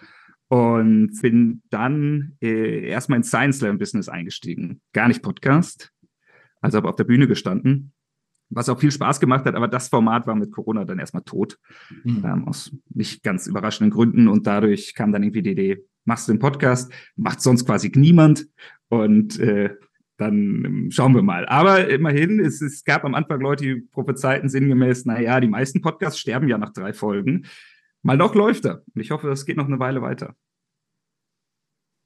Und 0.47 1.19
bin 1.23 1.63
dann 1.71 2.33
äh, 2.39 2.87
erstmal 2.87 3.17
ins 3.17 3.29
Science 3.29 3.57
Slam 3.57 3.79
Business 3.79 4.09
eingestiegen. 4.09 4.81
Gar 4.93 5.07
nicht 5.07 5.23
Podcast, 5.23 5.91
also 6.61 6.77
aber 6.77 6.89
auf 6.89 6.97
der 6.97 7.03
Bühne 7.03 7.27
gestanden 7.27 7.94
was 8.49 8.69
auch 8.69 8.79
viel 8.79 8.91
Spaß 8.91 9.19
gemacht 9.19 9.45
hat, 9.45 9.55
aber 9.55 9.67
das 9.67 9.89
Format 9.89 10.27
war 10.27 10.35
mit 10.35 10.51
Corona 10.51 10.85
dann 10.85 10.99
erstmal 10.99 11.23
tot, 11.23 11.57
mhm. 12.03 12.23
ähm, 12.25 12.47
aus 12.47 12.71
nicht 12.93 13.23
ganz 13.23 13.47
überraschenden 13.47 13.91
Gründen 13.91 14.27
und 14.27 14.47
dadurch 14.47 14.93
kam 14.95 15.11
dann 15.11 15.23
irgendwie 15.23 15.41
die 15.41 15.51
Idee, 15.51 15.85
machst 16.05 16.27
du 16.27 16.33
den 16.33 16.39
Podcast, 16.39 16.91
macht 17.15 17.41
sonst 17.41 17.65
quasi 17.65 17.91
niemand 17.95 18.47
und 18.89 19.39
äh, 19.39 19.75
dann 20.17 20.63
ähm, 20.65 20.91
schauen 20.91 21.13
wir 21.15 21.23
mal. 21.23 21.45
Aber 21.47 21.89
immerhin, 21.89 22.39
es, 22.39 22.61
es 22.61 22.83
gab 22.83 23.03
am 23.03 23.15
Anfang 23.15 23.41
Leute, 23.41 23.63
die 23.63 23.81
prophezeiten 23.81 24.49
sinngemäß, 24.49 25.05
naja, 25.05 25.39
die 25.39 25.47
meisten 25.47 25.81
Podcasts 25.81 26.19
sterben 26.19 26.47
ja 26.47 26.57
nach 26.57 26.71
drei 26.71 26.93
Folgen. 26.93 27.45
Mal 28.01 28.17
doch 28.17 28.35
läuft 28.35 28.65
er. 28.65 28.83
Und 28.93 29.01
ich 29.01 29.11
hoffe, 29.11 29.27
das 29.27 29.45
geht 29.45 29.57
noch 29.57 29.67
eine 29.67 29.79
Weile 29.79 30.01
weiter. 30.01 30.35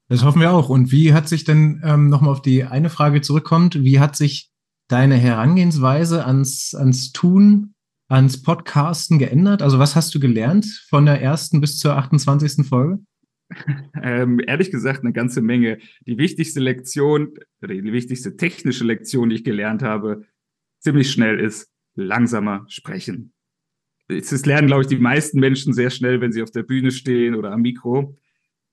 Das 0.08 0.24
hoffen 0.24 0.40
wir 0.40 0.50
auch. 0.50 0.68
Und 0.68 0.90
wie 0.90 1.12
hat 1.12 1.28
sich 1.28 1.44
denn, 1.44 1.82
ähm, 1.84 2.08
nochmal 2.08 2.32
auf 2.32 2.42
die 2.42 2.64
eine 2.64 2.90
Frage 2.90 3.20
zurückkommt, 3.20 3.84
wie 3.84 4.00
hat 4.00 4.16
sich 4.16 4.49
deine 4.90 5.16
Herangehensweise 5.16 6.24
ans, 6.24 6.74
ans 6.74 7.12
Tun, 7.12 7.74
ans 8.08 8.42
Podcasten 8.42 9.18
geändert? 9.18 9.62
Also 9.62 9.78
was 9.78 9.96
hast 9.96 10.14
du 10.14 10.20
gelernt 10.20 10.66
von 10.88 11.06
der 11.06 11.22
ersten 11.22 11.60
bis 11.60 11.78
zur 11.78 11.96
28. 11.96 12.66
Folge? 12.66 13.00
Ähm, 14.00 14.40
ehrlich 14.46 14.70
gesagt, 14.70 15.00
eine 15.00 15.12
ganze 15.12 15.42
Menge. 15.42 15.78
Die 16.06 16.18
wichtigste 16.18 16.60
Lektion 16.60 17.34
die 17.60 17.92
wichtigste 17.92 18.36
technische 18.36 18.84
Lektion, 18.84 19.28
die 19.28 19.36
ich 19.36 19.44
gelernt 19.44 19.82
habe, 19.82 20.24
ziemlich 20.78 21.10
schnell 21.10 21.38
ist 21.40 21.68
langsamer 21.96 22.64
sprechen. 22.68 23.32
Das 24.06 24.46
lernen, 24.46 24.68
glaube 24.68 24.82
ich, 24.82 24.88
die 24.88 24.98
meisten 24.98 25.40
Menschen 25.40 25.72
sehr 25.72 25.90
schnell, 25.90 26.20
wenn 26.20 26.32
sie 26.32 26.42
auf 26.42 26.50
der 26.50 26.62
Bühne 26.62 26.90
stehen 26.90 27.34
oder 27.34 27.52
am 27.52 27.62
Mikro. 27.62 28.16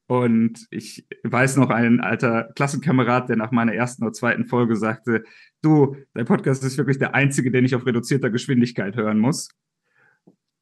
Und 0.07 0.67
ich 0.71 1.05
weiß 1.23 1.57
noch, 1.57 1.69
ein 1.69 1.99
alter 1.99 2.49
Klassenkamerad, 2.55 3.27
der 3.27 3.35
nach 3.35 3.51
meiner 3.51 3.73
ersten 3.73 4.03
oder 4.03 4.13
zweiten 4.13 4.45
Folge 4.45 4.77
sagte, 4.77 5.25
du, 5.61 5.97
dein 6.13 6.25
Podcast 6.25 6.63
ist 6.63 6.77
wirklich 6.77 6.97
der 6.97 7.13
einzige, 7.13 7.51
den 7.51 7.65
ich 7.65 7.75
auf 7.75 7.85
reduzierter 7.85 8.29
Geschwindigkeit 8.29 8.95
hören 8.95 9.19
muss. 9.19 9.49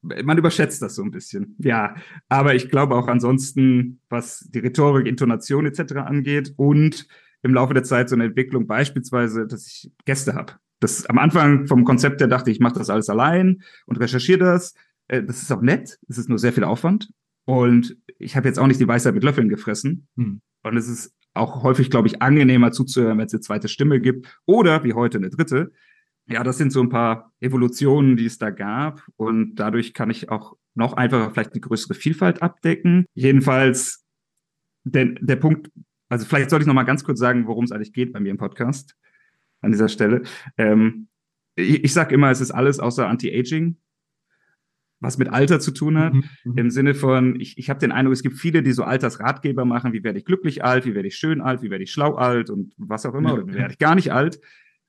Man 0.02 0.38
überschätzt 0.38 0.82
das 0.82 0.96
so 0.96 1.04
ein 1.04 1.12
bisschen. 1.12 1.56
Ja, 1.60 1.96
aber 2.28 2.56
ich 2.56 2.70
glaube 2.70 2.96
auch 2.96 3.08
ansonsten, 3.08 4.02
was 4.10 4.40
die 4.52 4.60
Rhetorik, 4.60 5.08
Intonation 5.08 5.66
etc. 5.66 5.94
angeht 5.98 6.54
und 6.58 7.08
im 7.44 7.54
Laufe 7.54 7.76
der 7.76 7.84
Zeit 7.84 8.10
so 8.10 8.16
eine 8.16 8.26
Entwicklung 8.26 8.66
beispielsweise, 8.66 9.46
dass 9.46 9.68
ich 9.68 9.92
Gäste 10.06 10.34
habe. 10.34 10.54
Das 10.80 11.06
am 11.06 11.20
Anfang 11.20 11.68
vom 11.68 11.84
Konzept 11.86 12.20
her 12.20 12.28
dachte 12.28 12.50
ich, 12.50 12.58
ich 12.58 12.62
mache 12.62 12.80
das 12.80 12.90
alles 12.90 13.10
allein 13.10 13.62
und 13.86 14.00
recherchiere 14.00 14.40
das. 14.40 14.74
Äh, 15.08 15.24
das 15.24 15.44
ist 15.44 15.52
auch 15.52 15.62
nett, 15.62 16.00
es 16.08 16.18
ist 16.18 16.30
nur 16.30 16.40
sehr 16.40 16.54
viel 16.54 16.64
Aufwand. 16.64 17.12
Und 17.46 17.96
ich 18.18 18.36
habe 18.36 18.48
jetzt 18.48 18.60
auch 18.60 18.68
nicht 18.68 18.80
die 18.80 18.88
Weisheit 18.88 19.14
mit 19.14 19.24
Löffeln 19.24 19.50
gefressen. 19.50 20.08
Hm. 20.18 20.42
Und 20.64 20.78
es 20.78 20.88
ist 20.88 21.14
auch 21.34 21.64
häufig, 21.64 21.90
glaube 21.90 22.08
ich, 22.08 22.22
angenehmer 22.22 22.72
zuzuhören, 22.72 23.18
wenn 23.18 23.28
es 23.28 23.34
eine 23.34 23.42
zweite 23.42 23.68
Stimme 23.68 24.00
gibt 24.00 24.40
oder 24.46 24.84
wie 24.84 24.94
heute 24.94 25.18
eine 25.18 25.30
dritte. 25.30 25.72
Ja, 26.28 26.44
das 26.44 26.58
sind 26.58 26.72
so 26.72 26.82
ein 26.82 26.90
paar 26.90 27.32
Evolutionen, 27.40 28.18
die 28.18 28.26
es 28.26 28.40
da 28.40 28.50
gab. 28.50 29.04
Und 29.16 29.56
dadurch 29.56 29.94
kann 29.94 30.10
ich 30.10 30.30
auch 30.30 30.58
noch 30.74 30.94
einfacher 30.94 31.32
vielleicht 31.32 31.54
eine 31.54 31.62
größere 31.62 31.94
Vielfalt 31.94 32.42
abdecken. 32.42 33.06
Jedenfalls, 33.14 34.06
denn 34.84 35.20
der 35.22 35.36
Punkt, 35.36 35.72
also 36.10 36.26
vielleicht 36.26 36.50
sollte 36.50 36.64
ich 36.64 36.68
noch 36.68 36.74
mal 36.74 36.84
ganz 36.84 37.04
kurz 37.04 37.20
sagen, 37.20 37.48
worum 37.48 37.66
es 37.66 37.72
eigentlich 37.72 37.94
geht 37.94 38.12
bei 38.12 38.20
mir 38.20 38.32
im 38.32 38.38
Podcast 38.38 38.96
an 39.62 39.72
dieser 39.72 39.90
Stelle. 39.90 40.24
Ähm, 40.58 41.08
ich 41.56 41.84
ich 41.84 41.94
sage 41.94 42.16
immer, 42.16 42.32
es 42.32 42.42
ist 42.42 42.52
alles 42.52 42.80
außer 42.80 43.08
Anti-Aging 43.08 43.78
was 45.00 45.18
mit 45.18 45.30
Alter 45.30 45.60
zu 45.60 45.72
tun 45.72 45.98
hat. 45.98 46.14
Mhm, 46.14 46.24
mhm. 46.44 46.58
Im 46.58 46.70
Sinne 46.70 46.94
von, 46.94 47.40
ich, 47.40 47.58
ich 47.58 47.70
habe 47.70 47.80
den 47.80 47.92
Eindruck, 47.92 48.14
es 48.14 48.24
gibt 48.24 48.38
viele, 48.38 48.64
die 48.64 48.72
so 48.72 48.84
Altersratgeber 48.84 49.66
machen, 49.66 49.94
wie 49.94 50.04
werde 50.04 50.20
ich 50.20 50.26
glücklich 50.26 50.64
alt, 50.64 50.86
wie 50.86 50.96
werde 50.96 51.08
ich 51.08 51.16
schön 51.16 51.42
alt, 51.42 51.62
wie 51.62 51.70
werde 51.70 51.84
ich 51.84 51.92
schlau 51.92 52.16
alt 52.16 52.50
und 52.50 52.74
was 52.78 53.06
auch 53.06 53.14
immer, 53.14 53.30
ja, 53.30 53.36
oder 53.36 53.48
wie 53.48 53.54
werde 53.54 53.74
ich 53.74 53.80
gar 53.80 53.96
nicht 53.96 54.12
alt. 54.12 54.40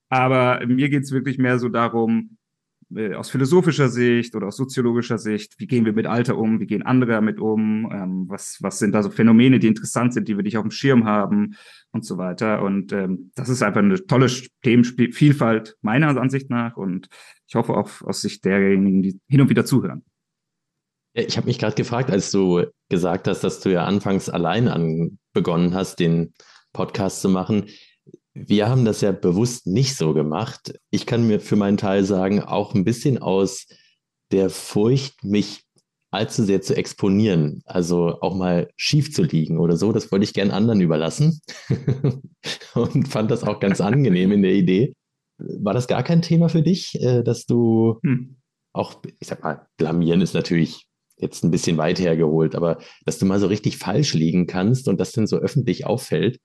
Aber 0.08 0.64
mir 0.66 0.88
geht 0.88 1.02
es 1.02 1.12
wirklich 1.12 1.38
mehr 1.38 1.58
so 1.58 1.68
darum, 1.68 2.36
äh, 2.94 3.14
aus 3.14 3.30
philosophischer 3.30 3.88
Sicht 3.88 4.34
oder 4.34 4.46
aus 4.46 4.56
soziologischer 4.56 5.18
Sicht, 5.18 5.54
wie 5.58 5.66
gehen 5.66 5.84
wir 5.84 5.92
mit 5.92 6.06
Alter 6.06 6.38
um, 6.38 6.60
wie 6.60 6.66
gehen 6.66 6.82
andere 6.82 7.12
damit 7.12 7.40
um, 7.40 7.90
ähm, 7.92 8.24
was, 8.28 8.58
was 8.60 8.78
sind 8.78 8.92
da 8.92 9.02
so 9.02 9.10
Phänomene, 9.10 9.58
die 9.58 9.66
interessant 9.66 10.14
sind, 10.14 10.28
die 10.28 10.36
wir 10.36 10.44
nicht 10.44 10.56
auf 10.56 10.64
dem 10.64 10.70
Schirm 10.70 11.04
haben 11.04 11.56
und 11.92 12.04
so 12.04 12.18
weiter. 12.18 12.62
Und 12.62 12.92
ähm, 12.92 13.32
das 13.34 13.48
ist 13.48 13.62
einfach 13.62 13.80
eine 13.80 14.06
tolle 14.06 14.30
Themenvielfalt 14.62 15.76
meiner 15.82 16.08
Ansicht 16.20 16.50
nach 16.50 16.76
und 16.76 17.08
ich 17.48 17.54
hoffe 17.54 17.74
auch 17.74 18.02
aus 18.02 18.20
Sicht 18.20 18.44
derjenigen, 18.44 19.02
die 19.02 19.20
hin 19.28 19.40
und 19.40 19.50
wieder 19.50 19.64
zuhören. 19.64 20.04
Ich 21.12 21.36
habe 21.38 21.46
mich 21.46 21.58
gerade 21.58 21.74
gefragt, 21.74 22.10
als 22.10 22.30
du 22.30 22.66
gesagt 22.90 23.26
hast, 23.26 23.42
dass 23.42 23.60
du 23.60 23.72
ja 23.72 23.84
anfangs 23.84 24.28
allein 24.28 24.68
an 24.68 25.18
begonnen 25.32 25.74
hast, 25.74 25.98
den 25.98 26.34
Podcast 26.72 27.22
zu 27.22 27.30
machen. 27.30 27.68
Wir 28.38 28.68
haben 28.68 28.84
das 28.84 29.00
ja 29.00 29.12
bewusst 29.12 29.66
nicht 29.66 29.96
so 29.96 30.12
gemacht. 30.12 30.78
Ich 30.90 31.06
kann 31.06 31.26
mir 31.26 31.40
für 31.40 31.56
meinen 31.56 31.78
Teil 31.78 32.04
sagen, 32.04 32.42
auch 32.42 32.74
ein 32.74 32.84
bisschen 32.84 33.16
aus 33.16 33.66
der 34.30 34.50
Furcht, 34.50 35.24
mich 35.24 35.62
allzu 36.10 36.44
sehr 36.44 36.60
zu 36.60 36.76
exponieren, 36.76 37.62
also 37.64 38.20
auch 38.20 38.34
mal 38.34 38.68
schief 38.76 39.12
zu 39.12 39.22
liegen 39.22 39.58
oder 39.58 39.78
so. 39.78 39.90
Das 39.90 40.12
wollte 40.12 40.24
ich 40.24 40.34
gern 40.34 40.50
anderen 40.50 40.82
überlassen 40.82 41.40
und 42.74 43.08
fand 43.08 43.30
das 43.30 43.42
auch 43.42 43.58
ganz 43.58 43.80
angenehm 43.80 44.32
in 44.32 44.42
der 44.42 44.52
Idee. 44.52 44.92
War 45.38 45.72
das 45.72 45.86
gar 45.86 46.02
kein 46.02 46.20
Thema 46.20 46.50
für 46.50 46.62
dich, 46.62 47.00
äh, 47.00 47.22
dass 47.22 47.46
du 47.46 48.00
hm. 48.02 48.36
auch, 48.74 49.00
ich 49.18 49.28
sag 49.28 49.42
mal, 49.42 49.66
blamieren 49.78 50.20
ist 50.20 50.34
natürlich 50.34 50.86
jetzt 51.16 51.42
ein 51.42 51.50
bisschen 51.50 51.78
weit 51.78 51.98
hergeholt, 51.98 52.54
aber 52.54 52.78
dass 53.06 53.18
du 53.18 53.24
mal 53.24 53.40
so 53.40 53.46
richtig 53.46 53.78
falsch 53.78 54.12
liegen 54.12 54.46
kannst 54.46 54.88
und 54.88 55.00
das 55.00 55.12
dann 55.12 55.26
so 55.26 55.38
öffentlich 55.38 55.86
auffällt? 55.86 56.38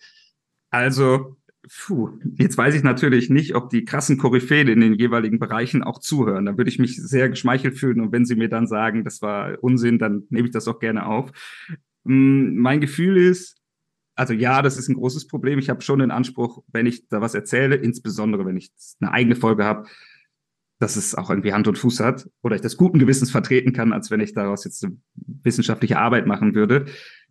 Also, 0.69 1.35
Puh, 1.69 2.17
jetzt 2.37 2.57
weiß 2.57 2.73
ich 2.73 2.83
natürlich 2.83 3.29
nicht, 3.29 3.53
ob 3.53 3.69
die 3.69 3.85
krassen 3.85 4.17
Koryphäen 4.17 4.67
in 4.67 4.81
den 4.81 4.95
jeweiligen 4.95 5.37
Bereichen 5.37 5.83
auch 5.83 5.99
zuhören. 5.99 6.45
Da 6.45 6.57
würde 6.57 6.69
ich 6.69 6.79
mich 6.79 6.97
sehr 6.97 7.29
geschmeichelt 7.29 7.77
fühlen. 7.77 8.01
Und 8.01 8.11
wenn 8.11 8.25
sie 8.25 8.35
mir 8.35 8.49
dann 8.49 8.65
sagen, 8.65 9.03
das 9.03 9.21
war 9.21 9.63
Unsinn, 9.63 9.99
dann 9.99 10.23
nehme 10.29 10.47
ich 10.47 10.53
das 10.53 10.67
auch 10.67 10.79
gerne 10.79 11.05
auf. 11.05 11.31
Hm, 12.05 12.55
mein 12.57 12.81
Gefühl 12.81 13.17
ist, 13.17 13.57
also 14.15 14.33
ja, 14.33 14.61
das 14.61 14.77
ist 14.77 14.89
ein 14.89 14.95
großes 14.95 15.27
Problem. 15.27 15.59
Ich 15.59 15.69
habe 15.69 15.81
schon 15.81 15.99
den 15.99 16.11
Anspruch, 16.11 16.63
wenn 16.71 16.85
ich 16.87 17.07
da 17.07 17.21
was 17.21 17.35
erzähle, 17.35 17.75
insbesondere 17.75 18.45
wenn 18.45 18.57
ich 18.57 18.71
eine 18.99 19.11
eigene 19.11 19.35
Folge 19.35 19.63
habe, 19.63 19.87
dass 20.79 20.95
es 20.95 21.13
auch 21.13 21.29
irgendwie 21.29 21.53
Hand 21.53 21.67
und 21.67 21.77
Fuß 21.77 21.99
hat 21.99 22.27
oder 22.41 22.55
ich 22.55 22.61
das 22.61 22.75
guten 22.75 22.97
Gewissens 22.97 23.29
vertreten 23.29 23.71
kann, 23.71 23.93
als 23.93 24.09
wenn 24.09 24.19
ich 24.19 24.33
daraus 24.33 24.63
jetzt 24.63 24.83
eine 24.83 24.97
wissenschaftliche 25.43 25.99
Arbeit 25.99 26.25
machen 26.25 26.55
würde. 26.55 26.85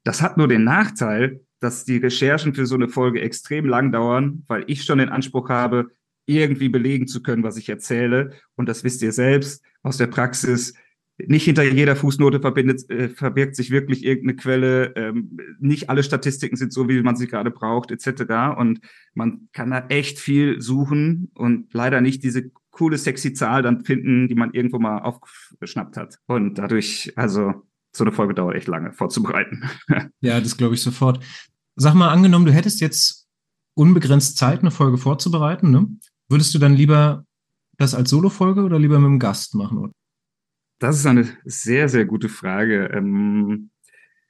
Das 0.04 0.22
hat 0.22 0.36
nur 0.36 0.46
den 0.46 0.62
Nachteil, 0.62 1.40
dass 1.60 1.84
die 1.84 1.98
Recherchen 1.98 2.54
für 2.54 2.66
so 2.66 2.74
eine 2.74 2.88
Folge 2.88 3.20
extrem 3.20 3.66
lang 3.66 3.92
dauern, 3.92 4.44
weil 4.48 4.64
ich 4.66 4.84
schon 4.84 4.98
den 4.98 5.10
Anspruch 5.10 5.48
habe, 5.48 5.90
irgendwie 6.26 6.68
belegen 6.68 7.06
zu 7.06 7.22
können, 7.22 7.42
was 7.42 7.56
ich 7.56 7.68
erzähle. 7.68 8.32
Und 8.56 8.68
das 8.68 8.84
wisst 8.84 9.02
ihr 9.02 9.12
selbst 9.12 9.62
aus 9.82 9.96
der 9.96 10.06
Praxis. 10.06 10.74
Nicht 11.18 11.44
hinter 11.44 11.64
jeder 11.64 11.96
Fußnote 11.96 12.40
äh, 12.88 13.08
verbirgt 13.08 13.56
sich 13.56 13.70
wirklich 13.70 14.04
irgendeine 14.04 14.36
Quelle. 14.36 14.96
Ähm, 14.96 15.36
nicht 15.58 15.90
alle 15.90 16.02
Statistiken 16.02 16.56
sind 16.56 16.72
so, 16.72 16.88
wie 16.88 17.02
man 17.02 17.16
sie 17.16 17.26
gerade 17.26 17.50
braucht, 17.50 17.90
etc. 17.90 18.56
Und 18.56 18.80
man 19.12 19.48
kann 19.52 19.70
da 19.70 19.86
echt 19.88 20.18
viel 20.18 20.60
suchen 20.60 21.30
und 21.34 21.74
leider 21.74 22.00
nicht 22.00 22.22
diese 22.22 22.50
coole, 22.70 22.96
sexy 22.96 23.34
Zahl 23.34 23.62
dann 23.62 23.84
finden, 23.84 24.28
die 24.28 24.34
man 24.34 24.52
irgendwo 24.52 24.78
mal 24.78 25.00
aufgeschnappt 25.00 25.96
hat. 25.96 26.18
Und 26.26 26.56
dadurch, 26.56 27.12
also 27.16 27.66
so 27.92 28.04
eine 28.04 28.12
Folge 28.12 28.34
dauert 28.34 28.56
echt 28.56 28.68
lange 28.68 28.92
vorzubereiten. 28.92 29.64
ja, 30.20 30.40
das 30.40 30.56
glaube 30.56 30.74
ich 30.74 30.82
sofort. 30.82 31.24
Sag 31.76 31.94
mal, 31.94 32.10
angenommen, 32.10 32.46
du 32.46 32.52
hättest 32.52 32.80
jetzt 32.80 33.28
unbegrenzt 33.74 34.36
Zeit, 34.36 34.60
eine 34.60 34.70
Folge 34.70 34.98
vorzubereiten, 34.98 35.70
ne? 35.70 35.88
Würdest 36.28 36.54
du 36.54 36.58
dann 36.58 36.74
lieber 36.74 37.24
das 37.76 37.94
als 37.94 38.10
Solo-Folge 38.10 38.62
oder 38.62 38.78
lieber 38.78 38.98
mit 38.98 39.08
einem 39.08 39.18
Gast 39.18 39.54
machen? 39.54 39.92
Das 40.78 40.96
ist 40.96 41.06
eine 41.06 41.26
sehr, 41.44 41.88
sehr 41.88 42.04
gute 42.04 42.28
Frage. 42.28 42.90
Ähm, 42.92 43.70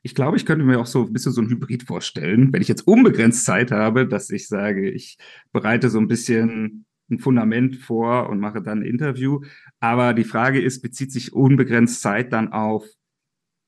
ich 0.02 0.14
glaube, 0.14 0.36
ich 0.36 0.46
könnte 0.46 0.64
mir 0.64 0.80
auch 0.80 0.86
so 0.86 1.04
ein 1.04 1.12
bisschen 1.12 1.32
so 1.32 1.42
ein 1.42 1.50
Hybrid 1.50 1.82
vorstellen, 1.82 2.52
wenn 2.52 2.62
ich 2.62 2.68
jetzt 2.68 2.86
unbegrenzt 2.86 3.44
Zeit 3.44 3.70
habe, 3.70 4.06
dass 4.06 4.30
ich 4.30 4.48
sage, 4.48 4.90
ich 4.90 5.18
bereite 5.52 5.90
so 5.90 5.98
ein 5.98 6.08
bisschen 6.08 6.86
ein 7.10 7.18
Fundament 7.18 7.76
vor 7.76 8.28
und 8.30 8.40
mache 8.40 8.62
dann 8.62 8.80
ein 8.80 8.86
Interview. 8.86 9.40
Aber 9.80 10.14
die 10.14 10.24
Frage 10.24 10.60
ist, 10.60 10.80
bezieht 10.80 11.12
sich 11.12 11.32
unbegrenzt 11.32 12.00
Zeit 12.00 12.32
dann 12.32 12.52
auf 12.52 12.84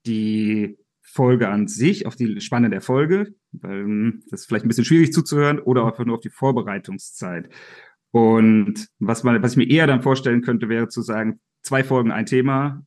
die 0.07 0.79
Folge 1.01 1.49
an 1.49 1.69
sich, 1.69 2.07
auf 2.07 2.17
die 2.17 2.41
Spanne 2.41 2.71
der 2.71 2.81
Folge, 2.81 3.35
weil 3.53 3.85
hm, 3.85 4.23
das 4.31 4.41
ist 4.41 4.47
vielleicht 4.47 4.65
ein 4.65 4.69
bisschen 4.69 4.85
schwierig 4.85 5.13
zuzuhören, 5.13 5.59
oder 5.59 5.85
einfach 5.87 6.05
nur 6.05 6.17
auf 6.17 6.23
die 6.23 6.31
Vorbereitungszeit. 6.31 7.49
Und 8.11 8.89
was, 8.99 9.25
man, 9.25 9.43
was 9.43 9.53
ich 9.53 9.57
mir 9.59 9.69
eher 9.69 9.87
dann 9.87 10.03
vorstellen 10.03 10.43
könnte, 10.43 10.69
wäre 10.69 10.89
zu 10.89 11.03
sagen, 11.03 11.41
zwei 11.63 11.85
Folgen 11.85 12.11
ein 12.11 12.27
Thema, 12.27 12.85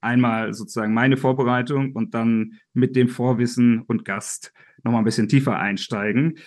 einmal 0.00 0.54
sozusagen 0.54 0.94
meine 0.94 1.16
Vorbereitung 1.16 1.92
und 1.92 2.14
dann 2.14 2.54
mit 2.72 2.96
dem 2.96 3.08
Vorwissen 3.08 3.82
und 3.82 4.04
Gast 4.04 4.52
nochmal 4.82 5.02
ein 5.02 5.04
bisschen 5.04 5.28
tiefer 5.28 5.58
einsteigen. 5.58 6.38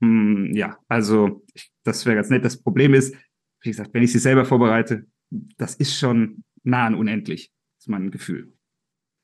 Hm, 0.00 0.52
ja, 0.54 0.78
also 0.88 1.44
ich, 1.54 1.70
das 1.84 2.06
wäre 2.06 2.16
ganz 2.16 2.30
nett. 2.30 2.44
Das 2.44 2.62
Problem 2.62 2.94
ist, 2.94 3.14
wie 3.62 3.70
gesagt, 3.70 3.94
wenn 3.94 4.02
ich 4.02 4.12
sie 4.12 4.18
selber 4.18 4.44
vorbereite, 4.44 5.06
das 5.30 5.74
ist 5.74 5.98
schon 5.98 6.44
nah 6.62 6.86
an 6.86 6.94
unendlich, 6.94 7.50
ist 7.78 7.88
mein 7.88 8.10
Gefühl. 8.10 8.52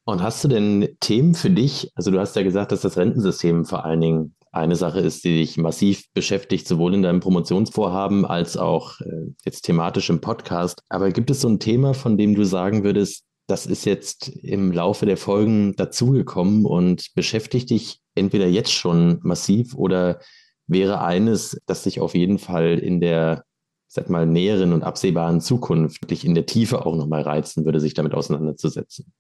Und 0.08 0.22
hast 0.22 0.44
du 0.44 0.48
denn 0.48 0.96
Themen 1.00 1.34
für 1.34 1.50
dich? 1.50 1.90
Also 1.96 2.12
du 2.12 2.20
hast 2.20 2.36
ja 2.36 2.44
gesagt, 2.44 2.70
dass 2.70 2.82
das 2.82 2.96
Rentensystem 2.96 3.64
vor 3.64 3.84
allen 3.84 4.00
Dingen 4.00 4.36
eine 4.52 4.76
Sache 4.76 5.00
ist, 5.00 5.24
die 5.24 5.38
dich 5.38 5.56
massiv 5.56 6.04
beschäftigt, 6.14 6.68
sowohl 6.68 6.94
in 6.94 7.02
deinem 7.02 7.18
Promotionsvorhaben 7.18 8.24
als 8.24 8.56
auch 8.56 9.00
äh, 9.00 9.32
jetzt 9.44 9.62
thematisch 9.62 10.08
im 10.08 10.20
Podcast. 10.20 10.80
Aber 10.88 11.10
gibt 11.10 11.28
es 11.30 11.40
so 11.40 11.48
ein 11.48 11.58
Thema, 11.58 11.92
von 11.92 12.16
dem 12.16 12.36
du 12.36 12.44
sagen 12.44 12.84
würdest, 12.84 13.24
das 13.48 13.66
ist 13.66 13.84
jetzt 13.84 14.28
im 14.28 14.70
Laufe 14.70 15.06
der 15.06 15.16
Folgen 15.16 15.74
dazugekommen 15.74 16.64
und 16.66 17.12
beschäftigt 17.16 17.70
dich 17.70 18.00
entweder 18.14 18.46
jetzt 18.46 18.72
schon 18.72 19.18
massiv 19.24 19.74
oder 19.74 20.20
wäre 20.68 21.00
eines, 21.00 21.60
das 21.66 21.82
dich 21.82 21.98
auf 21.98 22.14
jeden 22.14 22.38
Fall 22.38 22.78
in 22.78 23.00
der, 23.00 23.44
sag 23.88 24.08
mal, 24.08 24.24
näheren 24.24 24.72
und 24.72 24.84
absehbaren 24.84 25.40
Zukunft 25.40 26.08
dich 26.08 26.24
in 26.24 26.36
der 26.36 26.46
Tiefe 26.46 26.86
auch 26.86 26.94
nochmal 26.94 27.22
reizen 27.22 27.64
würde, 27.64 27.80
sich 27.80 27.94
damit 27.94 28.14
auseinanderzusetzen? 28.14 29.12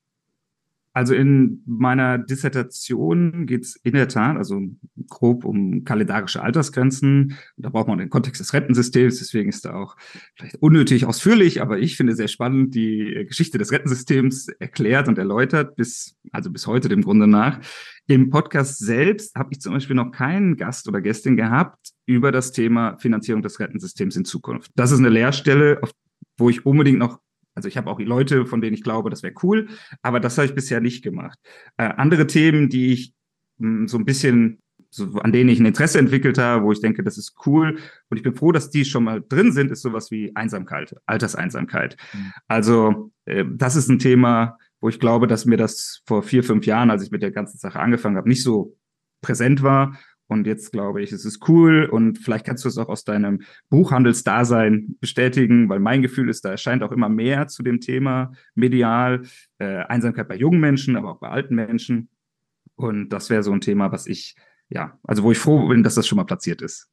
Also 0.96 1.12
in 1.12 1.62
meiner 1.66 2.16
Dissertation 2.16 3.44
geht 3.44 3.64
es 3.64 3.76
in 3.76 3.92
der 3.92 4.08
Tat, 4.08 4.38
also 4.38 4.62
grob 5.10 5.44
um 5.44 5.84
kalendarische 5.84 6.42
Altersgrenzen. 6.42 7.36
Da 7.58 7.68
braucht 7.68 7.88
man 7.88 7.98
den 7.98 8.08
Kontext 8.08 8.40
des 8.40 8.54
Rentensystems, 8.54 9.18
deswegen 9.18 9.50
ist 9.50 9.66
da 9.66 9.74
auch 9.74 9.98
vielleicht 10.36 10.56
unnötig 10.62 11.04
ausführlich, 11.04 11.60
aber 11.60 11.78
ich 11.78 11.98
finde 11.98 12.16
sehr 12.16 12.28
spannend 12.28 12.74
die 12.74 13.26
Geschichte 13.28 13.58
des 13.58 13.72
Rentensystems 13.72 14.48
erklärt 14.58 15.06
und 15.06 15.18
erläutert, 15.18 15.76
bis, 15.76 16.16
also 16.32 16.50
bis 16.50 16.66
heute 16.66 16.88
dem 16.88 17.02
Grunde 17.02 17.26
nach. 17.26 17.60
Im 18.06 18.30
Podcast 18.30 18.78
selbst 18.78 19.34
habe 19.34 19.50
ich 19.52 19.60
zum 19.60 19.74
Beispiel 19.74 19.96
noch 19.96 20.12
keinen 20.12 20.56
Gast 20.56 20.88
oder 20.88 21.02
Gästin 21.02 21.36
gehabt 21.36 21.90
über 22.06 22.32
das 22.32 22.52
Thema 22.52 22.96
Finanzierung 23.00 23.42
des 23.42 23.60
Rentensystems 23.60 24.16
in 24.16 24.24
Zukunft. 24.24 24.70
Das 24.76 24.92
ist 24.92 25.00
eine 25.00 25.10
Lehrstelle, 25.10 25.78
auf, 25.82 25.92
wo 26.38 26.48
ich 26.48 26.64
unbedingt 26.64 26.98
noch 26.98 27.20
also 27.56 27.68
ich 27.68 27.76
habe 27.76 27.90
auch 27.90 27.98
Leute, 27.98 28.46
von 28.46 28.60
denen 28.60 28.74
ich 28.74 28.84
glaube, 28.84 29.10
das 29.10 29.22
wäre 29.24 29.34
cool, 29.42 29.68
aber 30.02 30.20
das 30.20 30.38
habe 30.38 30.46
ich 30.46 30.54
bisher 30.54 30.80
nicht 30.80 31.02
gemacht. 31.02 31.38
Äh, 31.78 31.88
andere 31.96 32.26
Themen, 32.26 32.68
die 32.68 32.92
ich 32.92 33.14
hm, 33.58 33.88
so 33.88 33.98
ein 33.98 34.04
bisschen 34.04 34.60
so, 34.90 35.12
an 35.20 35.32
denen 35.32 35.50
ich 35.50 35.58
ein 35.58 35.66
Interesse 35.66 35.98
entwickelt 35.98 36.38
habe, 36.38 36.64
wo 36.64 36.72
ich 36.72 36.80
denke, 36.80 37.02
das 37.02 37.18
ist 37.18 37.34
cool. 37.46 37.78
Und 38.08 38.16
ich 38.16 38.22
bin 38.22 38.34
froh, 38.34 38.52
dass 38.52 38.70
die 38.70 38.84
schon 38.84 39.04
mal 39.04 39.22
drin 39.26 39.52
sind, 39.52 39.70
ist 39.70 39.82
sowas 39.82 40.10
wie 40.10 40.34
Einsamkeit, 40.36 40.94
Alterseinsamkeit. 41.06 41.96
Mhm. 42.12 42.32
Also 42.46 43.10
äh, 43.24 43.44
das 43.50 43.74
ist 43.74 43.88
ein 43.88 43.98
Thema, 43.98 44.58
wo 44.80 44.88
ich 44.88 45.00
glaube, 45.00 45.26
dass 45.26 45.46
mir 45.46 45.56
das 45.56 46.02
vor 46.06 46.22
vier, 46.22 46.44
fünf 46.44 46.66
Jahren, 46.66 46.90
als 46.90 47.02
ich 47.02 47.10
mit 47.10 47.22
der 47.22 47.30
ganzen 47.30 47.58
Sache 47.58 47.80
angefangen 47.80 48.16
habe, 48.16 48.28
nicht 48.28 48.42
so 48.42 48.76
präsent 49.22 49.62
war. 49.62 49.98
Und 50.28 50.46
jetzt 50.46 50.72
glaube 50.72 51.02
ich, 51.02 51.12
es 51.12 51.24
ist 51.24 51.48
cool 51.48 51.84
und 51.84 52.18
vielleicht 52.18 52.44
kannst 52.44 52.64
du 52.64 52.68
es 52.68 52.78
auch 52.78 52.88
aus 52.88 53.04
deinem 53.04 53.42
Buchhandelsdasein 53.70 54.96
bestätigen, 55.00 55.68
weil 55.68 55.78
mein 55.78 56.02
Gefühl 56.02 56.28
ist, 56.28 56.44
da 56.44 56.50
erscheint 56.50 56.82
auch 56.82 56.92
immer 56.92 57.08
mehr 57.08 57.46
zu 57.46 57.62
dem 57.62 57.80
Thema 57.80 58.32
medial, 58.54 59.22
äh, 59.58 59.84
Einsamkeit 59.84 60.28
bei 60.28 60.36
jungen 60.36 60.60
Menschen, 60.60 60.96
aber 60.96 61.12
auch 61.12 61.20
bei 61.20 61.28
alten 61.28 61.54
Menschen. 61.54 62.08
Und 62.74 63.10
das 63.10 63.30
wäre 63.30 63.42
so 63.42 63.52
ein 63.52 63.60
Thema, 63.60 63.92
was 63.92 64.06
ich 64.06 64.34
ja, 64.68 64.98
also 65.04 65.22
wo 65.22 65.32
ich 65.32 65.38
froh 65.38 65.68
bin, 65.68 65.82
dass 65.82 65.94
das 65.94 66.06
schon 66.06 66.16
mal 66.16 66.24
platziert 66.24 66.62
ist. 66.62 66.88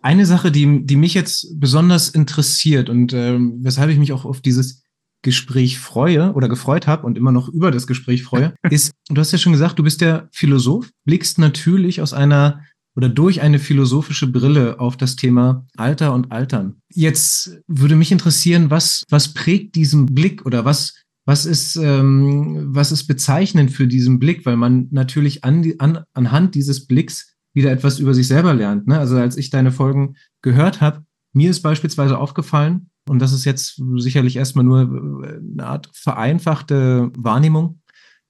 Eine 0.00 0.26
Sache, 0.26 0.50
die, 0.50 0.84
die 0.84 0.96
mich 0.96 1.14
jetzt 1.14 1.60
besonders 1.60 2.08
interessiert 2.08 2.90
und 2.90 3.12
äh, 3.12 3.38
weshalb 3.38 3.90
ich 3.90 3.98
mich 3.98 4.12
auch 4.12 4.24
auf 4.24 4.40
dieses 4.40 4.81
Gespräch 5.22 5.78
freue 5.78 6.32
oder 6.32 6.48
gefreut 6.48 6.86
habe 6.86 7.06
und 7.06 7.16
immer 7.16 7.32
noch 7.32 7.48
über 7.48 7.70
das 7.70 7.86
Gespräch 7.86 8.22
freue, 8.22 8.54
ist, 8.70 8.92
du 9.08 9.20
hast 9.20 9.32
ja 9.32 9.38
schon 9.38 9.52
gesagt, 9.52 9.78
du 9.78 9.82
bist 9.82 10.00
der 10.00 10.28
Philosoph, 10.32 10.90
blickst 11.04 11.38
natürlich 11.38 12.00
aus 12.02 12.12
einer 12.12 12.62
oder 12.94 13.08
durch 13.08 13.40
eine 13.40 13.58
philosophische 13.58 14.26
Brille 14.26 14.78
auf 14.78 14.98
das 14.98 15.16
Thema 15.16 15.66
Alter 15.76 16.12
und 16.12 16.30
Altern. 16.30 16.82
Jetzt 16.92 17.58
würde 17.66 17.96
mich 17.96 18.12
interessieren, 18.12 18.70
was, 18.70 19.04
was 19.08 19.32
prägt 19.32 19.76
diesen 19.76 20.06
Blick 20.06 20.44
oder 20.44 20.64
was 20.66 21.02
was 21.24 21.46
ist, 21.46 21.76
ähm, 21.76 22.74
was 22.74 22.90
ist 22.90 23.06
bezeichnend 23.06 23.70
für 23.70 23.86
diesen 23.86 24.18
Blick? 24.18 24.44
Weil 24.44 24.56
man 24.56 24.88
natürlich 24.90 25.44
an 25.44 25.62
die, 25.62 25.78
an, 25.78 26.04
anhand 26.14 26.54
dieses 26.54 26.86
Blicks 26.86 27.36
wieder 27.54 27.70
etwas 27.70 27.98
über 27.98 28.14
sich 28.14 28.26
selber 28.26 28.54
lernt. 28.54 28.88
Ne? 28.88 28.98
Also 28.98 29.16
als 29.16 29.36
ich 29.36 29.50
deine 29.50 29.70
Folgen 29.70 30.16
gehört 30.42 30.80
habe, 30.80 31.04
mir 31.32 31.50
ist 31.50 31.60
beispielsweise 31.60 32.18
aufgefallen, 32.18 32.90
und 33.08 33.18
das 33.20 33.32
ist 33.32 33.44
jetzt 33.44 33.82
sicherlich 33.96 34.36
erstmal 34.36 34.64
nur 34.64 35.22
äh, 35.24 35.38
eine 35.38 35.66
Art 35.66 35.90
vereinfachte 35.92 37.10
Wahrnehmung, 37.16 37.80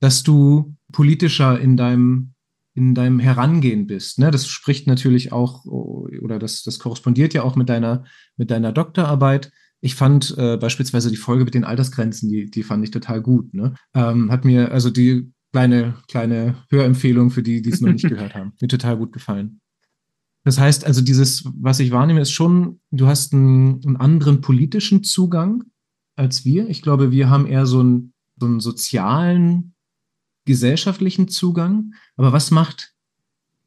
dass 0.00 0.22
du 0.22 0.74
politischer 0.92 1.61
in 1.61 1.76
deinem, 1.76 2.35
in 2.74 2.94
deinem 2.94 3.18
Herangehen 3.18 3.87
bist. 3.87 4.18
Ne? 4.18 4.30
Das 4.30 4.46
spricht 4.46 4.87
natürlich 4.87 5.32
auch, 5.32 5.64
oder 5.64 6.38
das, 6.38 6.62
das 6.62 6.78
korrespondiert 6.78 7.35
ja 7.35 7.42
auch 7.42 7.56
mit 7.56 7.68
deiner, 7.68 8.04
mit 8.37 8.50
deiner 8.50 8.72
Doktorarbeit. 8.72 9.52
Ich 9.80 9.94
fand 9.94 10.37
äh, 10.38 10.56
beispielsweise 10.56 11.11
die 11.11 11.16
Folge 11.16 11.44
mit 11.44 11.54
den 11.54 11.64
Altersgrenzen, 11.64 12.28
die, 12.28 12.50
die 12.50 12.62
fand 12.62 12.85
ich 12.85 12.90
total 12.90 13.20
gut. 13.20 13.52
Ne? 13.52 13.74
Ähm, 13.94 14.30
hat 14.30 14.44
mir 14.44 14.72
also 14.72 14.90
die 14.90 15.32
kleine, 15.52 15.94
kleine 16.08 16.56
Hörempfehlung 16.70 17.30
für 17.30 17.42
die, 17.42 17.62
die 17.62 17.70
es 17.70 17.80
noch 17.80 17.92
nicht 17.92 18.08
gehört 18.08 18.35
haben, 18.35 18.52
mir 18.61 18.68
total 18.68 18.96
gut 18.96 19.12
gefallen. 19.12 19.61
Das 20.44 20.59
heißt 20.59 20.85
also, 20.85 21.02
dieses, 21.02 21.48
was 21.57 21.81
ich 21.81 21.92
wahrnehme, 21.92 22.20
ist 22.20 22.33
schon, 22.33 22.81
du 22.90 23.07
hast 23.07 23.33
einen, 23.33 23.81
einen 23.85 23.96
anderen 23.96 24.40
politischen 24.40 25.05
Zugang 25.05 25.64
als 26.16 26.44
wir. 26.44 26.68
Ich 26.68 26.83
glaube, 26.83 27.11
wir 27.11 27.31
haben 27.31 27.46
eher 27.46 27.66
so 27.66 27.81
einen, 27.81 28.12
so 28.37 28.46
einen 28.46 28.61
sozialen, 28.61 29.74
gesellschaftlichen 30.44 31.28
Zugang. 31.28 31.94
Aber 32.16 32.33
was 32.33 32.50
macht, 32.50 32.94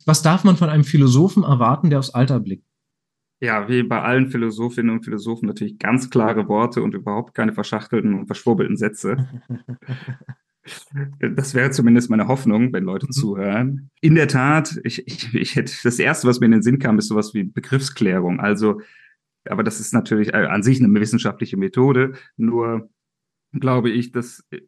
was 0.05 0.21
darf 0.21 0.43
man 0.43 0.57
von 0.57 0.69
einem 0.69 0.83
Philosophen 0.83 1.43
erwarten, 1.43 1.89
der 1.89 1.99
aufs 1.99 2.09
Alter 2.09 2.39
blickt? 2.39 2.65
Ja, 3.41 3.67
wie 3.67 3.83
bei 3.83 4.01
allen 4.01 4.29
Philosophinnen 4.29 4.95
und 4.95 5.03
Philosophen 5.03 5.47
natürlich 5.47 5.77
ganz 5.77 6.09
klare 6.09 6.47
Worte 6.47 6.81
und 6.81 6.93
überhaupt 6.93 7.33
keine 7.33 7.53
verschachtelten 7.53 8.13
und 8.13 8.27
verschwurbelten 8.27 8.77
Sätze. 8.77 9.27
Das 11.19 11.53
wäre 11.53 11.71
zumindest 11.71 12.10
meine 12.10 12.27
Hoffnung, 12.27 12.71
wenn 12.73 12.84
Leute 12.84 13.08
mhm. 13.08 13.12
zuhören. 13.12 13.89
In 14.01 14.15
der 14.15 14.27
Tat, 14.27 14.79
ich, 14.84 15.05
ich, 15.08 15.34
ich 15.34 15.55
hätte, 15.55 15.73
das 15.84 15.99
erste, 15.99 16.27
was 16.27 16.39
mir 16.39 16.47
in 16.47 16.53
den 16.53 16.62
Sinn 16.62 16.79
kam, 16.79 16.97
ist 16.97 17.08
sowas 17.08 17.34
wie 17.34 17.43
Begriffsklärung. 17.43 18.39
Also, 18.39 18.81
aber 19.47 19.63
das 19.63 19.79
ist 19.79 19.93
natürlich 19.93 20.34
äh, 20.34 20.45
an 20.45 20.63
sich 20.63 20.81
eine 20.81 20.99
wissenschaftliche 20.99 21.58
Methode. 21.58 22.13
Nur 22.38 22.89
glaube 23.51 23.89
ich, 23.89 24.12
dass 24.12 24.45
äh, 24.51 24.62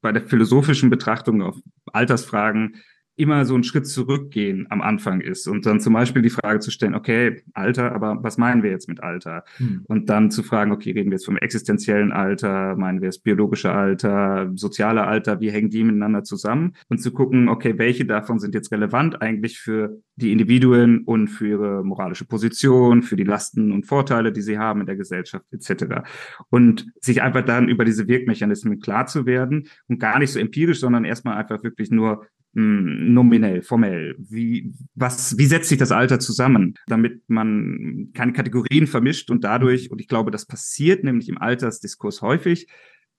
bei 0.00 0.12
der 0.12 0.22
philosophischen 0.22 0.90
Betrachtung 0.90 1.42
auf 1.42 1.56
Altersfragen 1.92 2.76
immer 3.16 3.44
so 3.44 3.54
ein 3.54 3.64
Schritt 3.64 3.86
zurückgehen 3.86 4.66
am 4.70 4.80
Anfang 4.80 5.20
ist 5.20 5.46
und 5.46 5.66
dann 5.66 5.80
zum 5.80 5.92
Beispiel 5.92 6.22
die 6.22 6.30
Frage 6.30 6.60
zu 6.60 6.70
stellen, 6.70 6.94
okay, 6.94 7.42
Alter, 7.52 7.92
aber 7.92 8.18
was 8.22 8.38
meinen 8.38 8.62
wir 8.62 8.70
jetzt 8.70 8.88
mit 8.88 9.02
Alter? 9.02 9.44
Hm. 9.58 9.82
Und 9.86 10.08
dann 10.08 10.30
zu 10.30 10.42
fragen, 10.42 10.72
okay, 10.72 10.92
reden 10.92 11.10
wir 11.10 11.16
jetzt 11.16 11.26
vom 11.26 11.36
existenziellen 11.36 12.10
Alter, 12.10 12.74
meinen 12.76 13.02
wir 13.02 13.08
das 13.08 13.18
biologische 13.18 13.70
Alter, 13.70 14.50
soziale 14.54 15.04
Alter, 15.04 15.40
wie 15.40 15.50
hängen 15.50 15.68
die 15.68 15.84
miteinander 15.84 16.24
zusammen? 16.24 16.74
Und 16.88 17.02
zu 17.02 17.12
gucken, 17.12 17.48
okay, 17.48 17.76
welche 17.76 18.06
davon 18.06 18.38
sind 18.38 18.54
jetzt 18.54 18.72
relevant 18.72 19.20
eigentlich 19.20 19.58
für 19.58 19.98
die 20.16 20.32
Individuen 20.32 21.04
und 21.04 21.28
für 21.28 21.48
ihre 21.48 21.84
moralische 21.84 22.24
Position, 22.24 23.02
für 23.02 23.16
die 23.16 23.24
Lasten 23.24 23.72
und 23.72 23.86
Vorteile, 23.86 24.32
die 24.32 24.42
sie 24.42 24.58
haben 24.58 24.80
in 24.80 24.86
der 24.86 24.96
Gesellschaft 24.96 25.44
etc. 25.52 26.02
Und 26.48 26.86
sich 27.00 27.20
einfach 27.22 27.44
dann 27.44 27.68
über 27.68 27.84
diese 27.84 28.08
Wirkmechanismen 28.08 28.80
klar 28.80 29.06
zu 29.06 29.26
werden 29.26 29.68
und 29.88 29.98
gar 29.98 30.18
nicht 30.18 30.32
so 30.32 30.38
empirisch, 30.38 30.80
sondern 30.80 31.04
erstmal 31.04 31.36
einfach 31.36 31.62
wirklich 31.62 31.90
nur 31.90 32.26
hm, 32.54 33.14
nominell, 33.14 33.62
formell? 33.62 34.14
Wie, 34.18 34.74
was, 34.94 35.38
wie 35.38 35.46
setzt 35.46 35.68
sich 35.68 35.78
das 35.78 35.92
Alter 35.92 36.20
zusammen, 36.20 36.74
damit 36.86 37.22
man 37.28 38.10
keine 38.14 38.32
Kategorien 38.32 38.86
vermischt 38.86 39.30
und 39.30 39.44
dadurch, 39.44 39.90
und 39.90 40.00
ich 40.00 40.08
glaube, 40.08 40.30
das 40.30 40.46
passiert 40.46 41.04
nämlich 41.04 41.28
im 41.28 41.38
Altersdiskurs 41.38 42.22
häufig, 42.22 42.66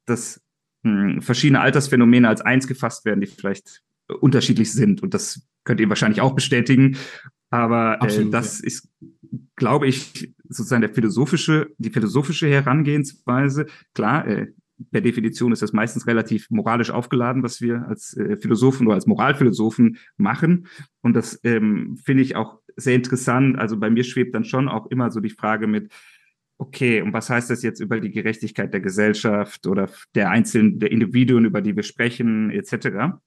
dass 0.06 0.42
mh, 0.84 1.14
hm, 1.14 1.22
verschiedene 1.22 1.62
Altersphänomene 1.62 2.28
als 2.28 2.42
eins 2.42 2.68
gefasst 2.68 3.06
werden, 3.06 3.22
die 3.22 3.28
vielleicht 3.28 3.82
unterschiedlich 4.20 4.72
sind. 4.72 5.02
Und 5.02 5.14
das 5.14 5.48
könnt 5.64 5.80
ihr 5.80 5.90
wahrscheinlich 5.90 6.22
auch 6.22 6.36
bestätigen. 6.36 6.98
Aber 7.50 7.96
äh, 7.96 8.06
Absolut, 8.06 8.34
das 8.34 8.60
ja. 8.60 8.68
ist, 8.68 8.90
glaube 9.56 9.88
ich, 9.88 10.34
sozusagen 10.50 10.82
der 10.82 10.94
philosophische, 10.94 11.70
die 11.78 11.90
philosophische 11.90 12.48
Herangehensweise. 12.50 13.68
Klar, 13.94 14.28
äh, 14.28 14.48
per 14.92 15.02
Definition 15.02 15.52
ist 15.52 15.62
das 15.62 15.74
meistens 15.74 16.08
relativ 16.08 16.50
moralisch 16.50 16.92
aufgeladen, 16.92 17.44
was 17.44 17.62
wir 17.62 17.88
als 17.88 18.16
äh, 18.18 18.38
Philosophen 18.38 18.88
oder 18.88 18.96
als 18.96 19.08
Moralphilosophen 19.08 19.98
machen. 20.18 20.68
Und 21.02 21.16
das 21.16 21.40
ähm, 21.44 21.98
finde 21.98 22.24
ich 22.24 22.36
auch 22.36 22.60
sehr 22.76 22.96
interessant. 22.96 23.58
Also 23.58 23.78
bei 23.78 23.90
mir 23.90 24.04
schwebt 24.04 24.36
dann 24.36 24.46
schon 24.46 24.68
auch 24.68 24.88
immer 24.88 25.12
so 25.12 25.20
die 25.20 25.30
Frage 25.30 25.68
mit, 25.68 25.92
okay, 26.58 27.02
und 27.02 27.14
was 27.14 27.30
heißt 27.30 27.50
das 27.50 27.64
jetzt 27.64 27.80
über 27.80 28.00
die 28.00 28.12
Gerechtigkeit 28.12 28.74
der 28.74 28.82
Gesellschaft 28.82 29.68
oder 29.68 29.90
der 30.16 30.30
einzelnen, 30.30 30.80
der 30.80 30.92
Individuen, 30.92 31.46
über 31.46 31.62
die 31.62 31.76
wir 31.76 31.84
sprechen, 31.84 32.50
etc.? 32.52 33.18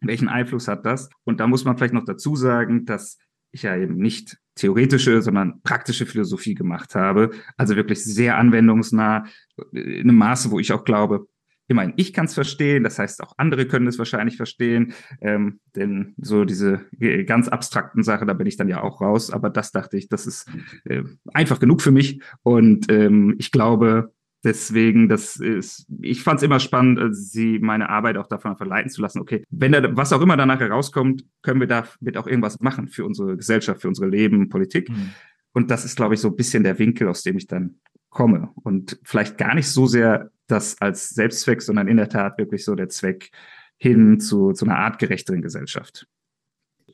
Welchen 0.00 0.28
Einfluss 0.28 0.68
hat 0.68 0.84
das? 0.84 1.08
Und 1.24 1.40
da 1.40 1.46
muss 1.46 1.64
man 1.64 1.76
vielleicht 1.76 1.94
noch 1.94 2.04
dazu 2.04 2.36
sagen, 2.36 2.84
dass 2.84 3.18
ich 3.52 3.62
ja 3.62 3.76
eben 3.76 3.96
nicht 3.96 4.38
theoretische, 4.54 5.20
sondern 5.22 5.60
praktische 5.62 6.06
Philosophie 6.06 6.54
gemacht 6.54 6.94
habe. 6.94 7.30
Also 7.56 7.76
wirklich 7.76 8.04
sehr 8.04 8.38
anwendungsnah, 8.38 9.24
in 9.72 10.02
einem 10.02 10.16
Maße, 10.16 10.50
wo 10.50 10.58
ich 10.58 10.72
auch 10.72 10.84
glaube, 10.84 11.26
immerhin 11.66 11.94
ich 11.96 12.12
kann 12.12 12.26
es 12.26 12.34
verstehen, 12.34 12.84
das 12.84 12.98
heißt 12.98 13.22
auch 13.22 13.34
andere 13.38 13.66
können 13.66 13.86
es 13.86 13.98
wahrscheinlich 13.98 14.36
verstehen, 14.36 14.92
ähm, 15.20 15.60
denn 15.76 16.14
so 16.18 16.44
diese 16.44 16.84
ganz 17.26 17.48
abstrakten 17.48 18.02
Sachen, 18.02 18.28
da 18.28 18.34
bin 18.34 18.46
ich 18.46 18.56
dann 18.56 18.68
ja 18.68 18.82
auch 18.82 19.00
raus, 19.00 19.30
aber 19.30 19.50
das 19.50 19.72
dachte 19.72 19.96
ich, 19.96 20.08
das 20.08 20.26
ist 20.26 20.46
äh, 20.84 21.02
einfach 21.32 21.60
genug 21.60 21.80
für 21.80 21.90
mich 21.90 22.20
und 22.42 22.90
ähm, 22.92 23.34
ich 23.38 23.50
glaube, 23.50 24.12
Deswegen, 24.44 25.08
das 25.08 25.36
ist, 25.36 25.86
ich 26.02 26.22
fand 26.22 26.38
es 26.38 26.42
immer 26.42 26.60
spannend, 26.60 26.98
äh, 26.98 27.12
sie 27.12 27.58
meine 27.58 27.88
Arbeit 27.88 28.18
auch 28.18 28.26
davon 28.26 28.56
verleiten 28.56 28.90
zu 28.90 29.00
lassen. 29.00 29.20
Okay, 29.20 29.42
wenn 29.50 29.72
da 29.72 29.96
was 29.96 30.12
auch 30.12 30.20
immer 30.20 30.36
danach 30.36 30.60
herauskommt, 30.60 31.24
können 31.42 31.60
wir 31.60 31.66
damit 31.66 32.16
auch 32.16 32.26
irgendwas 32.26 32.60
machen 32.60 32.88
für 32.88 33.06
unsere 33.06 33.36
Gesellschaft, 33.36 33.80
für 33.80 33.88
unsere 33.88 34.08
Leben, 34.08 34.50
Politik. 34.50 34.90
Mhm. 34.90 35.10
Und 35.52 35.70
das 35.70 35.84
ist, 35.86 35.96
glaube 35.96 36.14
ich, 36.14 36.20
so 36.20 36.28
ein 36.28 36.36
bisschen 36.36 36.62
der 36.62 36.78
Winkel, 36.78 37.08
aus 37.08 37.22
dem 37.22 37.38
ich 37.38 37.46
dann 37.46 37.76
komme. 38.10 38.50
Und 38.62 39.00
vielleicht 39.02 39.38
gar 39.38 39.54
nicht 39.54 39.68
so 39.68 39.86
sehr 39.86 40.30
das 40.46 40.78
als 40.80 41.10
Selbstzweck, 41.10 41.62
sondern 41.62 41.88
in 41.88 41.96
der 41.96 42.10
Tat 42.10 42.36
wirklich 42.36 42.64
so 42.64 42.74
der 42.74 42.90
Zweck 42.90 43.30
hin 43.78 44.20
zu, 44.20 44.52
zu 44.52 44.66
einer 44.66 44.78
artgerechteren 44.78 45.42
Gesellschaft. 45.42 46.06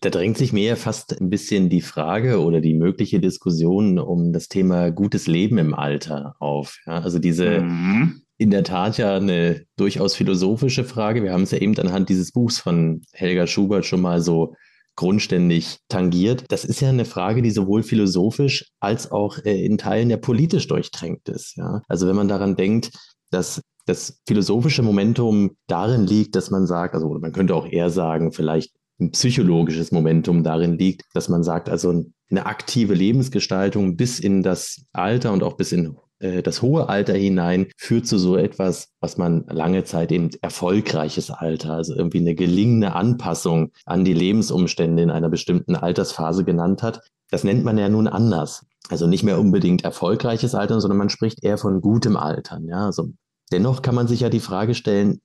Da 0.01 0.09
drängt 0.09 0.39
sich 0.39 0.53
mir 0.53 0.65
ja 0.65 0.77
fast 0.77 1.21
ein 1.21 1.29
bisschen 1.29 1.69
die 1.69 1.83
Frage 1.83 2.41
oder 2.41 2.61
die 2.61 2.75
mögliche 2.75 3.21
Diskussion 3.21 3.99
um 3.99 4.33
das 4.33 4.49
Thema 4.49 4.91
gutes 4.91 5.27
Leben 5.27 5.59
im 5.59 5.75
Alter 5.75 6.37
auf. 6.39 6.79
Ja, 6.87 7.01
also 7.01 7.19
diese 7.19 7.61
mhm. 7.61 8.23
in 8.39 8.51
der 8.51 8.65
Tat 8.65 8.97
ja 8.97 9.17
eine 9.17 9.63
durchaus 9.77 10.15
philosophische 10.15 10.85
Frage. 10.85 11.23
Wir 11.23 11.33
haben 11.33 11.43
es 11.43 11.51
ja 11.51 11.59
eben 11.59 11.79
anhand 11.79 12.09
dieses 12.09 12.33
Buchs 12.33 12.59
von 12.59 13.03
Helga 13.13 13.47
Schubert 13.47 13.85
schon 13.85 14.01
mal 14.01 14.23
so 14.23 14.55
grundständig 14.97 15.79
tangiert. 15.89 16.45
Das 16.49 16.65
ist 16.65 16.81
ja 16.81 16.89
eine 16.89 17.05
Frage, 17.05 17.43
die 17.43 17.51
sowohl 17.51 17.83
philosophisch 17.83 18.71
als 18.81 19.11
auch 19.11 19.39
äh, 19.45 19.65
in 19.65 19.79
Teilen 19.79 20.11
ja 20.11 20.17
politisch 20.17 20.67
durchtränkt 20.67 21.29
ist. 21.29 21.57
Ja? 21.57 21.83
Also 21.89 22.07
wenn 22.07 22.17
man 22.17 22.29
daran 22.29 22.57
denkt, 22.57 22.91
dass 23.31 23.63
das 23.87 24.21
philosophische 24.27 24.83
Momentum 24.83 25.57
darin 25.67 26.07
liegt, 26.07 26.37
dass 26.37 26.51
man 26.51 26.67
sagt, 26.67 26.95
also 26.95 27.09
man 27.19 27.33
könnte 27.33 27.55
auch 27.55 27.67
eher 27.67 27.91
sagen, 27.91 28.33
vielleicht 28.33 28.73
ein 29.01 29.13
psychologisches 29.13 29.93
Momentum 29.93 30.45
darin 30.45 30.79
liegt, 30.79 31.05
dass 31.15 31.29
man 31.29 31.43
sagt, 31.43 31.69
also 31.69 32.05
eine 32.31 32.47
aktive 32.47 32.95
Lebensgestaltung 32.95 33.97
bis 33.97 34.21
in 34.21 34.43
das 34.43 34.85
Alter 34.93 35.33
und 35.33 35.43
auch 35.43 35.57
bis 35.57 35.73
in 35.73 35.97
äh, 36.21 36.43
das 36.43 36.63
hohe 36.63 36.89
Alter 36.89 37.15
hinein 37.15 37.67
führt 37.77 38.07
zu 38.07 38.19
so 38.19 38.37
etwas, 38.37 38.91
was 39.01 39.17
man 39.17 39.45
lange 39.49 39.85
Zeit 39.85 40.13
eben 40.13 40.31
erfolgreiches 40.41 41.31
Alter, 41.31 41.73
also 41.73 41.95
irgendwie 41.95 42.19
eine 42.19 42.35
gelingende 42.35 42.93
Anpassung 42.93 43.73
an 43.85 44.05
die 44.05 44.15
Lebensumstände 44.15 45.03
in 45.03 45.11
einer 45.11 45.29
bestimmten 45.29 45.75
Altersphase 45.75 46.45
genannt 46.45 46.83
hat. 46.83 47.01
Das 47.31 47.45
nennt 47.45 47.65
man 47.65 47.79
ja 47.79 47.89
nun 47.89 48.07
anders. 48.07 48.67
Also 48.89 49.07
nicht 49.07 49.23
mehr 49.23 49.39
unbedingt 49.39 49.85
erfolgreiches 49.85 50.55
Altern, 50.55 50.81
sondern 50.81 50.99
man 50.99 51.11
spricht 51.11 51.45
eher 51.45 51.59
von 51.59 51.81
gutem 51.81 52.17
Altern. 52.17 52.67
Ja, 52.67 52.87
also 52.87 53.11
dennoch 53.53 53.83
kann 53.83 53.95
man 53.95 54.09
sich 54.09 54.21
ja 54.21 54.29
die 54.29 54.41
Frage 54.41 54.75
stellen, 54.75 55.21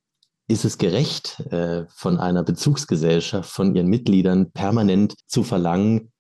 ist 0.48 0.66
es 0.66 0.78
gerecht, 0.78 1.40
äh, 1.52 1.86
von 1.90 2.20
einer 2.20 2.44
Bezugsgesellschaft, 2.44 3.50
von 3.50 3.76
ihren 3.76 3.88
Mitgliedern 3.88 4.52
permanent 4.52 5.16
zu 5.28 5.44
verlangen, 5.44 6.12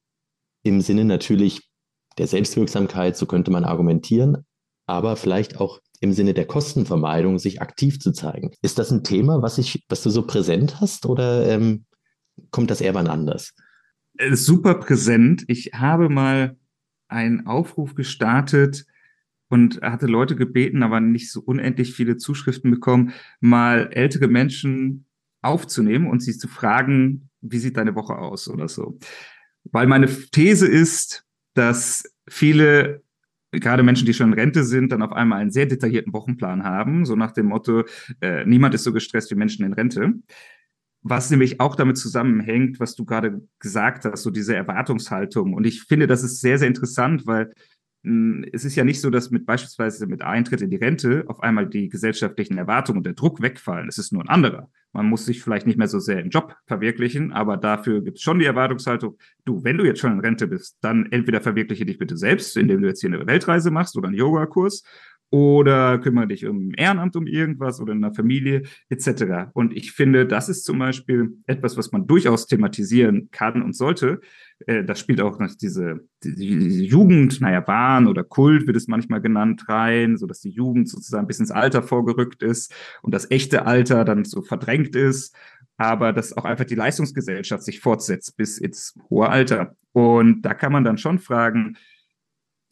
im 0.63 0.81
Sinne 0.81 1.05
natürlich 1.05 1.69
der 2.17 2.27
Selbstwirksamkeit, 2.27 3.17
so 3.17 3.25
könnte 3.25 3.51
man 3.51 3.65
argumentieren, 3.65 4.45
aber 4.87 5.15
vielleicht 5.15 5.59
auch 5.59 5.79
im 5.99 6.11
Sinne 6.11 6.33
der 6.33 6.45
Kostenvermeidung, 6.47 7.39
sich 7.39 7.61
aktiv 7.61 7.99
zu 7.99 8.11
zeigen. 8.11 8.51
Ist 8.61 8.79
das 8.79 8.91
ein 8.91 9.03
Thema, 9.03 9.41
was, 9.41 9.57
ich, 9.57 9.83
was 9.89 10.01
du 10.03 10.09
so 10.09 10.25
präsent 10.25 10.81
hast 10.81 11.05
oder 11.05 11.47
ähm, 11.47 11.85
kommt 12.51 12.71
das 12.71 12.81
eher 12.81 12.93
wann 12.93 13.07
anders? 13.07 13.53
Super 14.31 14.75
präsent. 14.75 15.43
Ich 15.47 15.71
habe 15.73 16.09
mal 16.09 16.57
einen 17.07 17.47
Aufruf 17.47 17.95
gestartet, 17.95 18.85
und 19.49 19.81
hatte 19.81 20.07
Leute 20.07 20.35
gebeten, 20.35 20.83
aber 20.83 20.99
nicht 20.99 21.31
so 21.31 21.41
unendlich 21.41 21.93
viele 21.93 22.17
Zuschriften 22.17 22.71
bekommen, 22.71 23.13
mal 23.39 23.89
ältere 23.91 24.27
Menschen 24.27 25.05
aufzunehmen 25.41 26.07
und 26.07 26.21
sie 26.21 26.37
zu 26.37 26.47
fragen, 26.47 27.29
wie 27.41 27.59
sieht 27.59 27.77
deine 27.77 27.95
Woche 27.95 28.17
aus 28.17 28.49
oder 28.49 28.67
so. 28.67 28.97
Weil 29.65 29.87
meine 29.87 30.07
These 30.07 30.67
ist, 30.67 31.25
dass 31.53 32.03
viele 32.27 33.03
gerade 33.51 33.83
Menschen, 33.83 34.05
die 34.05 34.13
schon 34.13 34.33
in 34.33 34.39
Rente 34.39 34.63
sind, 34.63 34.91
dann 34.91 35.01
auf 35.01 35.13
einmal 35.13 35.39
einen 35.39 35.51
sehr 35.51 35.65
detaillierten 35.65 36.13
Wochenplan 36.13 36.63
haben, 36.63 37.05
so 37.05 37.15
nach 37.15 37.31
dem 37.31 37.47
Motto, 37.47 37.83
äh, 38.21 38.45
niemand 38.45 38.75
ist 38.75 38.83
so 38.83 38.91
gestresst 38.91 39.31
wie 39.31 39.35
Menschen 39.35 39.65
in 39.65 39.73
Rente. 39.73 40.13
Was 41.01 41.29
nämlich 41.29 41.59
auch 41.59 41.75
damit 41.75 41.97
zusammenhängt, 41.97 42.79
was 42.79 42.95
du 42.95 43.05
gerade 43.05 43.47
gesagt 43.59 44.05
hast, 44.05 44.23
so 44.23 44.31
diese 44.31 44.55
Erwartungshaltung. 44.55 45.53
Und 45.53 45.67
ich 45.67 45.83
finde, 45.83 46.07
das 46.07 46.23
ist 46.23 46.41
sehr, 46.41 46.57
sehr 46.57 46.67
interessant, 46.67 47.27
weil 47.27 47.53
es 48.51 48.65
ist 48.65 48.75
ja 48.75 48.83
nicht 48.83 49.01
so, 49.01 49.09
dass 49.09 49.31
mit 49.31 49.45
beispielsweise 49.45 50.05
mit 50.05 50.21
Eintritt 50.21 50.61
in 50.61 50.69
die 50.69 50.75
Rente 50.75 51.23
auf 51.27 51.41
einmal 51.41 51.67
die 51.67 51.89
gesellschaftlichen 51.89 52.57
Erwartungen 52.57 52.97
und 52.97 53.05
der 53.05 53.13
Druck 53.13 53.41
wegfallen. 53.41 53.87
Es 53.87 53.97
ist 53.97 54.13
nur 54.13 54.23
ein 54.23 54.29
anderer. 54.29 54.69
Man 54.93 55.07
muss 55.07 55.25
sich 55.25 55.41
vielleicht 55.41 55.65
nicht 55.65 55.77
mehr 55.77 55.87
so 55.87 55.99
sehr 55.99 56.19
im 56.19 56.29
Job 56.29 56.55
verwirklichen, 56.67 57.33
aber 57.33 57.57
dafür 57.57 58.03
gibt 58.03 58.17
es 58.17 58.23
schon 58.23 58.37
die 58.37 58.45
Erwartungshaltung, 58.45 59.17
du, 59.43 59.63
wenn 59.63 59.77
du 59.77 59.85
jetzt 59.85 59.99
schon 59.99 60.13
in 60.13 60.19
Rente 60.19 60.47
bist, 60.47 60.77
dann 60.81 61.11
entweder 61.11 61.41
verwirkliche 61.41 61.85
dich 61.85 61.97
bitte 61.97 62.15
selbst, 62.15 62.55
indem 62.57 62.81
du 62.81 62.87
jetzt 62.87 63.01
hier 63.01 63.11
eine 63.11 63.25
Weltreise 63.25 63.71
machst 63.71 63.97
oder 63.97 64.07
einen 64.07 64.17
Yogakurs 64.17 64.83
oder 65.29 65.99
kümmere 65.99 66.27
dich 66.27 66.45
um 66.45 66.71
Ehrenamt 66.75 67.15
um 67.15 67.27
irgendwas 67.27 67.79
oder 67.79 67.93
in 67.93 68.01
der 68.01 68.13
Familie 68.13 68.63
etc. 68.89 69.49
Und 69.53 69.75
ich 69.75 69.91
finde, 69.91 70.25
das 70.25 70.49
ist 70.49 70.63
zum 70.63 70.79
Beispiel 70.79 71.37
etwas, 71.45 71.77
was 71.77 71.91
man 71.91 72.07
durchaus 72.07 72.47
thematisieren 72.47 73.29
kann 73.31 73.61
und 73.61 73.75
sollte. 73.75 74.21
Äh, 74.67 74.83
das 74.83 74.99
spielt 74.99 75.21
auch 75.21 75.39
diese, 75.61 76.07
diese 76.23 76.83
Jugend, 76.83 77.41
naja, 77.41 77.67
Wahn 77.67 78.07
oder 78.07 78.23
Kult 78.23 78.67
wird 78.67 78.77
es 78.77 78.87
manchmal 78.87 79.21
genannt, 79.21 79.67
rein, 79.67 80.17
so 80.17 80.27
dass 80.27 80.39
die 80.41 80.51
Jugend 80.51 80.89
sozusagen 80.89 81.27
bis 81.27 81.39
ins 81.39 81.51
Alter 81.51 81.83
vorgerückt 81.83 82.43
ist 82.43 82.73
und 83.01 83.13
das 83.13 83.29
echte 83.31 83.65
Alter 83.65 84.05
dann 84.05 84.25
so 84.25 84.41
verdrängt 84.41 84.95
ist, 84.95 85.35
aber 85.77 86.13
dass 86.13 86.37
auch 86.37 86.45
einfach 86.45 86.65
die 86.65 86.75
Leistungsgesellschaft 86.75 87.63
sich 87.63 87.79
fortsetzt 87.79 88.37
bis 88.37 88.57
ins 88.57 88.95
hohe 89.09 89.29
Alter. 89.29 89.75
Und 89.91 90.43
da 90.43 90.53
kann 90.53 90.71
man 90.71 90.83
dann 90.83 90.97
schon 90.97 91.19
fragen, 91.19 91.77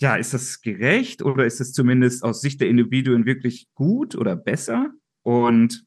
ja, 0.03 0.15
ist 0.15 0.33
das 0.33 0.61
gerecht 0.61 1.21
oder 1.23 1.45
ist 1.45 1.61
es 1.61 1.71
zumindest 1.71 2.23
aus 2.23 2.41
Sicht 2.41 2.59
der 2.59 2.67
Individuen 2.67 3.25
wirklich 3.25 3.69
gut 3.73 4.15
oder 4.15 4.35
besser? 4.35 4.91
Und 5.23 5.85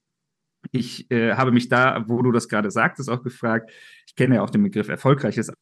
ich 0.73 1.11
äh, 1.11 1.35
habe 1.35 1.53
mich 1.53 1.69
da, 1.69 2.03
wo 2.09 2.23
du 2.23 2.33
das 2.33 2.49
gerade 2.49 2.71
sagtest, 2.71 3.11
auch 3.11 3.23
gefragt, 3.23 3.71
ich 4.07 4.17
kenne 4.17 4.37
ja 4.37 4.43
auch 4.43 4.49
den 4.49 4.63
Begriff 4.63 4.89
erfolgreiches, 4.89 5.53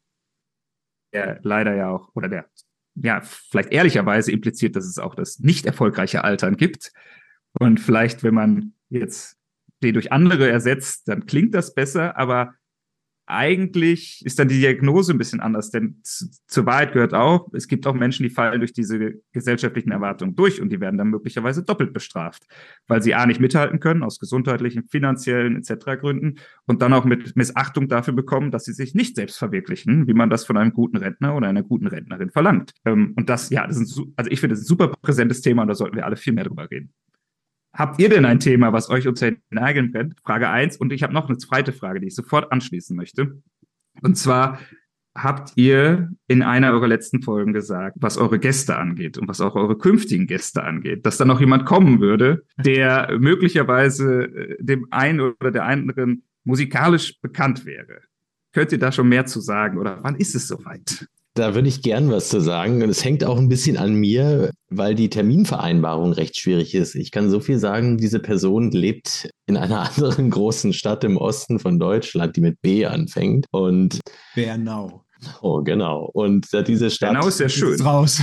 der 1.13 1.41
leider 1.43 1.75
ja 1.75 1.91
auch, 1.91 2.15
oder 2.15 2.29
der 2.29 2.49
ja 2.95 3.21
vielleicht 3.23 3.73
ehrlicherweise 3.73 4.31
impliziert, 4.31 4.77
dass 4.77 4.85
es 4.85 4.99
auch 4.99 5.17
das 5.17 5.41
nicht 5.41 5.67
erfolgreiche 5.67 6.23
Altern 6.23 6.57
gibt. 6.57 6.93
Und 7.59 7.81
vielleicht, 7.81 8.23
wenn 8.23 8.35
man 8.35 8.75
jetzt 8.89 9.37
den 9.83 9.95
durch 9.95 10.13
andere 10.13 10.49
ersetzt, 10.49 11.09
dann 11.09 11.27
klingt 11.27 11.55
das 11.55 11.75
besser, 11.75 12.17
aber 12.17 12.55
eigentlich 13.27 14.23
ist 14.25 14.39
dann 14.39 14.49
die 14.49 14.61
Diagnose 14.61 15.13
ein 15.13 15.19
bisschen 15.19 15.41
anders, 15.41 15.71
denn 15.71 16.01
zur 16.03 16.67
Wahrheit 16.67 16.93
gehört 16.93 17.15
auch, 17.15 17.49
es 17.55 17.69
gibt 17.69 17.87
auch 17.87 17.95
Menschen, 17.95 18.23
die 18.23 18.31
fallen 18.31 18.61
durch 18.61 18.73
diese 18.73 19.15
gesellschaftlichen 19.33 19.93
Erwartungen 19.93 20.37
durch 20.37 20.61
und 20.61 20.71
die 20.71 20.81
werden 20.81 20.99
dann 20.99 21.09
möglicherweise 21.09 21.63
doppelt 21.63 21.93
bestraft, 21.93 22.47
weil 22.87 23.03
sie 23.03 23.15
A 23.15 23.25
nicht 23.25 23.41
mithalten 23.41 23.81
können, 23.81 24.03
aus 24.03 24.19
gesundheitlichen, 24.19 24.89
finanziellen 24.89 25.57
etc. 25.57 26.01
Gründen 26.01 26.37
und 26.67 26.83
dann 26.83 26.93
auch 26.93 27.05
mit 27.05 27.35
Missachtung 27.37 27.89
dafür 27.89 28.15
bekommen, 28.15 28.51
dass 28.51 28.65
sie 28.65 28.73
sich 28.73 28.95
nicht 28.95 29.17
selbst 29.17 29.39
verwirklichen, 29.39 30.07
wie 30.07 30.15
man 30.15 30.29
das 30.29 30.45
von 30.45 30.57
einem 30.57 30.73
guten 30.73 30.97
Rentner 30.97 31.35
oder 31.35 31.49
einer 31.49 31.63
guten 31.63 31.87
Rentnerin 31.87 32.31
verlangt. 32.31 32.73
Ähm, 32.85 33.15
und 33.17 33.29
das, 33.29 33.51
ja, 33.51 33.67
das 33.67 33.79
ist 33.79 34.01
also 34.17 34.31
ich 34.31 34.41
finde, 34.41 34.55
das 34.55 34.61
ist 34.61 34.67
ein 34.67 34.69
super 34.69 34.89
präsentes 35.01 35.41
Thema 35.41 35.63
und 35.63 35.69
da 35.69 35.75
sollten 35.75 35.97
wir 35.97 36.05
alle 36.05 36.17
viel 36.17 36.33
mehr 36.33 36.45
drüber 36.45 36.71
reden. 36.71 36.93
Habt 37.75 38.01
ihr 38.01 38.09
denn 38.09 38.25
ein 38.25 38.39
Thema, 38.39 38.73
was 38.73 38.89
euch 38.89 39.09
unter 39.09 39.33
den 39.33 39.43
Nägeln 39.51 39.91
brennt? 39.91 40.15
Frage 40.25 40.49
eins. 40.49 40.77
Und 40.77 40.93
ich 40.93 41.03
habe 41.03 41.13
noch 41.13 41.29
eine 41.29 41.39
zweite 41.39 41.73
Frage, 41.73 42.01
die 42.01 42.07
ich 42.07 42.15
sofort 42.15 42.53
anschließen 42.53 42.97
möchte. 42.97 43.43
Und 44.03 44.17
zwar 44.17 44.61
habt 45.17 45.53
ihr 45.57 46.11
in 46.27 46.43
einer 46.43 46.73
eurer 46.73 46.89
letzten 46.89 47.23
Folgen 47.23 47.53
gesagt, 47.53 47.97
was 48.01 48.19
eure 48.19 48.39
Gäste 48.39 48.77
angeht 48.77 49.19
und 49.19 49.29
was 49.29 49.41
auch 49.41 49.55
eure 49.55 49.79
künftigen 49.79 50.27
Gäste 50.27 50.65
angeht, 50.65 51.07
dass 51.07 51.17
da 51.17 51.25
noch 51.25 51.41
jemand 51.41 51.67
kommen 51.67 52.01
würde, 52.01 52.45
der 52.59 53.17
möglicherweise 53.19 54.25
äh, 54.25 54.57
dem 54.61 54.87
einen 54.91 55.21
oder 55.21 55.51
der 55.51 55.65
anderen 55.65 56.25
musikalisch 56.45 57.21
bekannt 57.21 57.65
wäre. 57.65 58.01
Könnt 58.53 58.73
ihr 58.73 58.79
da 58.79 58.93
schon 58.93 59.09
mehr 59.09 59.27
zu 59.27 59.41
sagen 59.41 59.79
oder 59.79 59.99
wann 60.03 60.17
ist 60.17 60.35
es 60.35 60.49
soweit? 60.49 61.09
Da 61.37 61.57
würde 61.57 61.69
ich 61.69 61.83
gern 61.83 62.11
was 62.13 62.29
zu 62.29 62.41
sagen. 62.41 62.83
Und 62.83 62.89
es 62.89 63.05
hängt 63.05 63.25
auch 63.25 63.39
ein 63.39 63.49
bisschen 63.49 63.77
an 63.77 63.95
mir, 63.95 64.53
weil 64.71 64.95
die 64.95 65.11
Terminvereinbarung 65.11 66.13
recht 66.13 66.39
schwierig 66.39 66.75
ist. 66.77 66.95
Ich 66.95 67.11
kann 67.11 67.29
so 67.29 67.41
viel 67.41 67.59
sagen, 67.59 67.99
diese 67.99 68.21
Person 68.21 68.71
lebt 68.71 69.29
in 69.47 69.57
einer 69.57 69.81
anderen 69.97 70.31
großen 70.31 70.73
Stadt 70.73 71.03
im 71.03 71.17
Osten 71.17 71.59
von 71.59 71.81
Deutschland, 71.81 72.37
die 72.37 72.41
mit 72.41 72.63
B 72.63 72.87
anfängt. 72.87 73.47
Und 73.51 73.99
Bernau. 74.37 75.05
Oh, 75.41 75.63
genau. 75.63 76.09
Und 76.13 76.53
da 76.53 76.63
diese 76.63 76.91
Stadt. 76.91 77.13
Bernau 77.13 77.27
ist 77.27 77.41
ja 77.41 77.49
schön. 77.49 77.81
Raus. 77.81 78.23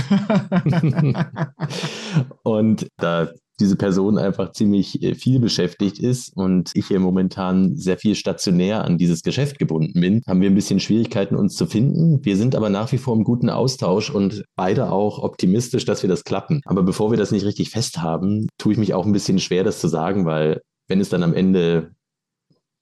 und 2.42 2.88
da 2.96 3.28
diese 3.62 3.76
Person 3.76 4.18
einfach 4.18 4.52
ziemlich 4.52 5.02
äh, 5.02 5.14
viel 5.14 5.38
beschäftigt 5.38 6.00
ist 6.00 6.36
und 6.36 6.72
ich 6.74 6.88
hier 6.88 6.98
momentan 6.98 7.76
sehr 7.76 7.96
viel 7.96 8.16
stationär 8.16 8.84
an 8.84 8.98
dieses 8.98 9.22
Geschäft 9.22 9.60
gebunden 9.60 10.00
bin, 10.00 10.20
haben 10.26 10.40
wir 10.40 10.50
ein 10.50 10.54
bisschen 10.54 10.80
Schwierigkeiten, 10.80 11.36
uns 11.36 11.54
zu 11.54 11.66
finden. 11.66 12.24
Wir 12.24 12.36
sind 12.36 12.56
aber 12.56 12.70
nach 12.70 12.90
wie 12.90 12.98
vor 12.98 13.14
im 13.14 13.22
guten 13.22 13.48
Austausch 13.48 14.10
und 14.10 14.44
beide 14.56 14.90
auch 14.90 15.20
optimistisch, 15.20 15.84
dass 15.84 16.02
wir 16.02 16.08
das 16.08 16.24
klappen. 16.24 16.60
Aber 16.64 16.82
bevor 16.82 17.12
wir 17.12 17.18
das 17.18 17.30
nicht 17.30 17.44
richtig 17.44 17.70
festhaben, 17.70 18.48
tue 18.58 18.72
ich 18.72 18.78
mich 18.78 18.94
auch 18.94 19.06
ein 19.06 19.12
bisschen 19.12 19.38
schwer, 19.38 19.62
das 19.62 19.80
zu 19.80 19.86
sagen, 19.86 20.26
weil 20.26 20.60
wenn 20.88 21.00
es 21.00 21.08
dann 21.08 21.22
am 21.22 21.32
Ende 21.32 21.92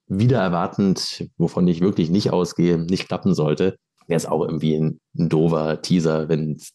wieder 0.06 0.40
erwartend, 0.40 1.28
wovon 1.36 1.68
ich 1.68 1.82
wirklich 1.82 2.10
nicht 2.10 2.30
ausgehe, 2.30 2.78
nicht 2.78 3.06
klappen 3.06 3.34
sollte, 3.34 3.76
wäre 4.06 4.16
es 4.16 4.26
auch 4.26 4.44
irgendwie 4.44 4.76
ein, 4.76 4.98
ein 5.18 5.28
doofer 5.28 5.82
Teaser, 5.82 6.28
wenn 6.30 6.56
es 6.56 6.70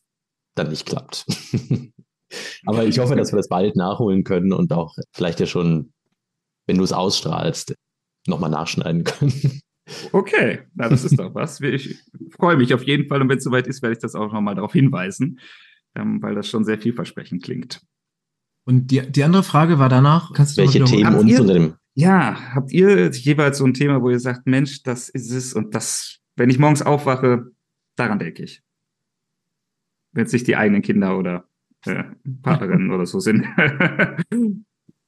dann 0.56 0.70
nicht 0.70 0.86
klappt. 0.86 1.26
Aber 2.66 2.86
ich 2.86 3.00
hoffe, 3.00 3.16
dass 3.16 3.32
wir 3.32 3.38
das 3.38 3.50
bald 3.50 3.76
nachholen 3.76 4.24
können 4.24 4.54
und 4.54 4.72
auch 4.74 4.96
vielleicht 5.14 5.40
ja 5.40 5.46
schon, 5.46 5.94
wenn 6.68 6.78
du 6.78 6.84
es 6.84 6.94
ausstrahlst, 6.94 7.76
nochmal 8.28 8.50
nachschneiden 8.50 9.04
können. 9.04 9.62
Okay, 10.12 10.62
na, 10.74 10.90
das 10.90 11.04
ist 11.04 11.20
doch 11.20 11.36
was. 11.36 11.62
Ich 11.62 12.02
freue 12.32 12.58
mich 12.58 12.74
auf 12.74 12.82
jeden 12.84 13.08
Fall 13.08 13.22
und 13.22 13.30
wenn 13.30 13.38
es 13.38 13.44
soweit 13.44 13.68
ist, 13.68 13.84
werde 13.84 13.94
ich 13.94 14.02
das 14.02 14.16
auch 14.16 14.34
nochmal 14.34 14.56
darauf 14.56 14.74
hinweisen, 14.74 15.40
ähm, 15.94 16.24
weil 16.24 16.34
das 16.34 16.50
schon 16.50 16.66
sehr 16.66 16.80
vielversprechend 16.80 17.44
klingt. 17.44 17.82
Und 18.66 18.90
die, 18.90 19.02
die 19.02 19.24
andere 19.24 19.44
Frage 19.44 19.78
war 19.78 19.90
danach, 19.90 20.34
kannst 20.34 20.58
du 20.58 20.64
Welche 20.64 20.84
Themen 20.86 21.14
uns 21.14 21.40
unter 21.40 21.54
dem 21.54 21.76
ja, 21.98 22.54
habt 22.54 22.74
ihr 22.74 23.10
jeweils 23.10 23.58
so 23.58 23.66
ein 23.66 23.74
Thema, 23.74 24.02
wo 24.02 24.10
ihr 24.10 24.20
sagt, 24.20 24.48
Mensch, 24.48 24.84
das 24.84 25.08
ist 25.08 25.32
es 25.32 25.54
und 25.54 25.74
das, 25.74 26.20
wenn 26.36 26.50
ich 26.50 26.60
morgens 26.60 26.82
aufwache, 26.82 27.52
daran 27.96 28.20
denke 28.20 28.44
ich. 28.44 28.62
Wenn 30.12 30.26
es 30.26 30.34
nicht 30.34 30.48
die 30.48 30.58
eigenen 30.58 30.82
Kinder 30.82 31.18
oder 31.18 31.48
äh, 31.88 32.04
Partnerinnen 32.42 32.92
oder 32.92 33.06
so 33.06 33.20
sind. 33.20 33.46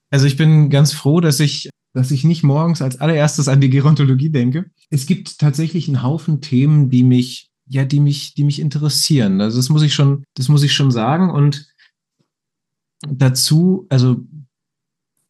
also 0.10 0.26
ich 0.26 0.38
bin 0.38 0.70
ganz 0.70 0.94
froh, 0.94 1.20
dass 1.20 1.40
ich, 1.40 1.70
dass 1.94 2.12
ich 2.12 2.24
nicht 2.24 2.44
morgens 2.44 2.82
als 2.82 3.00
allererstes 3.00 3.48
an 3.48 3.62
die 3.62 3.70
Gerontologie 3.70 4.30
denke. 4.30 4.70
Es 4.90 5.06
gibt 5.06 5.40
tatsächlich 5.40 5.88
einen 5.88 6.04
Haufen 6.04 6.42
Themen, 6.42 6.90
die 6.90 7.04
mich, 7.04 7.50
ja, 7.68 7.86
die 7.86 8.00
mich, 8.00 8.34
die 8.36 8.44
mich 8.44 8.60
interessieren. 8.60 9.42
Also 9.42 9.58
das 9.58 9.70
muss 9.70 9.84
ich 9.84 9.94
schon, 9.94 10.24
das 10.36 10.50
muss 10.50 10.64
ich 10.64 10.74
schon 10.74 10.92
sagen. 10.92 11.30
Und 11.30 11.68
dazu, 13.08 13.86
also 13.90 14.18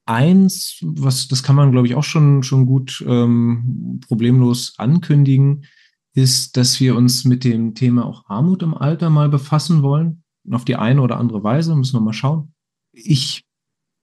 eins, 0.05 0.77
was, 0.81 1.27
das 1.27 1.43
kann 1.43 1.55
man, 1.55 1.71
glaube 1.71 1.87
ich, 1.87 1.95
auch 1.95 2.03
schon, 2.03 2.43
schon 2.43 2.65
gut 2.65 3.03
ähm, 3.07 3.99
problemlos 4.07 4.73
ankündigen, 4.77 5.65
ist, 6.13 6.57
dass 6.57 6.79
wir 6.79 6.95
uns 6.95 7.25
mit 7.25 7.43
dem 7.43 7.75
Thema 7.75 8.05
auch 8.05 8.27
Armut 8.27 8.63
im 8.63 8.73
Alter 8.73 9.09
mal 9.09 9.29
befassen 9.29 9.83
wollen 9.83 10.23
auf 10.51 10.65
die 10.65 10.75
eine 10.75 11.01
oder 11.01 11.17
andere 11.17 11.43
Weise, 11.43 11.75
müssen 11.75 11.95
wir 11.95 12.01
mal 12.01 12.13
schauen. 12.13 12.53
Ich 12.93 13.43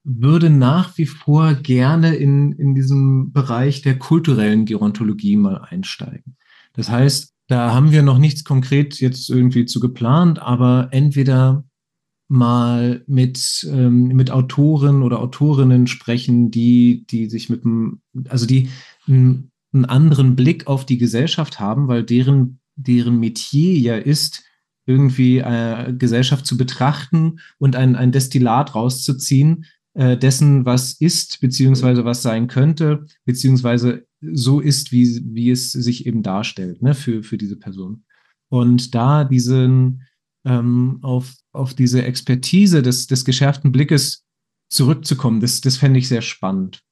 würde 0.03 0.49
nach 0.49 0.97
wie 0.97 1.07
vor 1.07 1.55
gerne 1.55 2.15
in, 2.15 2.51
in 2.53 2.75
diesem 2.75 3.31
Bereich 3.31 3.81
der 3.81 3.97
kulturellen 3.97 4.65
Gerontologie 4.65 5.35
mal 5.35 5.57
einsteigen. 5.57 6.37
Das 6.73 6.89
heißt, 6.89 7.33
da 7.47 7.73
haben 7.73 7.91
wir 7.91 8.03
noch 8.03 8.19
nichts 8.19 8.43
konkret 8.43 8.99
jetzt 8.99 9.29
irgendwie 9.29 9.65
zu 9.65 9.79
geplant, 9.79 10.39
aber 10.39 10.89
entweder 10.91 11.65
mal 12.27 13.03
mit, 13.07 13.67
ähm, 13.71 14.07
mit 14.07 14.31
Autoren 14.31 15.03
oder 15.03 15.19
Autorinnen 15.19 15.87
sprechen, 15.87 16.49
die, 16.49 17.05
die 17.07 17.29
sich 17.29 17.49
mit 17.49 17.63
dem, 17.63 18.01
also 18.29 18.45
die 18.45 18.69
einen, 19.07 19.51
anderen 19.73 20.37
Blick 20.37 20.67
auf 20.67 20.85
die 20.85 20.97
Gesellschaft 20.97 21.59
haben, 21.59 21.89
weil 21.89 22.05
deren, 22.05 22.61
deren 22.77 23.19
Metier 23.19 23.77
ja 23.77 23.97
ist, 23.97 24.44
irgendwie 24.85 25.39
äh, 25.39 25.93
Gesellschaft 25.93 26.45
zu 26.45 26.57
betrachten 26.57 27.39
und 27.57 27.75
ein, 27.75 27.95
ein 27.95 28.11
Destillat 28.11 28.75
rauszuziehen, 28.75 29.65
äh, 29.95 30.17
dessen, 30.17 30.65
was 30.65 30.93
ist, 30.93 31.39
beziehungsweise 31.41 32.05
was 32.05 32.21
sein 32.21 32.47
könnte, 32.47 33.05
beziehungsweise 33.25 34.05
so 34.21 34.59
ist, 34.59 34.91
wie, 34.91 35.21
wie 35.25 35.51
es 35.51 35.71
sich 35.71 36.05
eben 36.05 36.21
darstellt, 36.21 36.81
ne, 36.81 36.93
für, 36.93 37.23
für 37.23 37.37
diese 37.37 37.55
Person. 37.55 38.03
Und 38.49 38.93
da 38.93 39.23
diesen, 39.23 40.03
ähm, 40.45 40.99
auf, 41.01 41.33
auf 41.51 41.73
diese 41.73 42.03
Expertise 42.03 42.81
des, 42.81 43.07
des 43.07 43.25
geschärften 43.25 43.71
Blickes 43.71 44.25
zurückzukommen, 44.69 45.39
das, 45.39 45.61
das 45.61 45.77
fände 45.77 45.99
ich 45.99 46.07
sehr 46.07 46.21
spannend. 46.21 46.83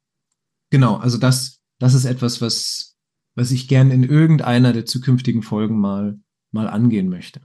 Genau, 0.72 0.96
also 0.96 1.18
das, 1.18 1.60
das 1.80 1.94
ist 1.94 2.06
etwas, 2.06 2.42
was, 2.42 2.96
was 3.36 3.52
ich 3.52 3.68
gern 3.68 3.92
in 3.92 4.04
irgendeiner 4.04 4.74
der 4.74 4.86
zukünftigen 4.86 5.44
Folgen 5.44 5.80
mal, 5.80 6.20
mal 6.52 6.68
angehen 6.68 7.10
möchte. 7.10 7.42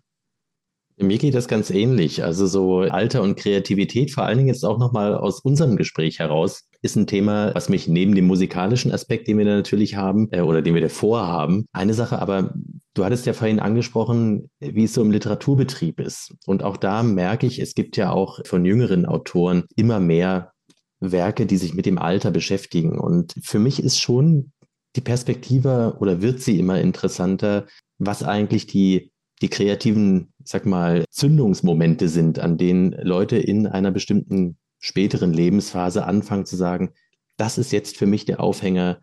Mir 1.00 1.18
geht 1.18 1.34
das 1.34 1.46
ganz 1.46 1.70
ähnlich. 1.70 2.24
Also 2.24 2.46
so 2.46 2.80
Alter 2.80 3.22
und 3.22 3.36
Kreativität, 3.36 4.10
vor 4.10 4.24
allen 4.24 4.38
Dingen 4.38 4.48
jetzt 4.48 4.64
auch 4.64 4.78
nochmal 4.78 5.14
aus 5.14 5.40
unserem 5.40 5.76
Gespräch 5.76 6.18
heraus, 6.18 6.64
ist 6.82 6.96
ein 6.96 7.06
Thema, 7.06 7.54
was 7.54 7.68
mich 7.68 7.88
neben 7.88 8.14
dem 8.14 8.26
musikalischen 8.26 8.92
Aspekt, 8.92 9.28
den 9.28 9.38
wir 9.38 9.44
da 9.44 9.54
natürlich 9.54 9.96
haben 9.96 10.28
äh, 10.32 10.40
oder 10.40 10.62
den 10.62 10.74
wir 10.74 10.80
davor 10.80 11.26
haben, 11.26 11.66
eine 11.72 11.94
Sache, 11.94 12.20
aber 12.20 12.54
du 12.94 13.04
hattest 13.04 13.26
ja 13.26 13.32
vorhin 13.32 13.60
angesprochen, 13.60 14.50
wie 14.60 14.84
es 14.84 14.94
so 14.94 15.02
im 15.02 15.10
Literaturbetrieb 15.10 16.00
ist. 16.00 16.34
Und 16.46 16.62
auch 16.62 16.76
da 16.76 17.02
merke 17.02 17.46
ich, 17.46 17.60
es 17.60 17.74
gibt 17.74 17.96
ja 17.96 18.10
auch 18.10 18.40
von 18.44 18.64
jüngeren 18.64 19.06
Autoren 19.06 19.64
immer 19.76 20.00
mehr 20.00 20.52
Werke, 21.00 21.46
die 21.46 21.56
sich 21.58 21.74
mit 21.74 21.86
dem 21.86 21.98
Alter 21.98 22.32
beschäftigen. 22.32 22.98
Und 22.98 23.34
für 23.42 23.60
mich 23.60 23.80
ist 23.82 24.00
schon 24.00 24.52
die 24.96 25.00
Perspektive 25.00 25.96
oder 26.00 26.22
wird 26.22 26.40
sie 26.40 26.58
immer 26.58 26.80
interessanter, 26.80 27.66
was 27.98 28.24
eigentlich 28.24 28.66
die 28.66 29.12
die 29.42 29.48
kreativen, 29.48 30.32
sag 30.48 30.64
mal, 30.64 31.04
Zündungsmomente 31.10 32.08
sind, 32.08 32.38
an 32.38 32.56
denen 32.56 32.92
Leute 32.92 33.36
in 33.36 33.66
einer 33.66 33.90
bestimmten 33.90 34.56
späteren 34.78 35.34
Lebensphase 35.34 36.06
anfangen 36.06 36.46
zu 36.46 36.56
sagen, 36.56 36.94
das 37.36 37.58
ist 37.58 37.70
jetzt 37.70 37.98
für 37.98 38.06
mich 38.06 38.24
der 38.24 38.40
Aufhänger, 38.40 39.00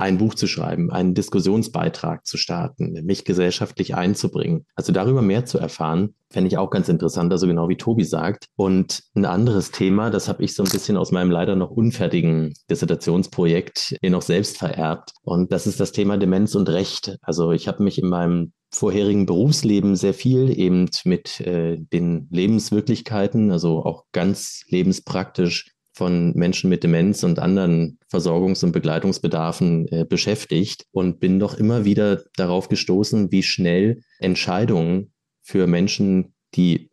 ein 0.00 0.18
Buch 0.18 0.34
zu 0.34 0.46
schreiben, 0.46 0.90
einen 0.90 1.14
Diskussionsbeitrag 1.14 2.26
zu 2.26 2.36
starten, 2.36 3.04
mich 3.04 3.24
gesellschaftlich 3.24 3.94
einzubringen. 3.94 4.66
Also 4.74 4.92
darüber 4.92 5.22
mehr 5.22 5.44
zu 5.44 5.58
erfahren, 5.58 6.14
fände 6.30 6.48
ich 6.48 6.58
auch 6.58 6.70
ganz 6.70 6.88
interessant, 6.88 7.32
also 7.32 7.46
genau 7.46 7.68
wie 7.68 7.76
Tobi 7.76 8.04
sagt. 8.04 8.46
Und 8.56 9.02
ein 9.14 9.24
anderes 9.24 9.70
Thema, 9.72 10.10
das 10.10 10.28
habe 10.28 10.42
ich 10.42 10.54
so 10.54 10.62
ein 10.62 10.70
bisschen 10.70 10.96
aus 10.96 11.12
meinem 11.12 11.30
leider 11.30 11.54
noch 11.54 11.70
unfertigen 11.70 12.54
Dissertationsprojekt 12.70 13.96
mir 14.00 14.10
noch 14.10 14.22
selbst 14.22 14.58
vererbt. 14.58 15.12
Und 15.22 15.52
das 15.52 15.66
ist 15.66 15.80
das 15.80 15.92
Thema 15.92 16.16
Demenz 16.16 16.54
und 16.54 16.68
Recht. 16.68 17.16
Also 17.22 17.52
ich 17.52 17.68
habe 17.68 17.82
mich 17.82 17.98
in 17.98 18.08
meinem 18.08 18.52
vorherigen 18.72 19.26
Berufsleben 19.26 19.96
sehr 19.96 20.14
viel 20.14 20.56
eben 20.56 20.88
mit 21.04 21.40
äh, 21.40 21.76
den 21.78 22.28
Lebenswirklichkeiten, 22.30 23.50
also 23.50 23.84
auch 23.84 24.04
ganz 24.12 24.62
lebenspraktisch 24.68 25.72
von 26.00 26.32
Menschen 26.32 26.70
mit 26.70 26.82
Demenz 26.82 27.24
und 27.24 27.38
anderen 27.38 27.98
Versorgungs- 28.10 28.64
und 28.64 28.72
Begleitungsbedarfen 28.72 29.86
äh, 29.88 30.06
beschäftigt 30.08 30.86
und 30.92 31.20
bin 31.20 31.38
doch 31.38 31.52
immer 31.52 31.84
wieder 31.84 32.22
darauf 32.36 32.70
gestoßen, 32.70 33.30
wie 33.30 33.42
schnell 33.42 34.00
Entscheidungen 34.18 35.12
für 35.42 35.66
Menschen, 35.66 36.32
die 36.54 36.88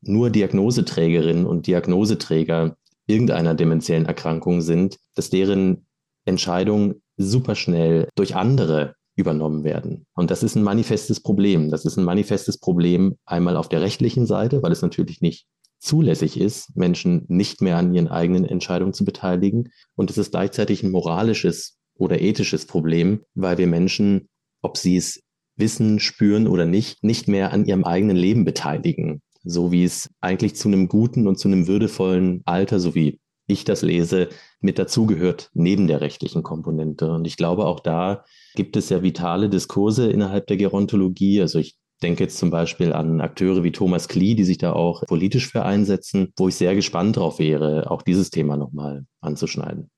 nur 0.00 0.30
Diagnoseträgerinnen 0.30 1.44
und 1.44 1.66
Diagnoseträger 1.66 2.76
irgendeiner 3.08 3.56
demenziellen 3.56 4.06
Erkrankung 4.06 4.60
sind, 4.60 4.96
dass 5.16 5.28
deren 5.28 5.88
Entscheidungen 6.24 7.02
super 7.16 7.56
schnell 7.56 8.06
durch 8.14 8.36
andere 8.36 8.94
übernommen 9.16 9.64
werden. 9.64 10.06
Und 10.14 10.30
das 10.30 10.44
ist 10.44 10.54
ein 10.54 10.62
manifestes 10.62 11.18
Problem. 11.20 11.68
Das 11.68 11.84
ist 11.84 11.96
ein 11.96 12.04
manifestes 12.04 12.58
Problem 12.58 13.16
einmal 13.26 13.56
auf 13.56 13.68
der 13.68 13.80
rechtlichen 13.80 14.24
Seite, 14.24 14.62
weil 14.62 14.70
es 14.70 14.82
natürlich 14.82 15.20
nicht 15.20 15.48
zulässig 15.82 16.38
ist, 16.38 16.76
Menschen 16.76 17.24
nicht 17.28 17.60
mehr 17.60 17.76
an 17.76 17.92
ihren 17.92 18.08
eigenen 18.08 18.44
Entscheidungen 18.44 18.94
zu 18.94 19.04
beteiligen. 19.04 19.72
Und 19.96 20.10
es 20.10 20.18
ist 20.18 20.30
gleichzeitig 20.30 20.82
ein 20.82 20.92
moralisches 20.92 21.78
oder 21.94 22.20
ethisches 22.20 22.66
Problem, 22.66 23.22
weil 23.34 23.58
wir 23.58 23.66
Menschen, 23.66 24.28
ob 24.62 24.76
sie 24.76 24.96
es 24.96 25.22
wissen, 25.56 25.98
spüren 25.98 26.46
oder 26.46 26.64
nicht, 26.64 27.02
nicht 27.02 27.28
mehr 27.28 27.52
an 27.52 27.66
ihrem 27.66 27.84
eigenen 27.84 28.16
Leben 28.16 28.44
beteiligen. 28.44 29.22
So 29.44 29.72
wie 29.72 29.84
es 29.84 30.08
eigentlich 30.20 30.54
zu 30.54 30.68
einem 30.68 30.88
guten 30.88 31.26
und 31.26 31.38
zu 31.38 31.48
einem 31.48 31.66
würdevollen 31.66 32.42
Alter, 32.44 32.78
so 32.78 32.94
wie 32.94 33.18
ich 33.48 33.64
das 33.64 33.82
lese, 33.82 34.28
mit 34.60 34.78
dazugehört, 34.78 35.50
neben 35.52 35.88
der 35.88 36.00
rechtlichen 36.00 36.44
Komponente. 36.44 37.10
Und 37.10 37.26
ich 37.26 37.36
glaube, 37.36 37.66
auch 37.66 37.80
da 37.80 38.24
gibt 38.54 38.76
es 38.76 38.88
ja 38.88 39.02
vitale 39.02 39.48
Diskurse 39.48 40.10
innerhalb 40.10 40.46
der 40.46 40.56
Gerontologie. 40.56 41.40
Also 41.40 41.58
ich 41.58 41.76
denke 42.02 42.24
jetzt 42.24 42.38
zum 42.38 42.50
Beispiel 42.50 42.92
an 42.92 43.20
Akteure 43.20 43.62
wie 43.62 43.72
Thomas 43.72 44.08
Klee, 44.08 44.34
die 44.34 44.44
sich 44.44 44.58
da 44.58 44.72
auch 44.72 45.04
politisch 45.06 45.48
für 45.48 45.64
einsetzen, 45.64 46.32
wo 46.36 46.48
ich 46.48 46.56
sehr 46.56 46.74
gespannt 46.74 47.16
drauf 47.16 47.38
wäre, 47.38 47.90
auch 47.90 48.02
dieses 48.02 48.30
Thema 48.30 48.56
nochmal 48.56 49.06
anzuschneiden. 49.20 49.90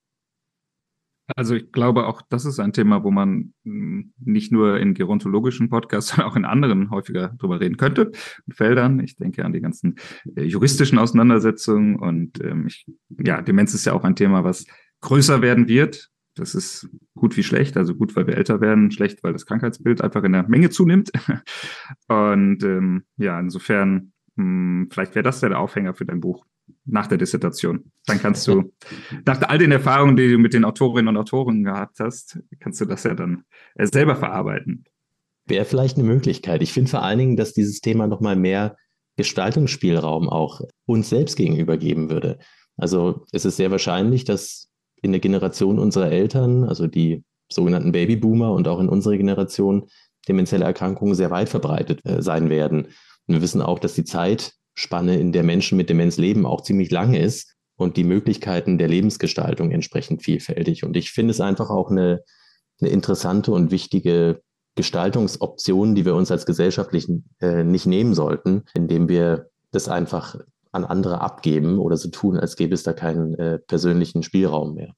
Also 1.36 1.54
ich 1.54 1.72
glaube 1.72 2.06
auch, 2.06 2.20
das 2.28 2.44
ist 2.44 2.60
ein 2.60 2.74
Thema, 2.74 3.02
wo 3.02 3.10
man 3.10 3.54
hm, 3.64 4.12
nicht 4.18 4.52
nur 4.52 4.78
in 4.78 4.92
gerontologischen 4.92 5.70
Podcasts, 5.70 6.10
sondern 6.14 6.30
auch 6.30 6.36
in 6.36 6.44
anderen 6.44 6.90
häufiger 6.90 7.28
drüber 7.38 7.60
reden 7.60 7.76
könnte, 7.76 8.12
Feldern. 8.50 9.00
Ich 9.00 9.16
denke 9.16 9.44
an 9.44 9.52
die 9.52 9.60
ganzen 9.60 9.96
äh, 10.36 10.42
juristischen 10.42 10.98
Auseinandersetzungen 10.98 11.96
und 11.96 12.42
ähm, 12.44 12.66
ich, 12.66 12.86
ja, 13.24 13.40
Demenz 13.40 13.72
ist 13.72 13.86
ja 13.86 13.94
auch 13.94 14.04
ein 14.04 14.16
Thema, 14.16 14.44
was 14.44 14.66
größer 15.00 15.40
werden 15.40 15.66
wird. 15.68 16.10
Das 16.34 16.54
ist 16.54 16.88
gut 17.14 17.36
wie 17.36 17.42
schlecht. 17.42 17.76
Also 17.76 17.94
gut, 17.94 18.16
weil 18.16 18.26
wir 18.26 18.36
älter 18.36 18.60
werden, 18.60 18.90
schlecht, 18.90 19.22
weil 19.22 19.32
das 19.32 19.46
Krankheitsbild 19.46 20.02
einfach 20.02 20.24
in 20.24 20.32
der 20.32 20.48
Menge 20.48 20.70
zunimmt. 20.70 21.10
Und 22.08 22.62
ähm, 22.64 23.04
ja, 23.16 23.38
insofern, 23.38 24.12
mh, 24.36 24.44
hm, 24.44 24.88
vielleicht 24.90 25.14
wäre 25.14 25.22
das 25.22 25.40
ja 25.40 25.48
der 25.48 25.60
Aufhänger 25.60 25.94
für 25.94 26.04
dein 26.04 26.20
Buch 26.20 26.44
nach 26.84 27.06
der 27.06 27.18
Dissertation. 27.18 27.92
Dann 28.06 28.20
kannst 28.20 28.46
du, 28.48 28.72
nach 29.26 29.40
all 29.42 29.58
den 29.58 29.72
Erfahrungen, 29.72 30.16
die 30.16 30.30
du 30.30 30.38
mit 30.38 30.54
den 30.54 30.64
Autorinnen 30.64 31.08
und 31.08 31.16
Autoren 31.16 31.62
gehabt 31.62 32.00
hast, 32.00 32.38
kannst 32.60 32.80
du 32.80 32.84
das 32.84 33.04
ja 33.04 33.14
dann 33.14 33.44
äh, 33.74 33.86
selber 33.86 34.16
verarbeiten. 34.16 34.84
Wäre 35.46 35.64
vielleicht 35.64 35.98
eine 35.98 36.06
Möglichkeit. 36.06 36.62
Ich 36.62 36.72
finde 36.72 36.90
vor 36.90 37.02
allen 37.02 37.18
Dingen, 37.18 37.36
dass 37.36 37.52
dieses 37.52 37.80
Thema 37.80 38.06
nochmal 38.06 38.36
mehr 38.36 38.76
Gestaltungsspielraum 39.16 40.28
auch 40.28 40.62
uns 40.86 41.10
selbst 41.10 41.36
gegenüber 41.36 41.76
geben 41.76 42.10
würde. 42.10 42.38
Also 42.76 43.26
es 43.30 43.44
ist 43.44 43.56
sehr 43.56 43.70
wahrscheinlich, 43.70 44.24
dass 44.24 44.70
in 45.04 45.12
der 45.12 45.20
Generation 45.20 45.78
unserer 45.78 46.10
Eltern, 46.10 46.64
also 46.64 46.86
die 46.86 47.24
sogenannten 47.52 47.92
Babyboomer 47.92 48.52
und 48.52 48.66
auch 48.68 48.80
in 48.80 48.88
unserer 48.88 49.16
Generation, 49.16 49.88
demenzielle 50.26 50.64
Erkrankungen 50.64 51.14
sehr 51.14 51.30
weit 51.30 51.48
verbreitet 51.48 52.00
äh, 52.04 52.22
sein 52.22 52.48
werden. 52.48 52.86
Und 53.26 53.34
wir 53.34 53.42
wissen 53.42 53.62
auch, 53.62 53.78
dass 53.78 53.94
die 53.94 54.04
Zeitspanne, 54.04 55.18
in 55.18 55.32
der 55.32 55.42
Menschen 55.42 55.76
mit 55.76 55.90
Demenz 55.90 56.16
leben, 56.16 56.46
auch 56.46 56.62
ziemlich 56.62 56.90
lang 56.90 57.14
ist 57.14 57.54
und 57.76 57.96
die 57.96 58.04
Möglichkeiten 58.04 58.78
der 58.78 58.88
Lebensgestaltung 58.88 59.70
entsprechend 59.70 60.22
vielfältig. 60.22 60.84
Und 60.84 60.96
ich 60.96 61.10
finde 61.10 61.32
es 61.32 61.40
einfach 61.40 61.70
auch 61.70 61.90
eine, 61.90 62.22
eine 62.80 62.90
interessante 62.90 63.52
und 63.52 63.70
wichtige 63.70 64.40
Gestaltungsoption, 64.76 65.94
die 65.94 66.04
wir 66.04 66.14
uns 66.14 66.30
als 66.30 66.46
gesellschaftlich 66.46 67.08
äh, 67.40 67.62
nicht 67.62 67.86
nehmen 67.86 68.14
sollten, 68.14 68.64
indem 68.74 69.08
wir 69.08 69.50
das 69.70 69.88
einfach 69.88 70.36
an 70.74 70.84
andere 70.84 71.20
abgeben 71.20 71.78
oder 71.78 71.96
so 71.96 72.10
tun, 72.10 72.38
als 72.38 72.56
gäbe 72.56 72.74
es 72.74 72.82
da 72.82 72.92
keinen 72.92 73.34
äh, 73.34 73.58
persönlichen 73.58 74.22
Spielraum 74.22 74.74
mehr. 74.74 74.94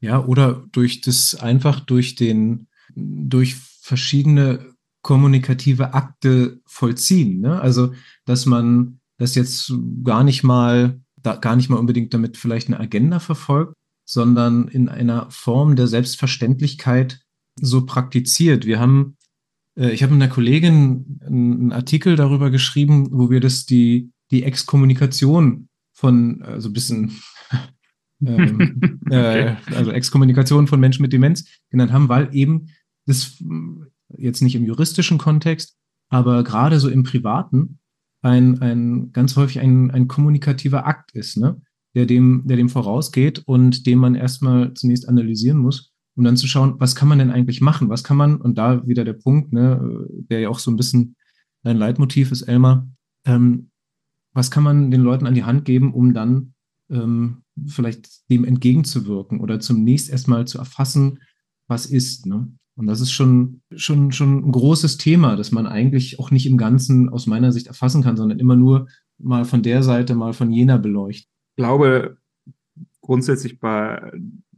Ja, 0.00 0.24
oder 0.24 0.64
durch 0.72 1.00
das 1.00 1.34
einfach 1.34 1.80
durch 1.80 2.14
den, 2.14 2.66
durch 2.94 3.54
verschiedene 3.54 4.74
kommunikative 5.02 5.94
Akte 5.94 6.60
vollziehen. 6.66 7.40
Ne? 7.40 7.60
Also, 7.60 7.92
dass 8.24 8.46
man 8.46 9.00
das 9.18 9.34
jetzt 9.34 9.72
gar 10.02 10.24
nicht 10.24 10.42
mal, 10.42 11.00
da, 11.16 11.36
gar 11.36 11.56
nicht 11.56 11.68
mal 11.68 11.78
unbedingt 11.78 12.12
damit 12.12 12.36
vielleicht 12.36 12.68
eine 12.68 12.80
Agenda 12.80 13.20
verfolgt, 13.20 13.74
sondern 14.04 14.68
in 14.68 14.88
einer 14.88 15.30
Form 15.30 15.76
der 15.76 15.86
Selbstverständlichkeit 15.86 17.20
so 17.60 17.86
praktiziert. 17.86 18.66
Wir 18.66 18.80
haben, 18.80 19.16
äh, 19.76 19.90
ich 19.90 20.02
habe 20.02 20.12
mit 20.12 20.22
einer 20.22 20.32
Kollegin 20.32 21.20
einen 21.24 21.72
Artikel 21.72 22.16
darüber 22.16 22.50
geschrieben, 22.50 23.08
wo 23.12 23.30
wir 23.30 23.40
das 23.40 23.64
die 23.64 24.10
die 24.30 24.42
Exkommunikation 24.42 25.68
von, 25.92 26.42
also 26.42 26.68
ein 26.68 26.72
bisschen, 26.72 27.20
ähm, 28.26 29.00
äh, 29.10 29.54
also 29.74 29.90
Exkommunikation 29.90 30.66
von 30.66 30.80
Menschen 30.80 31.02
mit 31.02 31.12
Demenz 31.12 31.44
genannt 31.70 31.92
haben, 31.92 32.08
weil 32.08 32.34
eben 32.34 32.68
das 33.06 33.42
jetzt 34.16 34.42
nicht 34.42 34.54
im 34.54 34.64
juristischen 34.64 35.18
Kontext, 35.18 35.76
aber 36.08 36.44
gerade 36.44 36.80
so 36.80 36.88
im 36.88 37.02
privaten 37.02 37.78
ein, 38.22 38.60
ein 38.62 39.12
ganz 39.12 39.36
häufig 39.36 39.60
ein, 39.60 39.90
ein 39.90 40.08
kommunikativer 40.08 40.86
Akt 40.86 41.12
ist, 41.12 41.36
ne? 41.36 41.60
der, 41.94 42.06
dem, 42.06 42.42
der 42.46 42.56
dem 42.56 42.68
vorausgeht 42.68 43.42
und 43.46 43.86
den 43.86 43.98
man 43.98 44.14
erstmal 44.14 44.74
zunächst 44.74 45.08
analysieren 45.08 45.58
muss, 45.58 45.92
um 46.16 46.24
dann 46.24 46.36
zu 46.36 46.46
schauen, 46.46 46.74
was 46.78 46.94
kann 46.94 47.08
man 47.08 47.18
denn 47.18 47.30
eigentlich 47.30 47.60
machen? 47.60 47.88
Was 47.88 48.04
kann 48.04 48.16
man, 48.16 48.40
und 48.40 48.56
da 48.56 48.86
wieder 48.86 49.04
der 49.04 49.14
Punkt, 49.14 49.52
ne, 49.52 50.06
der 50.30 50.40
ja 50.40 50.48
auch 50.48 50.58
so 50.58 50.70
ein 50.70 50.76
bisschen 50.76 51.16
dein 51.62 51.76
Leitmotiv 51.76 52.32
ist, 52.32 52.42
Elmar, 52.42 52.88
ähm, 53.26 53.70
was 54.34 54.50
kann 54.50 54.64
man 54.64 54.90
den 54.90 55.00
Leuten 55.00 55.26
an 55.26 55.34
die 55.34 55.44
Hand 55.44 55.64
geben, 55.64 55.94
um 55.94 56.12
dann 56.12 56.54
ähm, 56.90 57.42
vielleicht 57.66 58.28
dem 58.30 58.44
entgegenzuwirken 58.44 59.40
oder 59.40 59.60
zunächst 59.60 60.10
erstmal 60.10 60.46
zu 60.46 60.58
erfassen, 60.58 61.20
was 61.68 61.86
ist. 61.86 62.26
Ne? 62.26 62.52
Und 62.76 62.86
das 62.86 63.00
ist 63.00 63.12
schon, 63.12 63.62
schon, 63.74 64.12
schon 64.12 64.48
ein 64.48 64.52
großes 64.52 64.98
Thema, 64.98 65.36
das 65.36 65.52
man 65.52 65.66
eigentlich 65.66 66.18
auch 66.18 66.30
nicht 66.30 66.46
im 66.46 66.56
Ganzen 66.56 67.08
aus 67.08 67.26
meiner 67.26 67.52
Sicht 67.52 67.68
erfassen 67.68 68.02
kann, 68.02 68.16
sondern 68.16 68.40
immer 68.40 68.56
nur 68.56 68.88
mal 69.18 69.44
von 69.44 69.62
der 69.62 69.82
Seite, 69.82 70.14
mal 70.14 70.32
von 70.32 70.50
jener 70.50 70.78
beleuchten. 70.78 71.30
Ich 71.50 71.56
glaube, 71.56 72.18
grundsätzlich 73.00 73.60
bei, 73.60 74.12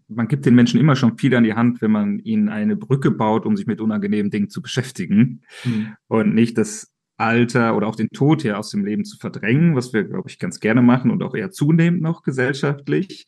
man 0.09 0.29
gibt 0.29 0.47
den 0.47 0.55
Menschen 0.55 0.81
immer 0.81 0.97
schon 0.97 1.18
viel 1.18 1.35
an 1.35 1.45
die 1.45 1.55
Hand, 1.55 1.83
wenn 1.83 1.91
man 1.91 2.18
ihnen 2.20 2.49
eine 2.49 2.77
Brücke 2.77 3.11
baut, 3.11 3.45
um 3.45 3.57
sich 3.57 3.66
mit 3.66 3.83
unangenehmen 3.83 4.31
Dingen 4.31 4.49
zu 4.49 4.62
beschäftigen 4.62 5.43
mhm. 5.64 5.89
und 6.09 6.35
nicht 6.35 6.57
das 6.57 6.96
Alter 7.17 7.77
oder 7.77 7.87
auch 7.87 7.97
den 7.97 8.11
Tod 8.11 8.43
hier 8.43 8.59
aus 8.59 8.71
dem 8.71 8.85
Leben 8.85 9.05
zu 9.05 9.17
verdrängen, 9.17 9.75
was 9.75 9.93
wir, 9.93 10.05
glaube 10.05 10.29
ich, 10.29 10.39
ganz 10.39 10.61
gerne 10.61 10.83
machen 10.83 11.11
und 11.11 11.23
auch 11.23 11.35
eher 11.35 11.51
zunehmend 11.51 12.03
noch 12.03 12.23
gesellschaftlich. 12.23 13.27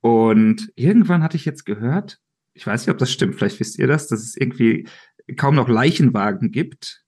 Und 0.00 0.70
irgendwann 0.74 1.22
hatte 1.22 1.36
ich 1.36 1.44
jetzt 1.44 1.64
gehört, 1.64 2.18
ich 2.52 2.66
weiß 2.66 2.82
nicht, 2.82 2.92
ob 2.92 2.98
das 2.98 3.10
stimmt, 3.10 3.34
vielleicht 3.34 3.58
wisst 3.60 3.78
ihr 3.78 3.86
das, 3.86 4.06
dass 4.06 4.20
es 4.20 4.36
irgendwie 4.36 4.86
kaum 5.36 5.54
noch 5.54 5.68
Leichenwagen 5.68 6.50
gibt, 6.50 7.04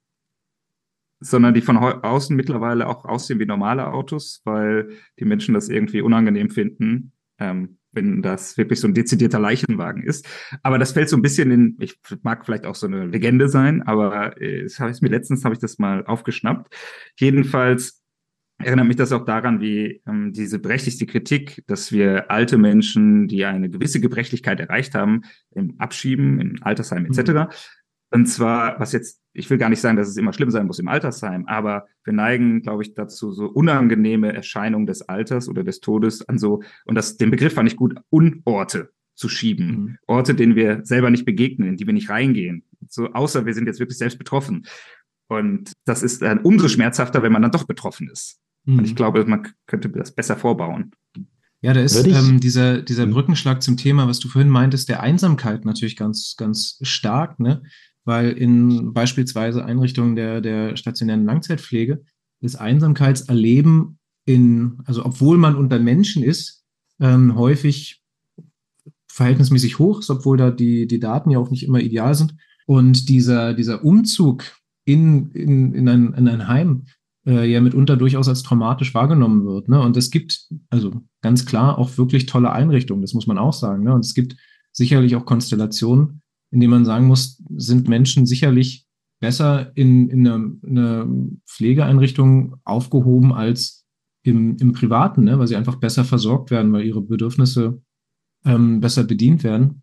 sondern 1.20 1.54
die 1.54 1.60
von 1.60 1.76
außen 1.76 2.34
mittlerweile 2.34 2.86
auch 2.86 3.04
aussehen 3.04 3.38
wie 3.38 3.46
normale 3.46 3.86
Autos, 3.88 4.42
weil 4.44 4.90
die 5.18 5.24
Menschen 5.24 5.54
das 5.54 5.68
irgendwie 5.68 6.00
unangenehm 6.00 6.50
finden, 6.50 7.12
ähm, 7.38 7.78
wenn 7.96 8.22
das 8.22 8.56
wirklich 8.56 8.80
so 8.80 8.86
ein 8.86 8.94
dezidierter 8.94 9.40
Leichenwagen 9.40 10.02
ist. 10.02 10.28
Aber 10.62 10.78
das 10.78 10.92
fällt 10.92 11.08
so 11.08 11.16
ein 11.16 11.22
bisschen 11.22 11.50
in, 11.50 11.76
ich 11.80 11.98
mag 12.22 12.44
vielleicht 12.44 12.66
auch 12.66 12.74
so 12.74 12.86
eine 12.86 13.06
Legende 13.06 13.48
sein, 13.48 13.82
aber 13.82 14.40
äh, 14.40 14.62
das 14.62 14.78
habe 14.78 14.92
ich 14.92 15.00
mir 15.00 15.08
letztens 15.08 15.44
habe 15.44 15.54
ich 15.54 15.60
das 15.60 15.78
mal 15.78 16.04
aufgeschnappt. 16.06 16.72
Jedenfalls 17.18 18.02
erinnert 18.58 18.86
mich 18.86 18.96
das 18.96 19.12
auch 19.12 19.24
daran, 19.24 19.60
wie 19.60 20.02
ähm, 20.06 20.32
diese 20.32 20.58
berechtigte 20.58 21.06
Kritik, 21.06 21.62
dass 21.66 21.92
wir 21.92 22.30
alte 22.30 22.56
Menschen, 22.56 23.28
die 23.28 23.44
eine 23.44 23.68
gewisse 23.68 24.00
Gebrechlichkeit 24.00 24.60
erreicht 24.60 24.94
haben, 24.94 25.22
im 25.50 25.78
Abschieben, 25.78 26.40
im 26.40 26.62
Altersheim 26.62 27.06
etc. 27.06 27.54
Und 28.10 28.26
zwar, 28.26 28.78
was 28.78 28.92
jetzt, 28.92 29.20
ich 29.32 29.50
will 29.50 29.58
gar 29.58 29.68
nicht 29.68 29.80
sagen, 29.80 29.96
dass 29.96 30.08
es 30.08 30.16
immer 30.16 30.32
schlimm 30.32 30.50
sein 30.50 30.66
muss 30.66 30.78
im 30.78 30.88
Altersheim, 30.88 31.46
aber 31.46 31.86
wir 32.04 32.12
neigen, 32.12 32.62
glaube 32.62 32.82
ich, 32.82 32.94
dazu, 32.94 33.32
so 33.32 33.46
unangenehme 33.46 34.32
Erscheinungen 34.32 34.86
des 34.86 35.02
Alters 35.02 35.48
oder 35.48 35.64
des 35.64 35.80
Todes 35.80 36.26
an 36.28 36.38
so, 36.38 36.62
und 36.84 36.94
das, 36.94 37.16
den 37.16 37.30
Begriff 37.30 37.54
fand 37.54 37.68
ich 37.68 37.76
gut, 37.76 37.96
Unorte 38.10 38.90
zu 39.16 39.28
schieben. 39.28 39.66
Mhm. 39.66 39.98
Orte, 40.06 40.34
denen 40.34 40.54
wir 40.54 40.84
selber 40.84 41.10
nicht 41.10 41.24
begegnen, 41.24 41.70
in 41.70 41.76
die 41.76 41.86
wir 41.86 41.94
nicht 41.94 42.10
reingehen. 42.10 42.64
So, 42.88 43.12
außer 43.12 43.46
wir 43.46 43.54
sind 43.54 43.66
jetzt 43.66 43.80
wirklich 43.80 43.98
selbst 43.98 44.18
betroffen. 44.18 44.66
Und 45.28 45.72
das 45.84 46.02
ist 46.02 46.22
dann 46.22 46.40
umso 46.40 46.68
schmerzhafter, 46.68 47.22
wenn 47.22 47.32
man 47.32 47.42
dann 47.42 47.50
doch 47.50 47.64
betroffen 47.64 48.08
ist. 48.08 48.38
Mhm. 48.64 48.78
Und 48.78 48.84
ich 48.84 48.92
mhm. 48.92 48.96
glaube, 48.96 49.24
man 49.24 49.48
könnte 49.66 49.88
das 49.88 50.14
besser 50.14 50.36
vorbauen. 50.36 50.92
Ja, 51.62 51.72
da 51.72 51.80
ist 51.80 52.06
ähm, 52.06 52.38
dieser, 52.38 52.82
dieser 52.82 53.06
mhm. 53.06 53.12
Brückenschlag 53.12 53.62
zum 53.62 53.76
Thema, 53.76 54.06
was 54.06 54.20
du 54.20 54.28
vorhin 54.28 54.50
meintest, 54.50 54.88
der 54.88 55.00
Einsamkeit 55.00 55.64
natürlich 55.64 55.96
ganz, 55.96 56.36
ganz 56.36 56.78
stark, 56.82 57.40
ne? 57.40 57.62
Weil 58.06 58.30
in 58.30 58.94
beispielsweise 58.94 59.64
Einrichtungen 59.64 60.16
der, 60.16 60.40
der 60.40 60.76
stationären 60.76 61.26
Langzeitpflege 61.26 62.02
das 62.40 62.56
Einsamkeitserleben 62.56 63.98
in, 64.24 64.78
also 64.86 65.04
obwohl 65.04 65.36
man 65.36 65.56
unter 65.56 65.78
Menschen 65.78 66.22
ist, 66.22 66.64
ähm, 67.00 67.36
häufig 67.36 68.02
verhältnismäßig 69.08 69.78
hoch 69.78 70.00
ist, 70.00 70.10
obwohl 70.10 70.36
da 70.36 70.50
die, 70.50 70.86
die 70.86 71.00
Daten 71.00 71.30
ja 71.30 71.38
auch 71.38 71.50
nicht 71.50 71.64
immer 71.64 71.80
ideal 71.80 72.14
sind. 72.14 72.36
Und 72.66 73.08
dieser, 73.08 73.54
dieser 73.54 73.84
Umzug 73.84 74.44
in, 74.84 75.30
in, 75.32 75.74
in, 75.74 75.88
ein, 75.88 76.14
in 76.14 76.28
ein 76.28 76.48
Heim 76.48 76.84
äh, 77.26 77.50
ja 77.50 77.60
mitunter 77.60 77.96
durchaus 77.96 78.28
als 78.28 78.42
traumatisch 78.42 78.94
wahrgenommen 78.94 79.44
wird. 79.44 79.68
Ne? 79.68 79.80
Und 79.80 79.96
es 79.96 80.10
gibt 80.10 80.48
also 80.70 81.02
ganz 81.22 81.44
klar 81.46 81.78
auch 81.78 81.98
wirklich 81.98 82.26
tolle 82.26 82.52
Einrichtungen, 82.52 83.02
das 83.02 83.14
muss 83.14 83.26
man 83.26 83.38
auch 83.38 83.52
sagen. 83.52 83.84
Ne? 83.84 83.94
Und 83.94 84.04
es 84.04 84.14
gibt 84.14 84.36
sicherlich 84.72 85.16
auch 85.16 85.24
Konstellationen, 85.24 86.22
in 86.50 86.60
denen 86.60 86.70
man 86.70 86.84
sagen 86.84 87.06
muss, 87.06 87.42
sind 87.56 87.88
Menschen 87.88 88.26
sicherlich 88.26 88.86
besser 89.20 89.72
in, 89.76 90.08
in 90.08 90.26
einer, 90.26 90.44
in 90.62 90.78
einer 90.78 91.08
Pflegeeinrichtung 91.46 92.56
aufgehoben 92.64 93.32
als 93.32 93.86
im, 94.22 94.56
im 94.58 94.72
Privaten, 94.72 95.24
ne? 95.24 95.38
weil 95.38 95.46
sie 95.46 95.56
einfach 95.56 95.76
besser 95.76 96.04
versorgt 96.04 96.50
werden, 96.50 96.72
weil 96.72 96.84
ihre 96.84 97.00
Bedürfnisse 97.00 97.80
ähm, 98.44 98.80
besser 98.80 99.04
bedient 99.04 99.44
werden. 99.44 99.82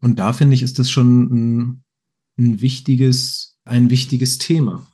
Und 0.00 0.18
da 0.18 0.32
finde 0.32 0.54
ich, 0.54 0.62
ist 0.62 0.78
das 0.78 0.90
schon 0.90 1.22
ein, 1.22 1.84
ein 2.38 2.60
wichtiges, 2.60 3.58
ein 3.64 3.90
wichtiges 3.90 4.38
Thema. 4.38 4.86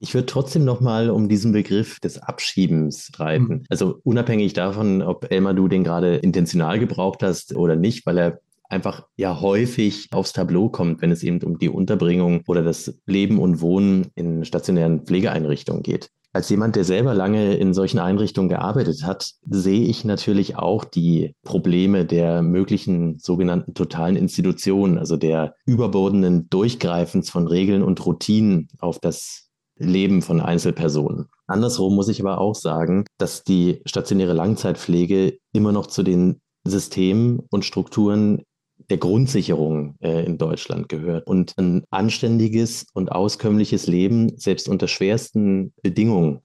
Ich 0.00 0.14
würde 0.14 0.26
trotzdem 0.26 0.64
nochmal 0.64 1.10
um 1.10 1.28
diesen 1.28 1.52
Begriff 1.52 1.98
des 1.98 2.18
Abschiebens 2.18 3.06
streiten. 3.06 3.48
Mhm. 3.48 3.64
Also 3.68 4.00
unabhängig 4.04 4.52
davon, 4.52 5.02
ob 5.02 5.30
Elmar 5.30 5.54
du 5.54 5.66
den 5.66 5.82
gerade 5.82 6.16
intentional 6.16 6.78
gebraucht 6.78 7.22
hast 7.22 7.54
oder 7.56 7.74
nicht, 7.74 8.06
weil 8.06 8.18
er 8.18 8.40
einfach 8.68 9.06
ja 9.16 9.40
häufig 9.40 10.08
aufs 10.12 10.32
Tableau 10.32 10.68
kommt, 10.68 11.02
wenn 11.02 11.10
es 11.10 11.22
eben 11.22 11.42
um 11.42 11.58
die 11.58 11.68
Unterbringung 11.68 12.42
oder 12.46 12.62
das 12.62 13.00
Leben 13.06 13.38
und 13.38 13.60
Wohnen 13.60 14.08
in 14.14 14.44
stationären 14.44 15.04
Pflegeeinrichtungen 15.04 15.82
geht. 15.82 16.10
Als 16.34 16.50
jemand, 16.50 16.76
der 16.76 16.84
selber 16.84 17.14
lange 17.14 17.54
in 17.54 17.72
solchen 17.72 17.98
Einrichtungen 17.98 18.50
gearbeitet 18.50 19.02
hat, 19.02 19.32
sehe 19.48 19.86
ich 19.86 20.04
natürlich 20.04 20.56
auch 20.56 20.84
die 20.84 21.34
Probleme 21.42 22.04
der 22.04 22.42
möglichen 22.42 23.18
sogenannten 23.18 23.72
totalen 23.72 24.14
Institutionen, 24.14 24.98
also 24.98 25.16
der 25.16 25.54
überbordenden 25.64 26.50
Durchgreifens 26.50 27.30
von 27.30 27.46
Regeln 27.46 27.82
und 27.82 28.04
Routinen 28.04 28.68
auf 28.78 28.98
das 28.98 29.48
Leben 29.78 30.20
von 30.20 30.40
Einzelpersonen. 30.40 31.28
Andersrum 31.46 31.94
muss 31.94 32.08
ich 32.08 32.20
aber 32.20 32.38
auch 32.38 32.54
sagen, 32.54 33.04
dass 33.16 33.42
die 33.42 33.80
stationäre 33.86 34.34
Langzeitpflege 34.34 35.38
immer 35.52 35.72
noch 35.72 35.86
zu 35.86 36.02
den 36.02 36.40
Systemen 36.64 37.40
und 37.50 37.64
Strukturen 37.64 38.42
der 38.90 38.98
Grundsicherung 38.98 39.96
äh, 40.00 40.24
in 40.24 40.38
Deutschland 40.38 40.88
gehört 40.88 41.26
und 41.26 41.54
ein 41.58 41.84
anständiges 41.90 42.86
und 42.94 43.10
auskömmliches 43.12 43.86
Leben 43.86 44.38
selbst 44.38 44.68
unter 44.68 44.88
schwersten 44.88 45.74
Bedingungen 45.82 46.40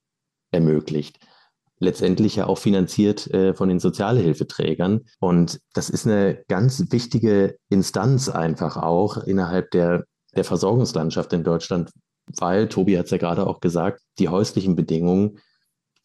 ermöglicht. 0.52 1.20
Letztendlich 1.80 2.38
ja 2.38 2.48
auch 2.48 2.58
finanziert 2.58 3.28
äh, 3.32 3.54
von 3.54 3.70
den 3.70 3.80
Sozialhilfeträgern. 3.80 5.02
Und 5.20 5.60
das 5.74 5.90
ist 5.90 6.06
eine 6.06 6.44
ganz 6.48 6.92
wichtige 6.92 7.58
Instanz 7.70 8.30
einfach 8.30 8.78
auch 8.78 9.18
innerhalb 9.18 9.72
der, 9.72 10.06
der 10.36 10.44
Versorgungslandschaft 10.44 11.34
in 11.34 11.44
Deutschland, 11.44 11.92
weil, 12.28 12.70
Tobi 12.70 12.98
hat 12.98 13.06
es 13.06 13.12
ja 13.12 13.18
gerade 13.18 13.46
auch 13.46 13.60
gesagt, 13.60 14.02
die 14.18 14.30
häuslichen 14.30 14.76
Bedingungen 14.76 15.40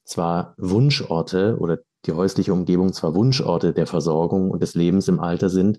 zwar 0.04 0.54
Wunschorte 0.56 1.58
oder 1.58 1.78
die 2.06 2.12
häusliche 2.12 2.52
Umgebung 2.52 2.92
zwar 2.92 3.14
Wunschorte 3.14 3.72
der 3.72 3.86
Versorgung 3.86 4.50
und 4.50 4.62
des 4.62 4.74
Lebens 4.74 5.08
im 5.08 5.20
Alter 5.20 5.48
sind, 5.48 5.78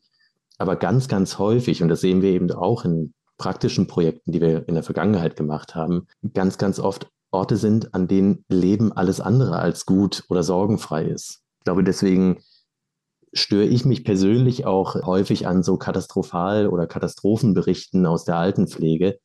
aber 0.60 0.76
ganz, 0.76 1.08
ganz 1.08 1.40
häufig, 1.40 1.82
und 1.82 1.90
das 1.90 2.02
sehen 2.02 2.22
wir 2.22 2.30
eben 2.30 2.52
auch 2.52 2.86
in 2.86 3.14
praktischen 3.38 3.88
Projekten, 3.88 4.32
die 4.32 4.42
wir 4.42 4.68
in 4.68 4.76
der 4.76 4.84
Vergangenheit 4.84 5.36
gemacht 5.36 5.74
haben, 5.74 6.08
ganz, 6.34 6.58
ganz 6.58 6.80
oft 6.80 7.10
Orte 7.32 7.58
sind, 7.58 7.94
an 7.94 8.08
denen 8.08 8.44
Leben 8.50 8.92
alles 8.92 9.22
andere 9.22 9.58
als 9.58 9.86
gut 9.86 10.24
oder 10.30 10.44
sorgenfrei 10.44 11.06
ist. 11.06 11.42
Ich 11.60 11.64
glaube, 11.66 11.84
deswegen 11.84 12.44
störe 13.34 13.66
ich 13.66 13.86
mich 13.86 14.04
persönlich 14.04 14.66
auch 14.66 14.96
häufig 15.06 15.48
an 15.48 15.64
so 15.64 15.78
Katastrophal- 15.78 16.68
oder 16.68 16.88
Katastrophenberichten 16.88 18.06
aus 18.06 18.26
der 18.26 18.38
Altenpflege, 18.38 19.20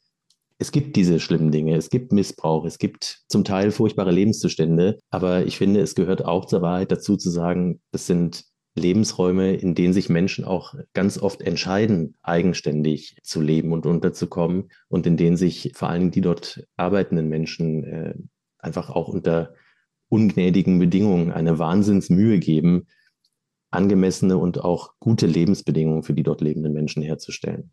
es 0.58 0.70
gibt 0.70 0.96
diese 0.96 1.18
schlimmen 1.18 1.50
Dinge, 1.50 1.76
es 1.76 1.90
gibt 1.90 2.12
Missbrauch, 2.12 2.64
es 2.64 2.78
gibt 2.78 3.22
zum 3.28 3.44
Teil 3.44 3.70
furchtbare 3.70 4.12
Lebenszustände, 4.12 4.98
aber 5.10 5.46
ich 5.46 5.58
finde, 5.58 5.80
es 5.80 5.94
gehört 5.94 6.24
auch 6.24 6.44
zur 6.44 6.62
Wahrheit 6.62 6.92
dazu 6.92 7.16
zu 7.16 7.30
sagen, 7.30 7.80
das 7.90 8.06
sind 8.06 8.44
Lebensräume, 8.74 9.54
in 9.54 9.74
denen 9.74 9.92
sich 9.92 10.08
Menschen 10.08 10.44
auch 10.44 10.74
ganz 10.94 11.18
oft 11.18 11.42
entscheiden, 11.42 12.16
eigenständig 12.22 13.16
zu 13.22 13.40
leben 13.40 13.72
und 13.72 13.86
unterzukommen 13.86 14.70
und 14.88 15.06
in 15.06 15.16
denen 15.16 15.36
sich 15.36 15.72
vor 15.74 15.90
allem 15.90 16.10
die 16.10 16.20
dort 16.20 16.66
arbeitenden 16.76 17.28
Menschen 17.28 17.84
äh, 17.84 18.14
einfach 18.58 18.90
auch 18.90 19.08
unter 19.08 19.54
ungnädigen 20.08 20.78
Bedingungen 20.78 21.30
eine 21.30 21.58
Wahnsinnsmühe 21.58 22.38
geben, 22.38 22.86
angemessene 23.70 24.36
und 24.36 24.62
auch 24.62 24.94
gute 24.98 25.26
Lebensbedingungen 25.26 26.02
für 26.02 26.14
die 26.14 26.22
dort 26.22 26.40
lebenden 26.40 26.72
Menschen 26.72 27.02
herzustellen. 27.02 27.72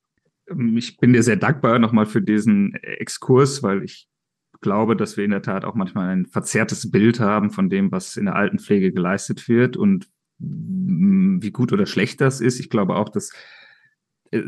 Ähm, 0.49 0.78
ich 0.78 0.97
bin 0.97 1.14
dir 1.14 1.24
sehr 1.24 1.38
dankbar 1.38 1.80
nochmal 1.80 2.06
für 2.06 2.22
diesen 2.22 2.76
Exkurs, 2.76 3.64
weil 3.64 3.84
ich 3.84 4.08
glaube, 4.62 4.95
dass 4.95 5.18
wir 5.18 5.26
in 5.26 5.32
der 5.32 5.41
Tat 5.41 5.66
auch 5.66 5.74
manchmal 5.76 6.10
ein 6.10 6.28
verzerrtes 6.28 6.91
Bild 6.91 7.20
haben 7.20 7.49
von 7.49 7.70
dem, 7.70 7.91
was 7.91 8.18
in 8.18 8.26
der 8.26 8.36
Altenpflege 8.36 8.91
geleistet 8.91 9.49
wird 9.49 9.78
und 9.78 10.08
wie 10.42 11.52
gut 11.52 11.72
oder 11.72 11.86
schlecht 11.86 12.22
das 12.22 12.42
ist. 12.42 12.60
Ich 12.60 12.70
glaube 12.70 12.96
auch, 12.96 13.10
dass 13.10 13.32
äh, 14.32 14.42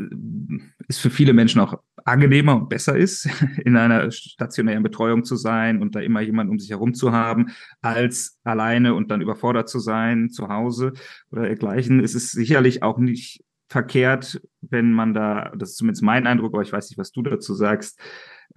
es 0.88 0.98
für 0.98 1.10
viele 1.10 1.32
Menschen 1.32 1.60
auch 1.60 1.78
angenehmer 2.04 2.56
und 2.56 2.68
besser 2.68 2.96
ist, 2.96 3.28
in 3.64 3.76
einer 3.76 4.10
stationären 4.10 4.82
Betreuung 4.82 5.24
zu 5.24 5.36
sein 5.36 5.80
und 5.80 5.94
da 5.94 6.00
immer 6.00 6.20
jemand 6.20 6.50
um 6.50 6.58
sich 6.58 6.70
herum 6.70 6.94
zu 6.94 7.12
haben, 7.12 7.52
als 7.80 8.38
alleine 8.44 8.94
und 8.94 9.10
dann 9.10 9.20
überfordert 9.20 9.68
zu 9.68 9.78
sein 9.78 10.30
zu 10.30 10.48
Hause 10.48 10.92
oder 11.30 11.42
dergleichen. 11.42 12.00
Es 12.00 12.14
ist 12.14 12.32
sicherlich 12.32 12.82
auch 12.82 12.98
nicht 12.98 13.44
verkehrt, 13.68 14.40
wenn 14.60 14.92
man 14.92 15.14
da, 15.14 15.52
das 15.56 15.70
ist 15.70 15.76
zumindest 15.76 16.02
mein 16.02 16.26
Eindruck, 16.26 16.54
aber 16.54 16.62
ich 16.62 16.72
weiß 16.72 16.90
nicht, 16.90 16.98
was 16.98 17.12
du 17.12 17.22
dazu 17.22 17.54
sagst, 17.54 17.98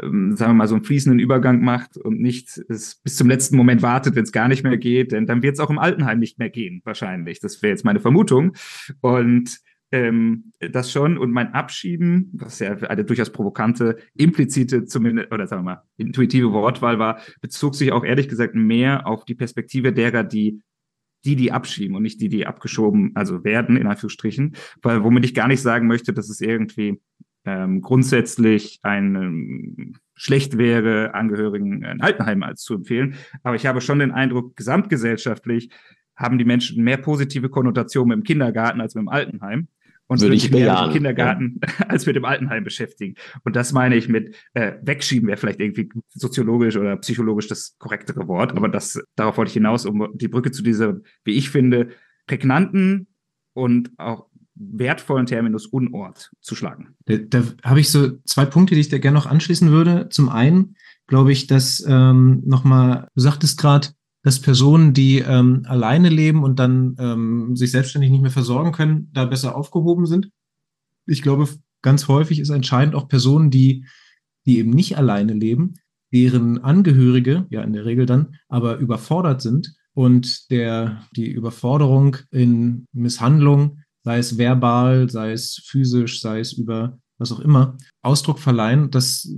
ähm, 0.02 0.36
sagen 0.36 0.52
wir 0.52 0.56
mal, 0.56 0.68
so 0.68 0.76
einen 0.76 0.84
fließenden 0.84 1.20
Übergang 1.20 1.62
macht 1.62 1.98
und 1.98 2.20
nicht 2.20 2.62
bis 2.68 3.00
zum 3.04 3.28
letzten 3.28 3.58
Moment 3.58 3.82
wartet, 3.82 4.16
wenn 4.16 4.24
es 4.24 4.32
gar 4.32 4.48
nicht 4.48 4.64
mehr 4.64 4.78
geht, 4.78 5.12
denn 5.12 5.26
dann 5.26 5.42
wird 5.42 5.56
es 5.56 5.60
auch 5.60 5.70
im 5.70 5.80
Altenheim 5.80 6.20
nicht 6.20 6.40
mehr 6.40 6.50
gehen, 6.50 6.82
wahrscheinlich. 6.84 7.40
Das 7.40 7.62
wäre 7.62 7.72
jetzt 7.72 7.86
meine 7.86 8.00
Vermutung. 8.00 8.54
Und 9.02 9.58
ähm, 9.92 10.52
das 10.60 10.92
schon 10.92 11.18
und 11.18 11.32
mein 11.32 11.54
Abschieben, 11.54 12.32
was 12.34 12.60
ja 12.60 12.76
eine 12.76 13.06
durchaus 13.06 13.32
provokante, 13.32 13.98
implizite, 14.16 14.86
zumindest, 14.86 15.32
oder 15.32 15.48
sagen 15.48 15.64
wir 15.64 15.76
mal, 15.76 15.84
intuitive 15.98 16.52
Wortwahl 16.52 17.00
war, 17.00 17.20
bezog 17.42 17.76
sich 17.76 17.92
auch 17.92 18.04
ehrlich 18.04 18.28
gesagt 18.28 18.54
mehr 18.54 19.08
auf 19.08 19.24
die 19.24 19.36
Perspektive 19.36 19.94
derer, 19.94 20.24
die 20.24 20.62
die, 21.26 21.36
die 21.36 21.52
abschieben 21.52 21.96
und 21.96 22.04
nicht 22.04 22.22
die, 22.22 22.30
die 22.30 22.46
abgeschoben, 22.46 23.12
also 23.16 23.44
werden, 23.44 23.76
in 23.76 23.88
Anführungsstrichen, 23.88 24.56
weil 24.82 25.04
womit 25.04 25.26
ich 25.26 25.34
gar 25.34 25.48
nicht 25.48 25.62
sagen 25.62 25.88
möchte, 25.88 26.14
dass 26.14 26.30
es 26.30 26.42
irgendwie 26.42 27.02
ähm, 27.48 27.82
grundsätzlich 27.82 28.80
ein 28.84 29.16
ähm, 29.16 29.96
schlecht 30.16 30.58
wäre, 30.58 31.14
Angehörigen 31.14 31.86
ein 31.86 32.02
Altenheim 32.02 32.44
als 32.44 32.62
zu 32.62 32.76
empfehlen. 32.76 33.16
Aber 33.42 33.56
ich 33.56 33.66
habe 33.66 33.80
schon 33.80 34.00
den 34.00 34.12
Eindruck, 34.12 34.56
gesamtgesellschaftlich 34.58 35.70
haben 36.16 36.38
die 36.38 36.46
Menschen 36.46 36.84
mehr 36.84 36.98
positive 36.98 37.50
Konnotationen 37.50 38.20
im 38.20 38.24
Kindergarten 38.24 38.82
als 38.82 38.96
mit 38.96 39.04
dem 39.04 39.10
Altenheim 39.10 39.68
und 40.08 40.22
Würde 40.22 40.36
ich 40.36 40.52
mehr 40.52 40.74
mit 40.74 40.86
dem 40.88 40.94
Kindergarten 40.94 41.62
ja. 41.62 41.86
als 41.88 42.06
mit 42.06 42.16
dem 42.16 42.26
Altenheim 42.26 42.64
beschäftigen. 42.64 43.16
Und 43.44 43.56
das 43.56 43.72
meine 43.72 43.96
ich 43.96 44.10
mit 44.10 44.36
äh, 44.54 44.74
wegschieben 44.82 45.28
wäre 45.28 45.38
vielleicht 45.38 45.62
irgendwie 45.62 45.90
soziologisch 46.10 46.76
oder 46.76 46.98
psychologisch 46.98 47.48
das 47.48 47.78
korrektere 47.78 48.28
Wort, 48.28 48.56
aber 48.58 48.68
das 48.68 49.02
darauf 49.16 49.38
wollte 49.38 49.50
ich 49.50 49.54
hinaus, 49.54 49.86
um 49.86 50.10
die 50.14 50.28
Brücke 50.28 50.52
zu 50.52 50.64
dieser, 50.64 51.00
wie 51.24 51.38
ich 51.38 51.50
finde, 51.50 51.90
prägnanten 52.26 53.08
und 53.54 53.92
auch 53.98 54.28
wertvollen 54.60 55.26
Terminus 55.26 55.68
Unort 55.68 56.32
zu 56.42 56.56
schlagen. 56.56 56.96
Da, 57.06 57.18
da 57.18 57.44
habe 57.64 57.80
ich 57.80 57.92
so 57.92 58.18
zwei 58.26 58.46
Punkte, 58.46 58.76
die 58.76 58.82
ich 58.82 58.90
da 58.90 58.98
gerne 58.98 59.18
noch 59.18 59.26
anschließen 59.26 59.72
würde. 59.72 60.10
Zum 60.10 60.30
einen 60.30 60.76
glaube 61.08 61.32
ich, 61.32 61.48
dass 61.48 61.84
ähm, 61.88 62.44
nochmal, 62.46 63.08
du 63.16 63.22
sagtest 63.22 63.60
gerade, 63.60 63.90
dass 64.24 64.42
Personen, 64.42 64.94
die 64.94 65.20
ähm, 65.20 65.64
alleine 65.68 66.10
leben 66.10 66.44
und 66.44 66.60
dann 66.60 66.96
ähm, 67.00 67.56
sich 67.56 67.72
selbstständig 67.72 68.12
nicht 68.12 68.22
mehr 68.22 68.32
versorgen 68.32 68.74
können, 68.74 69.10
da 69.14 69.26
besser 69.26 69.56
aufgehoben 69.56 70.06
sind. 70.06 70.30
Ich 71.06 71.22
glaube, 71.22 71.48
ganz 71.82 72.08
häufig 72.08 72.40
ist 72.40 72.50
entscheidend 72.50 72.96
auch 72.96 73.08
Personen, 73.08 73.52
die, 73.52 73.86
die 74.46 74.58
eben 74.58 74.72
nicht 74.72 74.98
alleine 74.98 75.34
leben, 75.34 75.76
deren 76.12 76.62
Angehörige, 76.62 77.46
ja 77.50 77.62
in 77.62 77.74
der 77.74 77.86
Regel 77.86 78.06
dann, 78.06 78.36
aber 78.50 78.78
überfordert 78.78 79.42
sind 79.42 79.76
und 79.94 80.52
der, 80.52 81.04
die 81.16 81.32
Überforderung 81.32 82.18
in 82.32 82.86
Misshandlung, 82.92 83.80
sei 84.08 84.20
es 84.20 84.38
verbal, 84.38 85.10
sei 85.10 85.34
es 85.34 85.62
physisch, 85.66 86.22
sei 86.22 86.40
es 86.40 86.54
über 86.54 86.98
was 87.18 87.34
auch 87.34 87.42
immer, 87.42 87.76
Ausdruck 88.02 88.40
verleihen, 88.40 88.90
dass 88.90 89.30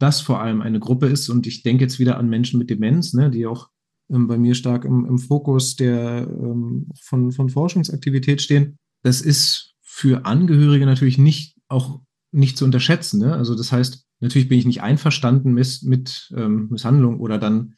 das 0.00 0.20
vor 0.20 0.40
allem 0.40 0.62
eine 0.62 0.80
Gruppe 0.80 1.06
ist. 1.06 1.28
Und 1.28 1.46
ich 1.46 1.62
denke 1.62 1.84
jetzt 1.84 2.00
wieder 2.00 2.18
an 2.18 2.28
Menschen 2.28 2.58
mit 2.58 2.70
Demenz, 2.70 3.12
ne, 3.12 3.30
die 3.30 3.46
auch 3.46 3.68
ähm, 4.10 4.26
bei 4.26 4.36
mir 4.36 4.56
stark 4.56 4.84
im, 4.84 5.04
im 5.04 5.18
Fokus 5.18 5.76
der 5.76 6.26
ähm, 6.28 6.88
von, 7.00 7.30
von 7.30 7.50
Forschungsaktivität 7.50 8.42
stehen. 8.42 8.78
Das 9.04 9.20
ist 9.20 9.74
für 9.80 10.26
Angehörige 10.26 10.86
natürlich 10.86 11.18
nicht 11.18 11.56
auch 11.68 12.00
nicht 12.32 12.58
zu 12.58 12.64
unterschätzen. 12.64 13.20
Ne? 13.20 13.32
Also 13.36 13.54
das 13.54 13.70
heißt, 13.70 14.04
natürlich 14.18 14.48
bin 14.48 14.58
ich 14.58 14.66
nicht 14.66 14.82
einverstanden 14.82 15.52
mit, 15.52 15.82
mit 15.84 16.32
ähm, 16.36 16.66
Misshandlung 16.68 17.20
oder 17.20 17.38
dann 17.38 17.76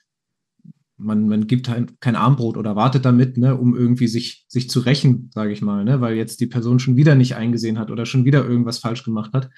man, 1.02 1.28
man 1.28 1.46
gibt 1.46 1.68
halt 1.68 2.00
kein 2.00 2.16
Armbrot 2.16 2.56
oder 2.56 2.76
wartet 2.76 3.04
damit, 3.04 3.36
ne, 3.36 3.56
um 3.56 3.74
irgendwie 3.74 4.08
sich, 4.08 4.44
sich 4.48 4.70
zu 4.70 4.80
rächen, 4.80 5.30
sage 5.34 5.52
ich 5.52 5.62
mal, 5.62 5.84
ne, 5.84 6.00
weil 6.00 6.16
jetzt 6.16 6.40
die 6.40 6.46
Person 6.46 6.78
schon 6.78 6.96
wieder 6.96 7.14
nicht 7.14 7.36
eingesehen 7.36 7.78
hat 7.78 7.90
oder 7.90 8.06
schon 8.06 8.24
wieder 8.24 8.44
irgendwas 8.44 8.78
falsch 8.78 9.04
gemacht 9.04 9.32
hat, 9.32 9.50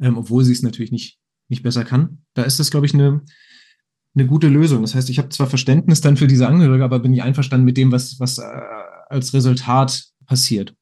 ähm, 0.00 0.16
obwohl 0.16 0.44
sie 0.44 0.52
es 0.52 0.62
natürlich 0.62 0.92
nicht, 0.92 1.18
nicht 1.48 1.62
besser 1.62 1.84
kann. 1.84 2.18
Da 2.34 2.42
ist 2.42 2.58
das, 2.58 2.70
glaube 2.70 2.86
ich, 2.86 2.94
eine, 2.94 3.22
eine 4.14 4.26
gute 4.26 4.48
Lösung. 4.48 4.82
Das 4.82 4.94
heißt, 4.94 5.10
ich 5.10 5.18
habe 5.18 5.28
zwar 5.30 5.46
Verständnis 5.46 6.00
dann 6.00 6.16
für 6.16 6.26
diese 6.26 6.46
Angehörige, 6.46 6.84
aber 6.84 6.98
bin 6.98 7.12
nicht 7.12 7.22
einverstanden 7.22 7.64
mit 7.64 7.76
dem, 7.76 7.92
was, 7.92 8.18
was 8.20 8.38
äh, 8.38 8.42
als 9.08 9.32
Resultat 9.34 10.04
passiert. 10.26 10.74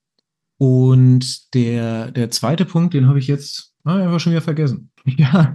Und 0.59 1.55
der, 1.55 2.11
der 2.11 2.31
zweite 2.31 2.65
Punkt, 2.65 2.95
den 2.95 3.07
habe 3.07 3.19
ich 3.19 3.27
jetzt 3.27 3.75
ah, 3.85 4.19
schon 4.19 4.33
wieder 4.33 4.43
vergessen. 4.43 4.91
Ja, 5.05 5.55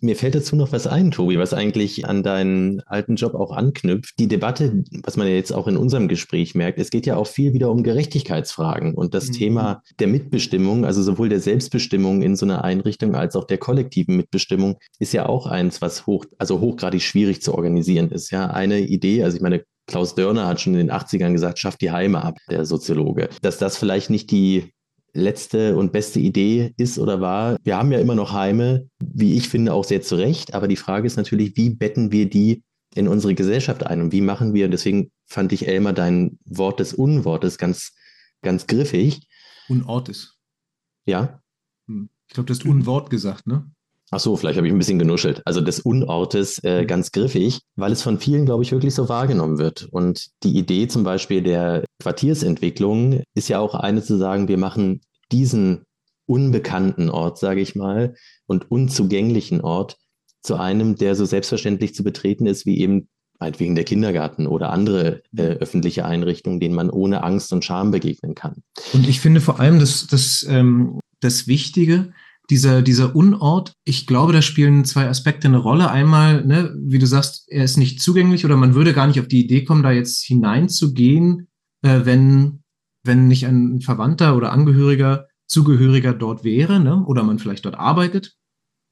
mir 0.00 0.16
fällt 0.16 0.34
dazu 0.34 0.56
noch 0.56 0.72
was 0.72 0.86
ein, 0.86 1.10
Tobi, 1.10 1.38
was 1.38 1.54
eigentlich 1.54 2.06
an 2.06 2.22
deinen 2.22 2.80
alten 2.82 3.16
Job 3.16 3.34
auch 3.34 3.52
anknüpft. 3.52 4.14
Die 4.18 4.28
Debatte, 4.28 4.84
was 5.02 5.16
man 5.16 5.26
ja 5.26 5.34
jetzt 5.34 5.52
auch 5.52 5.66
in 5.66 5.76
unserem 5.76 6.08
Gespräch 6.08 6.54
merkt, 6.54 6.78
es 6.78 6.90
geht 6.90 7.06
ja 7.06 7.16
auch 7.16 7.26
viel 7.26 7.54
wieder 7.54 7.70
um 7.70 7.82
Gerechtigkeitsfragen 7.82 8.94
und 8.94 9.14
das 9.14 9.28
mhm. 9.28 9.32
Thema 9.32 9.82
der 9.98 10.08
Mitbestimmung, 10.08 10.84
also 10.84 11.02
sowohl 11.02 11.28
der 11.28 11.40
Selbstbestimmung 11.40 12.22
in 12.22 12.36
so 12.36 12.46
einer 12.46 12.64
Einrichtung 12.64 13.14
als 13.14 13.36
auch 13.36 13.44
der 13.44 13.58
kollektiven 13.58 14.16
Mitbestimmung, 14.16 14.78
ist 14.98 15.12
ja 15.12 15.26
auch 15.26 15.46
eins, 15.46 15.80
was 15.80 16.06
hoch, 16.06 16.24
also 16.38 16.60
hochgradig 16.60 17.02
schwierig 17.02 17.42
zu 17.42 17.54
organisieren 17.54 18.10
ist. 18.10 18.30
Ja, 18.30 18.48
eine 18.48 18.80
Idee, 18.80 19.24
also 19.24 19.36
ich 19.36 19.42
meine, 19.42 19.64
Klaus 19.86 20.14
Dörner 20.14 20.46
hat 20.46 20.60
schon 20.60 20.74
in 20.74 20.86
den 20.86 20.90
80ern 20.90 21.32
gesagt, 21.32 21.58
schafft 21.58 21.82
die 21.82 21.90
Heime 21.90 22.24
ab, 22.24 22.38
der 22.50 22.64
Soziologe. 22.64 23.28
Dass 23.42 23.58
das 23.58 23.76
vielleicht 23.76 24.08
nicht 24.08 24.30
die 24.30 24.72
letzte 25.14 25.76
und 25.76 25.92
beste 25.92 26.20
Idee 26.20 26.74
ist 26.76 26.98
oder 26.98 27.20
war. 27.20 27.56
Wir 27.62 27.78
haben 27.78 27.92
ja 27.92 28.00
immer 28.00 28.14
noch 28.14 28.32
Heime, 28.32 28.88
wie 28.98 29.36
ich 29.36 29.48
finde, 29.48 29.72
auch 29.72 29.84
sehr 29.84 30.02
zu 30.02 30.16
Recht. 30.16 30.54
Aber 30.54 30.68
die 30.68 30.76
Frage 30.76 31.06
ist 31.06 31.16
natürlich, 31.16 31.56
wie 31.56 31.70
betten 31.70 32.12
wir 32.12 32.28
die 32.28 32.62
in 32.94 33.08
unsere 33.08 33.34
Gesellschaft 33.34 33.86
ein 33.86 34.00
und 34.00 34.12
wie 34.12 34.20
machen 34.20 34.54
wir, 34.54 34.66
und 34.66 34.70
deswegen 34.72 35.10
fand 35.26 35.52
ich 35.52 35.66
Elmar 35.66 35.92
dein 35.92 36.38
Wort 36.44 36.80
des 36.80 36.92
Unwortes 36.92 37.58
ganz, 37.58 37.92
ganz 38.42 38.66
griffig. 38.66 39.26
Unortes. 39.68 40.36
Ja. 41.06 41.40
Hm. 41.86 42.08
Ich 42.28 42.34
glaube, 42.34 42.46
du 42.46 42.54
hast 42.54 42.64
Unwort 42.64 43.10
gesagt, 43.10 43.46
ne? 43.46 43.70
Ach 44.10 44.20
so, 44.20 44.36
vielleicht 44.36 44.56
habe 44.56 44.66
ich 44.66 44.72
ein 44.72 44.78
bisschen 44.78 44.98
genuschelt. 44.98 45.42
Also 45.44 45.60
des 45.60 45.80
Unortes 45.80 46.58
äh, 46.58 46.82
mhm. 46.82 46.86
ganz 46.86 47.10
griffig, 47.12 47.60
weil 47.76 47.92
es 47.92 48.02
von 48.02 48.18
vielen, 48.18 48.46
glaube 48.46 48.62
ich, 48.62 48.72
wirklich 48.72 48.94
so 48.94 49.08
wahrgenommen 49.08 49.58
wird. 49.58 49.88
Und 49.90 50.28
die 50.42 50.56
Idee 50.56 50.88
zum 50.88 51.04
Beispiel 51.04 51.42
der 51.42 51.84
Quartiersentwicklung 52.02 53.22
ist 53.34 53.48
ja 53.48 53.58
auch 53.58 53.74
eine 53.74 54.02
zu 54.02 54.16
sagen, 54.16 54.48
wir 54.48 54.58
machen 54.58 55.00
diesen 55.32 55.84
unbekannten 56.26 57.10
Ort, 57.10 57.38
sage 57.38 57.60
ich 57.60 57.74
mal, 57.74 58.14
und 58.46 58.70
unzugänglichen 58.70 59.60
Ort 59.60 59.96
zu 60.42 60.56
einem, 60.56 60.96
der 60.96 61.14
so 61.14 61.24
selbstverständlich 61.24 61.94
zu 61.94 62.04
betreten 62.04 62.46
ist, 62.46 62.66
wie 62.66 62.78
eben 62.78 63.08
meinetwegen 63.40 63.74
der 63.74 63.84
Kindergarten 63.84 64.46
oder 64.46 64.70
andere 64.70 65.22
äh, 65.36 65.42
öffentliche 65.42 66.04
Einrichtungen, 66.04 66.60
denen 66.60 66.74
man 66.74 66.90
ohne 66.90 67.24
Angst 67.24 67.52
und 67.52 67.64
Scham 67.64 67.90
begegnen 67.90 68.34
kann. 68.34 68.62
Und 68.92 69.08
ich 69.08 69.20
finde 69.20 69.40
vor 69.40 69.60
allem 69.60 69.80
das, 69.80 70.06
das, 70.06 70.46
ähm, 70.48 71.00
das 71.20 71.46
Wichtige, 71.46 72.12
dieser, 72.50 72.82
dieser 72.82 73.16
Unort, 73.16 73.74
ich 73.84 74.06
glaube, 74.06 74.32
da 74.32 74.42
spielen 74.42 74.84
zwei 74.84 75.08
Aspekte 75.08 75.48
eine 75.48 75.58
Rolle. 75.58 75.90
Einmal, 75.90 76.44
ne, 76.44 76.74
wie 76.78 76.98
du 76.98 77.06
sagst, 77.06 77.46
er 77.48 77.64
ist 77.64 77.76
nicht 77.76 78.02
zugänglich 78.02 78.44
oder 78.44 78.56
man 78.56 78.74
würde 78.74 78.92
gar 78.92 79.06
nicht 79.06 79.20
auf 79.20 79.28
die 79.28 79.44
Idee 79.44 79.64
kommen, 79.64 79.82
da 79.82 79.92
jetzt 79.92 80.22
hineinzugehen, 80.24 81.48
äh, 81.82 82.00
wenn, 82.04 82.62
wenn 83.02 83.28
nicht 83.28 83.46
ein 83.46 83.80
Verwandter 83.80 84.36
oder 84.36 84.52
Angehöriger, 84.52 85.28
Zugehöriger 85.46 86.14
dort 86.14 86.44
wäre, 86.44 86.80
ne, 86.80 87.04
oder 87.04 87.22
man 87.22 87.38
vielleicht 87.38 87.64
dort 87.64 87.76
arbeitet. 87.76 88.36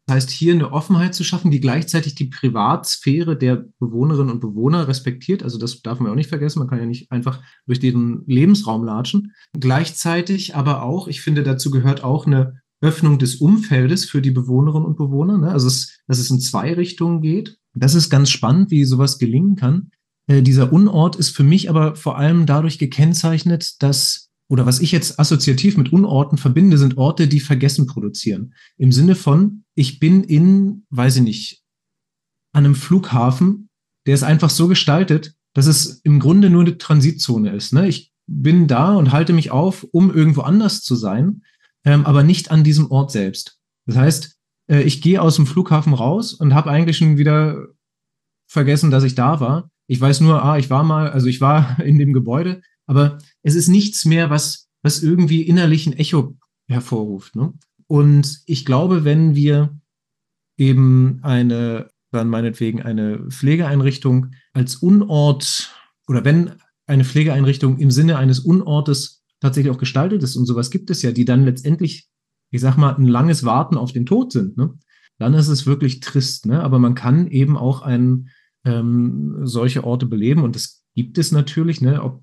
Das 0.06 0.16
heißt, 0.16 0.30
hier 0.30 0.52
eine 0.52 0.72
Offenheit 0.72 1.14
zu 1.14 1.22
schaffen, 1.22 1.50
die 1.50 1.60
gleichzeitig 1.60 2.16
die 2.16 2.26
Privatsphäre 2.26 3.36
der 3.36 3.66
Bewohnerinnen 3.78 4.32
und 4.32 4.40
Bewohner 4.40 4.88
respektiert. 4.88 5.44
Also 5.44 5.58
das 5.58 5.80
darf 5.80 6.00
man 6.00 6.10
auch 6.10 6.16
nicht 6.16 6.28
vergessen. 6.28 6.58
Man 6.58 6.68
kann 6.68 6.80
ja 6.80 6.86
nicht 6.86 7.12
einfach 7.12 7.40
durch 7.66 7.78
deren 7.78 8.24
Lebensraum 8.26 8.82
latschen. 8.84 9.32
Gleichzeitig 9.58 10.56
aber 10.56 10.82
auch, 10.82 11.06
ich 11.06 11.20
finde, 11.20 11.44
dazu 11.44 11.70
gehört 11.70 12.02
auch 12.02 12.26
eine 12.26 12.61
Öffnung 12.82 13.18
des 13.18 13.36
Umfeldes 13.36 14.04
für 14.04 14.20
die 14.20 14.32
Bewohnerinnen 14.32 14.86
und 14.86 14.96
Bewohner. 14.96 15.38
Ne? 15.38 15.50
Also, 15.50 15.68
es, 15.68 16.00
dass 16.06 16.18
es 16.18 16.30
in 16.30 16.40
zwei 16.40 16.74
Richtungen 16.74 17.22
geht. 17.22 17.58
Das 17.74 17.94
ist 17.94 18.10
ganz 18.10 18.28
spannend, 18.30 18.70
wie 18.70 18.84
sowas 18.84 19.18
gelingen 19.18 19.56
kann. 19.56 19.90
Äh, 20.26 20.42
dieser 20.42 20.72
Unort 20.72 21.16
ist 21.16 21.30
für 21.30 21.44
mich 21.44 21.70
aber 21.70 21.96
vor 21.96 22.18
allem 22.18 22.44
dadurch 22.44 22.78
gekennzeichnet, 22.78 23.82
dass, 23.82 24.30
oder 24.48 24.66
was 24.66 24.80
ich 24.80 24.92
jetzt 24.92 25.18
assoziativ 25.18 25.76
mit 25.76 25.92
Unorten 25.92 26.38
verbinde, 26.38 26.76
sind 26.76 26.98
Orte, 26.98 27.28
die 27.28 27.40
Vergessen 27.40 27.86
produzieren. 27.86 28.54
Im 28.76 28.92
Sinne 28.92 29.14
von, 29.14 29.64
ich 29.74 30.00
bin 30.00 30.24
in, 30.24 30.84
weiß 30.90 31.16
ich 31.16 31.22
nicht, 31.22 31.62
an 32.52 32.64
einem 32.64 32.74
Flughafen, 32.74 33.70
der 34.06 34.14
ist 34.14 34.24
einfach 34.24 34.50
so 34.50 34.68
gestaltet, 34.68 35.34
dass 35.54 35.66
es 35.66 36.00
im 36.02 36.18
Grunde 36.18 36.50
nur 36.50 36.62
eine 36.62 36.78
Transitzone 36.78 37.54
ist. 37.54 37.72
Ne? 37.72 37.88
Ich 37.88 38.12
bin 38.26 38.66
da 38.66 38.94
und 38.94 39.12
halte 39.12 39.32
mich 39.32 39.50
auf, 39.50 39.86
um 39.92 40.12
irgendwo 40.12 40.42
anders 40.42 40.82
zu 40.82 40.96
sein 40.96 41.42
ähm, 41.84 42.06
aber 42.06 42.22
nicht 42.22 42.50
an 42.50 42.64
diesem 42.64 42.90
Ort 42.90 43.10
selbst. 43.10 43.58
Das 43.86 43.96
heißt, 43.96 44.38
äh, 44.68 44.82
ich 44.82 45.02
gehe 45.02 45.20
aus 45.20 45.36
dem 45.36 45.46
Flughafen 45.46 45.94
raus 45.94 46.34
und 46.34 46.54
habe 46.54 46.70
eigentlich 46.70 46.98
schon 46.98 47.18
wieder 47.18 47.68
vergessen, 48.48 48.90
dass 48.90 49.04
ich 49.04 49.14
da 49.14 49.40
war. 49.40 49.70
Ich 49.88 50.00
weiß 50.00 50.20
nur, 50.20 50.42
ah, 50.44 50.58
ich 50.58 50.70
war 50.70 50.84
mal, 50.84 51.10
also 51.10 51.26
ich 51.26 51.40
war 51.40 51.78
in 51.84 51.98
dem 51.98 52.12
Gebäude, 52.12 52.62
aber 52.86 53.18
es 53.42 53.54
ist 53.54 53.68
nichts 53.68 54.04
mehr, 54.04 54.30
was, 54.30 54.68
was 54.82 55.02
irgendwie 55.02 55.42
innerlich 55.42 55.86
ein 55.86 55.94
Echo 55.94 56.36
hervorruft. 56.68 57.36
Ne? 57.36 57.52
Und 57.86 58.42
ich 58.46 58.64
glaube, 58.64 59.04
wenn 59.04 59.34
wir 59.34 59.78
eben 60.56 61.18
eine, 61.22 61.90
dann 62.10 62.28
meinetwegen 62.28 62.82
eine 62.82 63.26
Pflegeeinrichtung 63.30 64.32
als 64.52 64.76
Unort 64.76 65.74
oder 66.08 66.24
wenn 66.24 66.52
eine 66.86 67.04
Pflegeeinrichtung 67.04 67.78
im 67.78 67.90
Sinne 67.90 68.18
eines 68.18 68.40
Unortes 68.40 69.21
tatsächlich 69.42 69.72
auch 69.72 69.78
gestaltet 69.78 70.22
ist 70.22 70.36
und 70.36 70.46
sowas 70.46 70.70
gibt 70.70 70.88
es 70.90 71.02
ja, 71.02 71.12
die 71.12 71.24
dann 71.24 71.44
letztendlich, 71.44 72.08
ich 72.50 72.60
sag 72.60 72.76
mal, 72.76 72.94
ein 72.94 73.06
langes 73.06 73.44
Warten 73.44 73.76
auf 73.76 73.92
den 73.92 74.06
Tod 74.06 74.32
sind, 74.32 74.56
ne? 74.56 74.72
dann 75.18 75.34
ist 75.34 75.48
es 75.48 75.66
wirklich 75.66 76.00
trist. 76.00 76.46
Ne? 76.46 76.62
Aber 76.62 76.78
man 76.78 76.94
kann 76.94 77.26
eben 77.26 77.56
auch 77.56 77.82
ein, 77.82 78.28
ähm, 78.64 79.40
solche 79.42 79.84
Orte 79.84 80.06
beleben 80.06 80.42
und 80.42 80.54
das 80.54 80.84
gibt 80.94 81.18
es 81.18 81.32
natürlich. 81.32 81.80
Ne? 81.80 82.02
Ob 82.02 82.22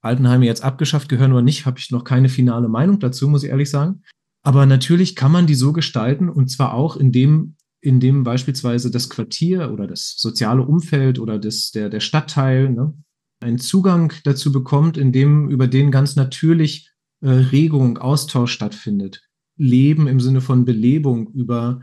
Altenheime 0.00 0.46
jetzt 0.46 0.62
abgeschafft 0.62 1.08
gehören 1.08 1.32
oder 1.32 1.42
nicht, 1.42 1.66
habe 1.66 1.78
ich 1.78 1.90
noch 1.90 2.04
keine 2.04 2.28
finale 2.28 2.68
Meinung 2.68 3.00
dazu, 3.00 3.28
muss 3.28 3.42
ich 3.42 3.50
ehrlich 3.50 3.68
sagen. 3.68 4.02
Aber 4.42 4.64
natürlich 4.64 5.16
kann 5.16 5.32
man 5.32 5.46
die 5.46 5.54
so 5.54 5.72
gestalten 5.72 6.30
und 6.30 6.48
zwar 6.50 6.72
auch 6.72 6.96
in 6.96 7.12
dem, 7.12 7.56
in 7.80 7.98
dem 7.98 8.22
beispielsweise 8.22 8.90
das 8.90 9.10
Quartier 9.10 9.72
oder 9.72 9.86
das 9.86 10.14
soziale 10.16 10.62
Umfeld 10.62 11.18
oder 11.18 11.38
das, 11.38 11.72
der, 11.72 11.90
der 11.90 12.00
Stadtteil 12.00 12.70
ne, 12.70 12.94
einen 13.40 13.58
Zugang 13.58 14.12
dazu 14.24 14.52
bekommt, 14.52 14.96
in 14.96 15.12
dem 15.12 15.48
über 15.48 15.66
den 15.66 15.90
ganz 15.90 16.16
natürlich 16.16 16.90
äh, 17.20 17.30
Regung, 17.30 17.98
Austausch 17.98 18.52
stattfindet. 18.52 19.22
Leben 19.56 20.06
im 20.06 20.20
Sinne 20.20 20.40
von 20.40 20.64
Belebung 20.64 21.30
über, 21.32 21.80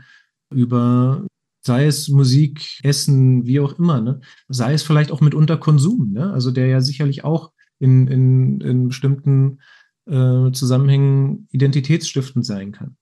über 0.50 1.26
sei 1.62 1.86
es 1.86 2.08
Musik, 2.08 2.80
Essen, 2.82 3.46
wie 3.46 3.60
auch 3.60 3.78
immer, 3.78 4.00
ne? 4.00 4.20
sei 4.48 4.72
es 4.72 4.82
vielleicht 4.82 5.12
auch 5.12 5.20
mitunter 5.20 5.56
Konsum, 5.56 6.12
ne? 6.12 6.32
also 6.32 6.50
der 6.50 6.66
ja 6.66 6.80
sicherlich 6.80 7.24
auch 7.24 7.52
in, 7.78 8.06
in, 8.08 8.60
in 8.60 8.88
bestimmten 8.88 9.60
äh, 10.06 10.50
Zusammenhängen 10.52 11.46
identitätsstiftend 11.50 12.46
sein 12.46 12.72
kann. 12.72 12.96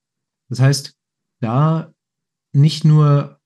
Das 0.48 0.60
heißt, 0.60 0.94
da 1.40 1.92
nicht 2.52 2.84
nur 2.84 3.38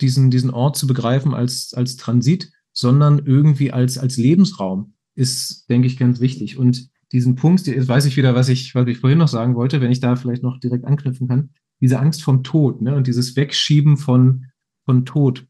diesen, 0.00 0.30
diesen 0.30 0.50
Ort 0.50 0.76
zu 0.76 0.86
begreifen 0.86 1.34
als, 1.34 1.72
als 1.74 1.96
Transit, 1.96 2.50
sondern 2.76 3.22
irgendwie 3.24 3.72
als, 3.72 3.96
als 3.96 4.18
Lebensraum 4.18 4.94
ist, 5.14 5.68
denke 5.70 5.86
ich, 5.86 5.96
ganz 5.96 6.20
wichtig. 6.20 6.58
Und 6.58 6.90
diesen 7.10 7.34
Punkt, 7.34 7.66
jetzt 7.66 7.88
weiß 7.88 8.04
ich 8.04 8.16
wieder, 8.16 8.34
was 8.34 8.50
ich, 8.50 8.74
was 8.74 8.86
ich 8.86 8.98
vorhin 8.98 9.18
noch 9.18 9.28
sagen 9.28 9.54
wollte, 9.54 9.80
wenn 9.80 9.90
ich 9.90 10.00
da 10.00 10.14
vielleicht 10.14 10.42
noch 10.42 10.60
direkt 10.60 10.84
anknüpfen 10.84 11.26
kann, 11.26 11.50
diese 11.80 11.98
Angst 11.98 12.22
vom 12.22 12.42
Tod 12.42 12.82
ne, 12.82 12.94
und 12.94 13.06
dieses 13.06 13.34
Wegschieben 13.34 13.96
von, 13.96 14.46
von 14.84 15.06
Tod. 15.06 15.46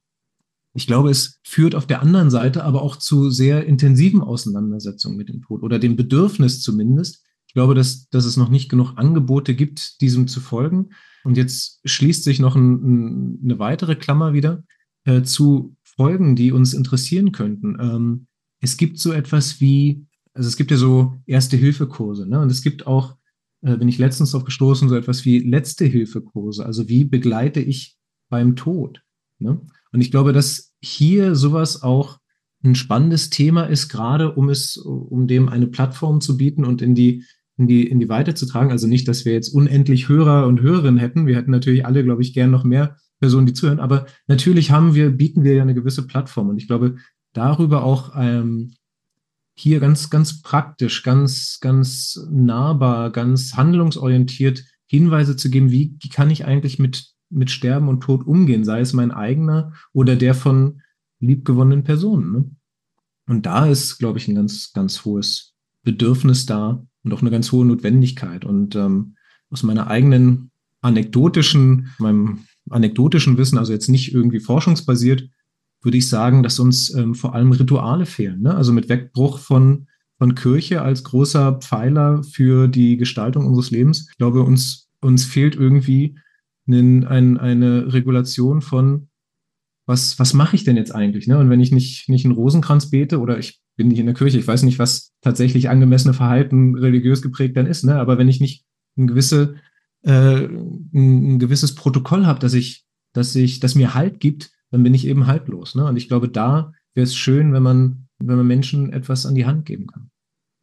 Ich 0.75 0.87
glaube, 0.87 1.11
es 1.11 1.41
führt 1.43 1.75
auf 1.75 1.87
der 1.87 2.01
anderen 2.01 2.31
Seite 2.31 2.63
aber 2.63 2.83
auch 2.83 2.97
zu 2.97 3.31
sehr 3.31 3.67
intensiven 3.67 4.21
Auseinandersetzungen 4.21 5.17
mit 5.17 5.29
dem 5.29 5.43
Tod 5.43 5.63
oder 5.63 5.79
dem 5.79 5.97
Bedürfnis 5.97 6.61
zumindest. 6.61 7.25
Ich 7.49 7.55
glaube, 7.55 7.75
dass, 7.75 8.09
dass 8.11 8.25
es 8.25 8.37
noch 8.37 8.51
nicht 8.51 8.69
genug 8.69 8.93
Angebote 8.97 9.55
gibt, 9.55 10.01
diesem 10.01 10.29
zu 10.29 10.41
folgen. 10.41 10.91
Und 11.25 11.37
jetzt 11.37 11.81
schließt 11.85 12.23
sich 12.23 12.39
noch 12.39 12.55
ein, 12.55 12.75
ein, 12.75 13.41
eine 13.43 13.59
weitere 13.59 13.97
Klammer 13.97 14.33
wieder 14.33 14.63
äh, 15.05 15.23
zu 15.23 15.76
Folgen, 15.97 16.37
die 16.37 16.53
uns 16.53 16.75
interessieren 16.75 17.33
könnten. 17.33 17.77
Ähm, 17.81 18.27
es 18.61 18.77
gibt 18.77 18.99
so 18.99 19.13
etwas 19.13 19.61
wie, 19.61 20.07
also 20.35 20.49
es 20.49 20.57
gibt 20.57 20.71
ja 20.71 20.77
so 20.77 21.15
Erste-Hilfe-Kurse, 21.27 22.29
ne? 22.29 22.41
Und 22.41 22.51
es 22.51 22.63
gibt 22.63 22.87
auch, 22.87 23.17
äh, 23.63 23.77
bin 23.77 23.89
ich 23.89 23.99
letztens 23.99 24.33
drauf 24.33 24.45
gestoßen, 24.45 24.89
so 24.89 24.97
etwas 24.97 25.25
wie 25.25 25.39
Letzte-Hilfe-Kurse. 25.39 26.65
Also 26.65 26.89
wie 26.89 27.05
begleite 27.05 27.61
ich 27.61 27.97
beim 28.29 28.57
Tod? 28.57 29.03
Ne? 29.39 29.61
Und 29.93 30.01
ich 30.01 30.11
glaube, 30.11 30.33
dass 30.33 30.73
hier 30.81 31.35
sowas 31.35 31.83
auch 31.83 32.19
ein 32.65 32.75
spannendes 32.75 33.31
Thema 33.31 33.65
ist, 33.65 33.89
gerade 33.89 34.35
um 34.35 34.49
es, 34.49 34.77
um 34.77 35.27
dem 35.27 35.49
eine 35.49 35.67
Plattform 35.67 36.21
zu 36.21 36.37
bieten 36.37 36.65
und 36.65 36.83
in 36.83 36.95
die 36.95 37.25
in 37.59 37.67
die, 37.69 37.87
in 37.87 38.01
die 38.01 38.09
Weite 38.09 38.35
zu 38.35 38.47
tragen. 38.47 38.71
Also 38.71 38.87
nicht, 38.87 39.09
dass 39.09 39.25
wir 39.25 39.33
jetzt 39.33 39.49
unendlich 39.49 40.09
Hörer 40.09 40.47
und 40.47 40.61
Hörerinnen 40.61 40.99
hätten. 40.99 41.27
Wir 41.27 41.37
hätten 41.37 41.51
natürlich 41.51 41.87
alle, 41.87 42.05
glaube 42.05 42.23
ich, 42.23 42.35
gern 42.35 42.51
noch 42.51 42.65
mehr 42.65 42.97
Personen, 43.21 43.47
die 43.47 43.53
zuhören. 43.53 43.81
Aber 43.81 44.07
natürlich 44.27 44.71
haben 44.71 44.95
wir, 44.95 45.11
bieten 45.11 45.43
wir 45.45 45.55
ja 45.55 45.63
eine 45.63 45.75
gewisse 45.75 46.07
Plattform. 46.07 46.49
Und 46.49 46.59
ich 46.59 46.67
glaube, 46.67 46.97
darüber 47.33 47.85
auch 47.85 48.13
ähm, 48.17 48.75
hier 49.55 49.81
ganz, 49.81 50.11
ganz 50.11 50.43
praktisch, 50.43 51.03
ganz, 51.03 51.59
ganz 51.61 52.21
nahbar, 52.31 53.11
ganz 53.11 53.55
handlungsorientiert 53.55 54.65
Hinweise 54.87 55.37
zu 55.37 55.51
geben, 55.51 55.71
wie, 55.71 55.99
kann 56.13 56.31
ich 56.31 56.45
eigentlich 56.45 56.79
mit, 56.79 57.13
mit 57.31 57.51
Sterben 57.51 57.89
und 57.89 58.03
Tod 58.03 58.27
umgehen, 58.27 58.65
sei 58.65 58.81
es 58.81 58.93
mein 58.93 59.11
eigener 59.11 59.73
oder 59.93 60.15
der 60.15 60.35
von 60.35 60.83
liebgewonnenen 61.19 61.85
Personen. 61.85 62.33
Ne? 62.33 62.51
Und 63.29 63.47
da 63.47 63.67
ist, 63.67 63.99
glaube 63.99 64.19
ich, 64.19 64.29
ein 64.29 64.37
ganz, 64.37 64.73
ganz 64.73 65.05
hohes 65.05 65.55
Bedürfnis 65.83 66.47
da, 66.47 66.87
und 67.07 67.15
auch 67.15 67.23
eine 67.23 67.31
ganz 67.31 67.53
hohe 67.53 67.65
Notwendigkeit. 67.65 68.45
Und 68.45 68.75
ähm, 68.75 69.15
aus 69.49 69.63
meiner 69.63 69.87
eigenen 69.87 70.51
anekdotischen, 70.83 71.95
meinem 71.99 72.41
anekdotischen 72.71 73.39
Wissen, 73.39 73.59
also 73.59 73.73
jetzt 73.73 73.89
nicht 73.89 74.13
irgendwie 74.15 74.41
forschungsbasiert, 74.41 75.29
würde 75.83 75.99
ich 75.99 76.09
sagen, 76.09 76.43
dass 76.43 76.59
uns 76.59 76.93
ähm, 76.95 77.15
vor 77.15 77.35
allem 77.35 77.53
Rituale 77.53 78.07
fehlen. 78.07 78.43
Ne? 78.43 78.55
Also 78.55 78.73
mit 78.73 78.89
Wegbruch 78.89 79.39
von, 79.39 79.87
von 80.19 80.35
Kirche 80.35 80.83
als 80.83 81.05
großer 81.05 81.61
Pfeiler 81.61 82.23
für 82.23 82.69
die 82.69 82.97
Gestaltung 82.97 83.47
unseres 83.47 83.71
Lebens. 83.71 84.09
Ich 84.11 84.17
glaube, 84.17 84.43
uns, 84.43 84.89
uns 85.01 85.25
fehlt 85.25 85.55
irgendwie 85.55 86.19
einen, 86.67 87.05
ein, 87.05 87.39
eine 87.39 87.93
Regulation 87.93 88.63
von, 88.63 89.09
was, 89.87 90.19
was 90.19 90.35
mache 90.35 90.57
ich 90.57 90.65
denn 90.65 90.77
jetzt 90.77 90.95
eigentlich? 90.95 91.29
Ne? 91.29 91.39
Und 91.39 91.51
wenn 91.51 91.61
ich 91.61 91.71
nicht, 91.71 92.09
nicht 92.09 92.25
einen 92.25 92.35
Rosenkranz 92.35 92.91
bete 92.91 93.21
oder 93.21 93.39
ich 93.39 93.63
bin 93.77 93.89
nicht 93.89 93.99
in 93.99 94.07
der 94.07 94.15
Kirche. 94.15 94.39
Ich 94.39 94.49
weiß 94.49 94.63
nicht, 94.63 94.79
was 94.79 95.13
tatsächlich 95.21 95.69
angemessene 95.69 96.15
Verhalten 96.15 96.75
religiös 96.77 97.23
geprägt 97.23 97.57
dann 97.57 97.67
ist. 97.67 97.85
Ne? 97.85 97.97
Aber 97.97 98.19
wenn 98.19 98.29
ich 98.29 98.41
nicht 98.41 98.65
ein, 98.97 99.07
gewisse, 99.07 99.57
äh, 100.07 100.47
ein, 100.47 101.39
gewisses 101.39 101.75
Protokoll 101.75 102.27
habe, 102.27 102.39
dass 102.39 102.55
ich, 102.55 102.87
dass 103.13 103.35
ich, 103.35 103.61
das 103.61 103.75
mir 103.75 103.95
Halt 103.95 104.21
gibt, 104.21 104.53
dann 104.71 104.83
bin 104.83 104.95
ich 104.95 105.07
eben 105.07 105.27
haltlos. 105.27 105.75
Ne? 105.75 105.85
Und 105.85 105.97
ich 105.97 106.09
glaube, 106.09 106.29
da 106.29 106.73
wäre 106.95 107.05
es 107.05 107.15
schön, 107.15 107.53
wenn 107.53 107.63
man, 107.63 108.09
wenn 108.19 108.37
man 108.37 108.47
Menschen 108.47 108.93
etwas 108.93 109.27
an 109.27 109.35
die 109.35 109.47
Hand 109.47 109.67
geben 109.67 109.87
kann. 109.87 110.11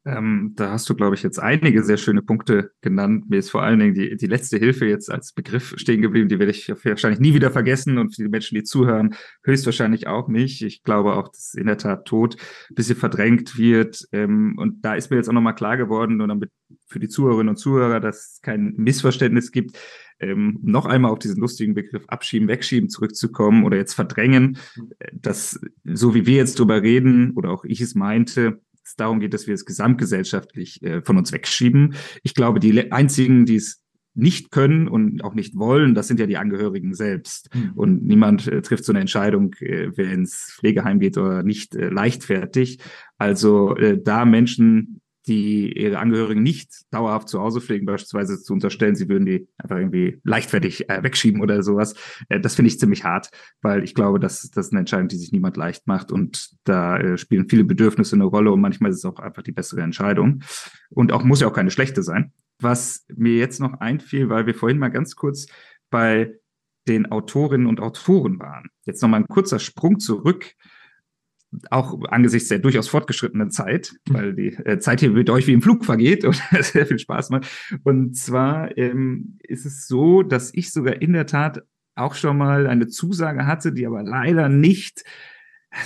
Ähm, 0.06 0.51
da 0.56 0.72
hast 0.72 0.89
du, 0.89 0.95
glaube 0.95 1.16
ich, 1.16 1.24
jetzt 1.24 1.39
einige 1.39 1.82
sehr 1.84 1.97
schöne 1.97 2.22
Punkte 2.22 2.72
genannt. 2.82 3.30
Mir 3.30 3.38
ist 3.38 3.49
vor 3.49 3.64
allen 3.64 3.80
Dingen 3.80 3.93
die, 3.93 4.18
die 4.18 4.28
letzte 4.28 4.58
Hilfe 4.58 4.86
jetzt 4.86 5.10
als 5.10 5.32
Begriff 5.32 5.74
stehen 5.78 6.01
geblieben. 6.01 6.28
Die 6.28 6.39
werde 6.39 6.51
ich 6.51 6.70
wahrscheinlich 6.70 7.22
nie 7.22 7.34
wieder 7.34 7.51
vergessen 7.51 7.97
und 7.97 8.14
für 8.14 8.24
die 8.24 8.30
Menschen, 8.30 8.56
die 8.56 8.64
zuhören, 8.64 9.16
höchstwahrscheinlich 9.43 10.08
auch 10.08 10.28
nicht. 10.28 10.62
Ich 10.62 10.84
glaube 10.84 11.14
auch, 11.14 11.30
dass 11.30 11.54
in 11.54 11.68
der 11.68 11.78
Tat 11.78 12.06
Tod 12.06 12.36
ein 12.70 12.76
bisschen 12.76 12.97
verdrängt 12.97 13.58
wird. 13.58 14.06
Ähm, 14.12 14.56
und 14.58 14.84
da 14.84 14.95
ist 14.95 15.10
mir 15.10 15.18
jetzt 15.18 15.30
auch 15.30 15.34
nochmal 15.34 15.56
klar 15.56 15.78
geworden, 15.78 16.20
und 16.20 16.28
damit 16.28 16.51
für 16.88 16.99
die 16.99 17.08
Zuhörerinnen 17.08 17.49
und 17.49 17.58
Zuhörer, 17.58 17.99
dass 18.01 18.34
es 18.34 18.41
kein 18.41 18.74
Missverständnis 18.76 19.51
gibt, 19.51 19.78
ähm, 20.20 20.60
noch 20.62 20.86
einmal 20.86 21.12
auf 21.12 21.20
diesen 21.20 21.39
lustigen 21.39 21.74
Begriff 21.74 22.04
abschieben, 22.08 22.47
wegschieben 22.47 22.89
zurückzukommen 22.89 23.64
oder 23.64 23.78
jetzt 23.78 23.93
verdrängen, 23.93 24.58
äh, 24.99 25.12
dass 25.14 25.60
so 25.86 26.14
wie 26.14 26.26
wir 26.26 26.36
jetzt 26.36 26.60
drüber 26.60 26.82
reden 26.82 27.32
oder 27.32 27.51
auch 27.51 27.64
ich 27.64 27.82
es 27.82 27.95
meinte, 27.95 28.62
es 28.94 28.98
darum 28.98 29.20
geht, 29.20 29.34
dass 29.34 29.48
wir 29.48 29.56
es 29.56 29.66
gesamtgesellschaftlich 29.66 30.82
äh, 30.84 31.02
von 31.02 31.18
uns 31.18 31.32
wegschieben. 31.32 31.96
Ich 32.22 32.36
glaube, 32.36 32.60
die 32.60 32.91
einzigen, 32.91 33.46
die 33.46 33.56
es 33.56 33.82
nicht 34.16 34.52
können 34.52 34.88
und 34.88 35.24
auch 35.24 35.34
nicht 35.34 35.58
wollen, 35.58 35.96
das 35.96 36.08
sind 36.08 36.20
ja 36.20 36.28
die 36.28 36.38
Angehörigen 36.38 36.94
selbst. 36.94 37.50
Mhm. 37.56 37.72
Und 37.74 38.04
niemand 38.06 38.48
äh, 38.48 38.62
trifft 38.62 38.86
so 38.86 38.91
eine 38.91 39.00
Entscheidung, 39.00 39.56
äh, 39.60 39.89
wer 39.96 40.12
ins 40.14 40.56
Pflegeheim 40.60 41.00
geht 41.00 41.18
oder 41.18 41.41
nicht, 41.41 41.76
äh, 41.76 41.89
leichtfertig. 41.89 42.78
Also 43.18 43.76
äh, 43.76 44.00
da 44.02 44.26
Menschen 44.26 45.02
die 45.28 45.71
ihre 45.78 45.99
Angehörigen 45.99 46.43
nicht 46.43 46.69
dauerhaft 46.91 47.30
zu 47.30 47.39
Hause 47.39 47.61
pflegen, 47.61 47.86
beispielsweise 47.86 48.41
zu 48.41 48.53
unterstellen, 48.53 48.95
sie 48.95 49.07
würden 49.07 49.26
die 49.26 49.47
einfach 49.57 49.78
irgendwie 49.78 50.19
leichtfertig 50.24 50.89
äh, 50.89 51.01
wegschieben 51.03 51.41
oder 51.41 51.63
sowas. 51.63 51.95
Äh, 52.30 52.39
das 52.39 52.55
finde 52.55 52.67
ich 52.67 52.80
ziemlich 52.80 53.03
hart, 53.03 53.30
weil 53.61 53.84
ich 53.84 53.95
glaube, 53.95 54.19
dass 54.19 54.49
das 54.51 54.71
eine 54.71 54.80
Entscheidung, 54.80 55.07
die 55.07 55.17
sich 55.17 55.32
niemand 55.32 55.57
leicht 55.57 55.88
macht 55.88 56.11
und 56.11 56.51
da 56.65 56.97
äh, 56.97 57.17
spielen 57.17 57.47
viele 57.49 57.63
Bedürfnisse 57.63 58.15
eine 58.15 58.26
Rolle 58.26 58.51
und 58.51 58.61
manchmal 58.61 58.91
ist 58.91 58.97
es 58.97 59.05
auch 59.05 59.19
einfach 59.19 59.43
die 59.43 59.51
bessere 59.51 59.82
Entscheidung 59.82 60.43
und 60.89 61.11
auch 61.11 61.24
muss 61.24 61.41
ja 61.41 61.47
auch 61.47 61.53
keine 61.53 61.71
schlechte 61.71 62.03
sein. 62.03 62.34
Was 62.59 63.05
mir 63.13 63.38
jetzt 63.38 63.59
noch 63.59 63.80
einfiel, 63.80 64.30
weil 64.30 64.45
wir 64.45 64.55
vorhin 64.55 64.80
mal 64.80 64.89
ganz 64.89 65.15
kurz 65.15 65.47
bei 65.89 66.34
den 66.88 67.11
Autorinnen 67.11 67.67
und 67.67 67.80
Autoren 67.80 68.39
waren. 68.39 68.69
Jetzt 68.86 69.01
noch 69.01 69.09
mal 69.09 69.17
ein 69.17 69.28
kurzer 69.28 69.59
Sprung 69.59 69.99
zurück 69.99 70.53
auch 71.70 72.04
angesichts 72.10 72.49
der 72.49 72.60
durchaus 72.60 72.88
fortgeschrittenen 72.88 73.51
Zeit, 73.51 73.95
mhm. 74.08 74.14
weil 74.14 74.34
die 74.34 74.47
äh, 74.47 74.80
Zeit 74.80 74.99
hier 74.99 75.12
mit 75.12 75.30
euch 75.30 75.47
wie 75.47 75.54
im 75.54 75.62
Flug 75.62 75.86
vergeht 75.86 76.26
und 76.26 76.41
sehr 76.51 76.86
viel 76.86 76.99
Spaß 76.99 77.30
macht. 77.30 77.47
Und 77.84 78.16
zwar 78.18 78.78
ähm, 78.78 79.38
ist 79.43 79.66
es 79.66 79.88
so, 79.88 80.24
dass 80.24 80.54
ich 80.54 80.72
sogar 80.72 81.01
in 81.01 81.14
der 81.14 81.26
Tat 81.26 81.62
auch 81.95 82.16
schon 82.16 82.38
mal 82.38 82.68
eine 82.68 82.88
Zusage 82.88 83.45
hatte, 83.45 83.72
die 83.72 83.86
aber 83.86 84.04
leider 84.04 84.49
nicht 84.49 85.04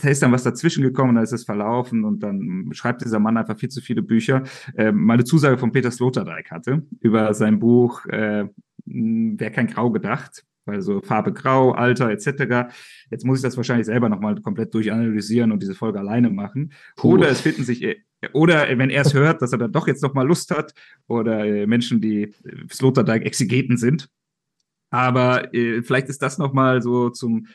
da 0.02 0.10
ist 0.10 0.22
dann 0.22 0.34
was 0.34 0.44
dazwischen 0.44 0.84
gekommen, 0.84 1.16
da 1.16 1.22
ist 1.22 1.32
es 1.32 1.46
verlaufen 1.46 2.04
und 2.04 2.22
dann 2.22 2.70
schreibt 2.74 3.06
dieser 3.06 3.20
Mann 3.20 3.38
einfach 3.38 3.58
viel 3.58 3.70
zu 3.70 3.80
viele 3.80 4.02
Bücher. 4.02 4.44
Äh, 4.76 4.92
meine 4.92 5.24
Zusage 5.24 5.58
von 5.58 5.72
Peter 5.72 5.92
Sloterdijk 5.92 6.52
hatte 6.52 6.84
über 7.00 7.34
sein 7.34 7.60
Buch 7.60 8.06
äh, 8.08 8.50
Wer 8.90 9.52
kein 9.52 9.68
Grau 9.68 9.92
gedacht 9.92 10.46
also 10.68 11.02
Farbe 11.02 11.34
Grau, 11.34 11.72
Alter 11.72 12.10
etc. 12.10 12.72
Jetzt 13.10 13.26
muss 13.26 13.40
ich 13.40 13.44
das 13.44 13.58
wahrscheinlich 13.58 13.86
selber 13.86 14.10
nochmal 14.10 14.40
komplett 14.42 14.74
durchanalysieren 14.74 15.52
und 15.52 15.62
diese 15.62 15.76
Folge 15.76 16.00
alleine 16.00 16.30
machen. 16.30 16.74
Puh. 16.96 17.14
Oder 17.14 17.30
es 17.30 17.42
finden 17.42 17.64
sich, 17.64 17.86
Oder 18.34 18.68
wenn 18.78 18.90
er 18.90 19.04
es 19.04 19.14
hört, 19.14 19.42
dass 19.42 19.52
er 19.52 19.58
dann 19.58 19.72
doch 19.72 19.88
jetzt 19.88 20.04
noch 20.04 20.14
mal 20.14 20.28
Lust 20.28 20.52
hat. 20.52 20.74
Oder 21.08 21.46
äh, 21.46 21.68
Menschen, 21.68 22.02
die 22.02 22.24
äh, 22.24 22.34
Sloterdijk-Exegeten 22.72 23.78
sind. 23.78 24.10
Aber 24.90 25.54
äh, 25.54 25.82
vielleicht 25.82 26.10
ist 26.10 26.22
das 26.22 26.38
noch 26.38 26.54
mal 26.54 26.82
so 26.82 27.10
zum 27.10 27.48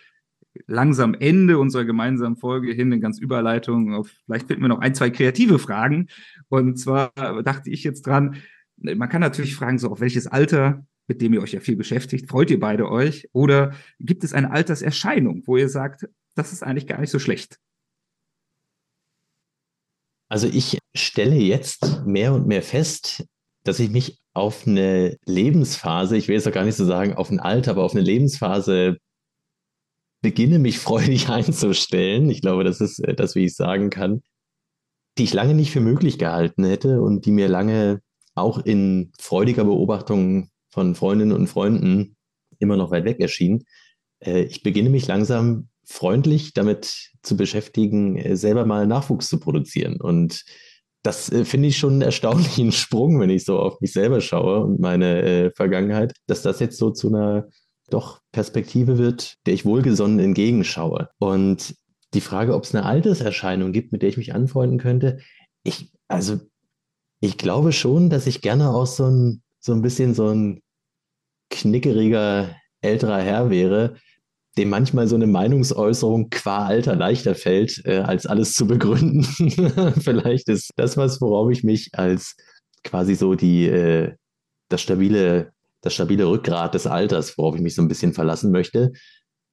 langsam 0.66 1.14
Ende 1.14 1.58
unserer 1.58 1.84
gemeinsamen 1.84 2.36
Folge 2.36 2.72
hin 2.72 2.92
eine 2.92 3.00
ganz 3.00 3.18
Überleitung 3.18 3.94
auf, 3.94 4.10
vielleicht 4.26 4.48
finden 4.48 4.62
wir 4.62 4.68
noch 4.68 4.80
ein, 4.80 4.94
zwei 4.94 5.08
kreative 5.08 5.58
Fragen. 5.58 6.08
Und 6.48 6.78
zwar 6.78 7.10
dachte 7.42 7.70
ich 7.70 7.84
jetzt 7.84 8.06
dran, 8.06 8.36
man 8.76 9.08
kann 9.08 9.20
natürlich 9.20 9.54
fragen, 9.54 9.78
so 9.78 9.90
auf 9.90 10.00
welches 10.00 10.26
Alter, 10.26 10.84
mit 11.08 11.20
dem 11.20 11.34
ihr 11.34 11.42
euch 11.42 11.52
ja 11.52 11.60
viel 11.60 11.76
beschäftigt, 11.76 12.28
freut 12.28 12.50
ihr 12.50 12.60
beide 12.60 12.88
euch? 12.88 13.28
Oder 13.32 13.74
gibt 13.98 14.24
es 14.24 14.32
eine 14.32 14.50
Alterserscheinung, 14.50 15.42
wo 15.46 15.56
ihr 15.56 15.68
sagt, 15.68 16.08
das 16.34 16.52
ist 16.52 16.62
eigentlich 16.62 16.86
gar 16.86 17.00
nicht 17.00 17.10
so 17.10 17.18
schlecht? 17.18 17.58
Also 20.28 20.46
ich 20.46 20.78
stelle 20.94 21.36
jetzt 21.36 22.06
mehr 22.06 22.32
und 22.32 22.46
mehr 22.46 22.62
fest, 22.62 23.26
dass 23.64 23.78
ich 23.78 23.90
mich 23.90 24.18
auf 24.32 24.66
eine 24.66 25.18
Lebensphase, 25.26 26.16
ich 26.16 26.28
will 26.28 26.36
jetzt 26.36 26.48
auch 26.48 26.52
gar 26.52 26.64
nicht 26.64 26.76
so 26.76 26.86
sagen 26.86 27.14
auf 27.14 27.30
ein 27.30 27.40
Alter, 27.40 27.72
aber 27.72 27.84
auf 27.84 27.92
eine 27.92 28.00
Lebensphase 28.00 28.96
beginne, 30.22 30.58
mich 30.58 30.78
freudig 30.78 31.28
einzustellen. 31.28 32.30
Ich 32.30 32.40
glaube, 32.40 32.64
das 32.64 32.80
ist 32.80 33.00
äh, 33.00 33.14
das, 33.14 33.34
wie 33.34 33.44
ich 33.44 33.54
sagen 33.54 33.90
kann, 33.90 34.22
die 35.18 35.24
ich 35.24 35.34
lange 35.34 35.54
nicht 35.54 35.70
für 35.70 35.80
möglich 35.80 36.18
gehalten 36.18 36.64
hätte 36.64 37.02
und 37.02 37.26
die 37.26 37.32
mir 37.32 37.48
lange 37.48 38.00
auch 38.34 38.58
in 38.64 39.12
freudiger 39.20 39.64
Beobachtung 39.64 40.48
von 40.72 40.94
Freundinnen 40.94 41.32
und 41.32 41.46
Freunden 41.46 42.16
immer 42.58 42.76
noch 42.76 42.90
weit 42.90 43.04
weg 43.04 43.20
erschien. 43.20 43.64
Äh, 44.20 44.42
ich 44.42 44.62
beginne 44.62 44.90
mich 44.90 45.06
langsam 45.06 45.68
freundlich 45.84 46.54
damit 46.54 47.10
zu 47.22 47.36
beschäftigen, 47.36 48.16
äh, 48.16 48.36
selber 48.36 48.64
mal 48.66 48.86
Nachwuchs 48.86 49.28
zu 49.28 49.38
produzieren. 49.38 50.00
Und 50.00 50.44
das 51.02 51.30
äh, 51.30 51.44
finde 51.44 51.68
ich 51.68 51.76
schon 51.76 51.94
einen 51.94 52.02
erstaunlichen 52.02 52.72
Sprung, 52.72 53.20
wenn 53.20 53.30
ich 53.30 53.44
so 53.44 53.58
auf 53.58 53.80
mich 53.80 53.92
selber 53.92 54.20
schaue 54.20 54.64
und 54.64 54.80
meine 54.80 55.52
Vergangenheit, 55.54 56.14
dass 56.26 56.42
das 56.42 56.60
jetzt 56.60 56.78
so 56.78 56.90
zu 56.90 57.08
einer 57.08 57.48
doch 57.90 58.20
Perspektive 58.32 58.96
wird, 58.96 59.36
der 59.46 59.54
ich 59.54 59.64
wohlgesonnen 59.64 60.18
entgegenschaue. 60.18 61.10
Und 61.18 61.74
die 62.14 62.20
Frage, 62.20 62.54
ob 62.54 62.64
es 62.64 62.74
eine 62.74 62.86
Alterserscheinung 62.86 63.72
gibt, 63.72 63.92
mit 63.92 64.02
der 64.02 64.08
ich 64.08 64.16
mich 64.16 64.34
anfreunden 64.34 64.78
könnte, 64.78 65.18
ich, 65.62 65.92
also, 66.08 66.40
ich 67.20 67.38
glaube 67.38 67.72
schon, 67.72 68.10
dass 68.10 68.26
ich 68.26 68.40
gerne 68.40 68.70
auch 68.70 68.86
so 68.86 69.04
ein, 69.04 69.42
so 69.62 69.72
ein 69.72 69.82
bisschen 69.82 70.12
so 70.14 70.28
ein 70.28 70.60
knickeriger 71.50 72.54
älterer 72.80 73.20
Herr 73.20 73.50
wäre, 73.50 73.96
dem 74.58 74.68
manchmal 74.68 75.06
so 75.06 75.14
eine 75.14 75.26
Meinungsäußerung 75.26 76.28
qua 76.30 76.66
Alter 76.66 76.96
leichter 76.96 77.34
fällt, 77.34 77.80
äh, 77.86 77.98
als 78.00 78.26
alles 78.26 78.54
zu 78.54 78.66
begründen. 78.66 79.24
Vielleicht 80.00 80.48
ist 80.48 80.70
das 80.76 80.96
was, 80.96 81.20
worauf 81.20 81.50
ich 81.50 81.64
mich 81.64 81.90
als 81.94 82.36
quasi 82.84 83.14
so 83.14 83.34
die, 83.34 83.66
äh, 83.66 84.14
das 84.68 84.82
stabile, 84.82 85.52
das 85.80 85.94
stabile 85.94 86.28
Rückgrat 86.28 86.74
des 86.74 86.86
Alters, 86.86 87.38
worauf 87.38 87.54
ich 87.54 87.62
mich 87.62 87.74
so 87.74 87.82
ein 87.82 87.88
bisschen 87.88 88.12
verlassen 88.12 88.50
möchte. 88.50 88.92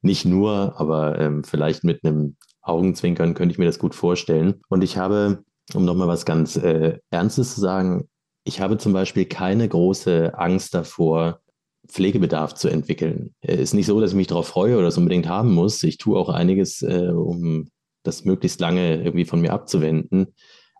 Nicht 0.01 0.26
nur, 0.26 0.80
aber 0.80 1.20
ähm, 1.20 1.43
vielleicht 1.43 1.84
mit 1.84 2.03
einem 2.03 2.36
Augenzwinkern 2.62 3.36
könnte 3.36 3.53
ich 3.53 3.60
mir 3.60 3.66
das 3.66 3.80
gut 3.80 3.95
vorstellen. 3.95 4.62
Und 4.70 4.84
ich 4.84 4.97
habe, 4.97 5.43
um 5.74 5.86
nochmal 5.86 6.07
was 6.07 6.26
ganz 6.26 6.57
äh, 6.57 6.97
Ernstes 7.10 7.55
zu 7.55 7.62
sagen, 7.62 8.10
ich 8.50 8.60
habe 8.60 8.78
zum 8.78 8.93
Beispiel 8.93 9.26
keine 9.26 9.70
große 9.70 10.34
Angst 10.38 10.74
davor, 10.74 11.39
Pflegebedarf 11.88 12.56
zu 12.56 12.68
entwickeln. 12.68 13.36
Es 13.41 13.58
äh, 13.58 13.62
ist 13.62 13.74
nicht 13.74 13.86
so, 13.86 14.02
dass 14.02 14.12
ich 14.12 14.18
mich 14.18 14.28
darauf 14.28 14.47
freue 14.47 14.78
oder 14.78 14.88
es 14.88 14.97
unbedingt 14.97 15.28
haben 15.28 15.54
muss. 15.54 15.84
Ich 15.84 15.97
tue 15.97 16.18
auch 16.18 16.30
einiges, 16.30 16.82
äh, 16.82 17.12
um 17.14 17.70
das 18.04 18.26
möglichst 18.26 18.60
lange 18.60 19.04
irgendwie 19.04 19.26
von 19.26 19.39
mir 19.39 19.54
abzuwenden. 19.54 20.34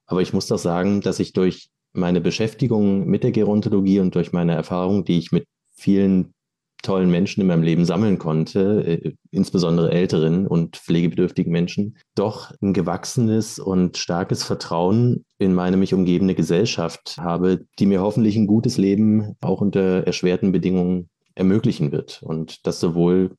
Aber 0.08 0.22
ich 0.22 0.34
muss 0.34 0.48
doch 0.48 0.58
sagen, 0.58 1.02
dass 1.02 1.20
ich 1.20 1.34
durch 1.34 1.70
meine 1.94 2.22
Beschäftigung 2.22 3.06
mit 3.06 3.24
der 3.24 3.32
Gerontologie 3.32 4.00
und 4.00 4.16
durch 4.16 4.34
meine 4.34 4.56
Erfahrung, 4.56 5.06
die 5.06 5.20
ich 5.20 5.32
mit 5.32 5.46
vielen 5.76 6.34
tollen 6.82 7.12
Menschen 7.12 7.42
in 7.42 7.48
meinem 7.48 7.64
Leben 7.64 7.86
sammeln 7.86 8.18
konnte, 8.18 8.84
äh, 8.86 9.14
insbesondere 9.32 9.92
älteren 9.92 10.48
und 10.48 10.78
pflegebedürftigen 10.78 11.52
Menschen, 11.52 11.98
doch 12.16 12.52
ein 12.62 12.74
gewachsenes 12.74 13.60
und 13.60 13.98
starkes 13.98 14.44
Vertrauen 14.44 15.26
in 15.38 15.54
meine 15.54 15.78
mich 15.78 15.94
umgebende 15.94 16.36
Gesellschaft 16.36 17.18
habe, 17.20 17.66
die 17.80 17.86
mir 17.86 18.02
hoffentlich 18.02 18.36
ein 18.36 18.48
gutes 18.48 18.78
Leben 18.78 19.36
auch 19.42 19.62
unter 19.62 20.06
erschwerten 20.06 20.52
Bedingungen 20.52 21.10
ermöglichen 21.36 21.92
wird. 21.92 22.22
Und 22.24 22.66
das 22.66 22.80
sowohl 22.80 23.36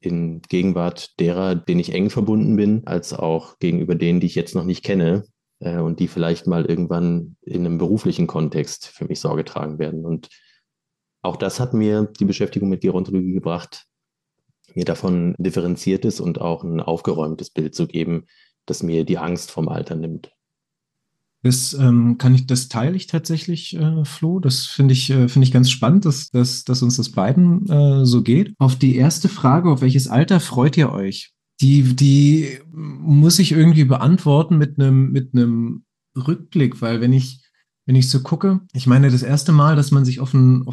in 0.00 0.42
Gegenwart 0.48 1.18
derer, 1.18 1.54
denen 1.54 1.80
ich 1.80 1.92
eng 1.92 2.10
verbunden 2.10 2.56
bin, 2.56 2.86
als 2.86 3.12
auch 3.12 3.58
gegenüber 3.58 3.94
denen, 3.94 4.20
die 4.20 4.26
ich 4.26 4.34
jetzt 4.34 4.54
noch 4.54 4.64
nicht 4.64 4.84
kenne 4.84 5.24
äh, 5.60 5.78
und 5.78 6.00
die 6.00 6.08
vielleicht 6.08 6.46
mal 6.46 6.64
irgendwann 6.64 7.36
in 7.42 7.66
einem 7.66 7.78
beruflichen 7.78 8.26
Kontext 8.26 8.86
für 8.86 9.06
mich 9.06 9.20
Sorge 9.20 9.44
tragen 9.44 9.78
werden. 9.78 10.04
Und 10.04 10.28
auch 11.22 11.36
das 11.36 11.60
hat 11.60 11.74
mir 11.74 12.12
die 12.18 12.24
Beschäftigung 12.24 12.68
mit 12.68 12.80
Gerontologie 12.80 13.32
gebracht, 13.32 13.86
mir 14.74 14.84
davon 14.84 15.34
differenziertes 15.38 16.20
und 16.20 16.40
auch 16.40 16.62
ein 16.62 16.80
aufgeräumtes 16.80 17.50
Bild 17.50 17.74
zu 17.74 17.86
geben, 17.86 18.26
das 18.66 18.82
mir 18.82 19.04
die 19.04 19.18
Angst 19.18 19.50
vom 19.50 19.68
Alter 19.68 19.96
nimmt. 19.96 20.30
Das 21.42 21.72
ähm, 21.72 22.18
kann 22.18 22.34
ich, 22.34 22.46
das 22.46 22.68
teile 22.68 22.96
ich 22.96 23.06
tatsächlich, 23.06 23.76
äh, 23.76 24.04
Flo. 24.04 24.40
Das 24.40 24.66
finde 24.66 24.92
ich, 24.92 25.08
äh, 25.10 25.28
finde 25.28 25.46
ich 25.46 25.52
ganz 25.52 25.70
spannend, 25.70 26.04
dass, 26.04 26.30
dass, 26.30 26.64
dass 26.64 26.82
uns 26.82 26.96
das 26.96 27.12
beiden 27.12 27.68
äh, 27.68 28.04
so 28.04 28.22
geht. 28.22 28.54
Auf 28.58 28.76
die 28.76 28.96
erste 28.96 29.28
Frage, 29.28 29.70
auf 29.70 29.80
welches 29.80 30.08
Alter 30.08 30.40
freut 30.40 30.76
ihr 30.76 30.90
euch? 30.90 31.32
Die, 31.60 31.94
die 31.94 32.58
muss 32.72 33.38
ich 33.38 33.52
irgendwie 33.52 33.84
beantworten 33.84 34.58
mit 34.58 34.78
einem, 34.78 35.10
mit 35.10 35.32
einem 35.32 35.84
Rückblick, 36.16 36.82
weil 36.82 37.00
wenn 37.00 37.12
ich, 37.12 37.40
wenn 37.88 37.96
ich 37.96 38.10
so 38.10 38.20
gucke, 38.20 38.60
ich 38.74 38.86
meine, 38.86 39.10
das 39.10 39.22
erste 39.22 39.50
Mal, 39.50 39.74
dass 39.74 39.92
man 39.92 40.04
sich 40.04 40.20
auf 40.20 40.34
ein, 40.34 40.66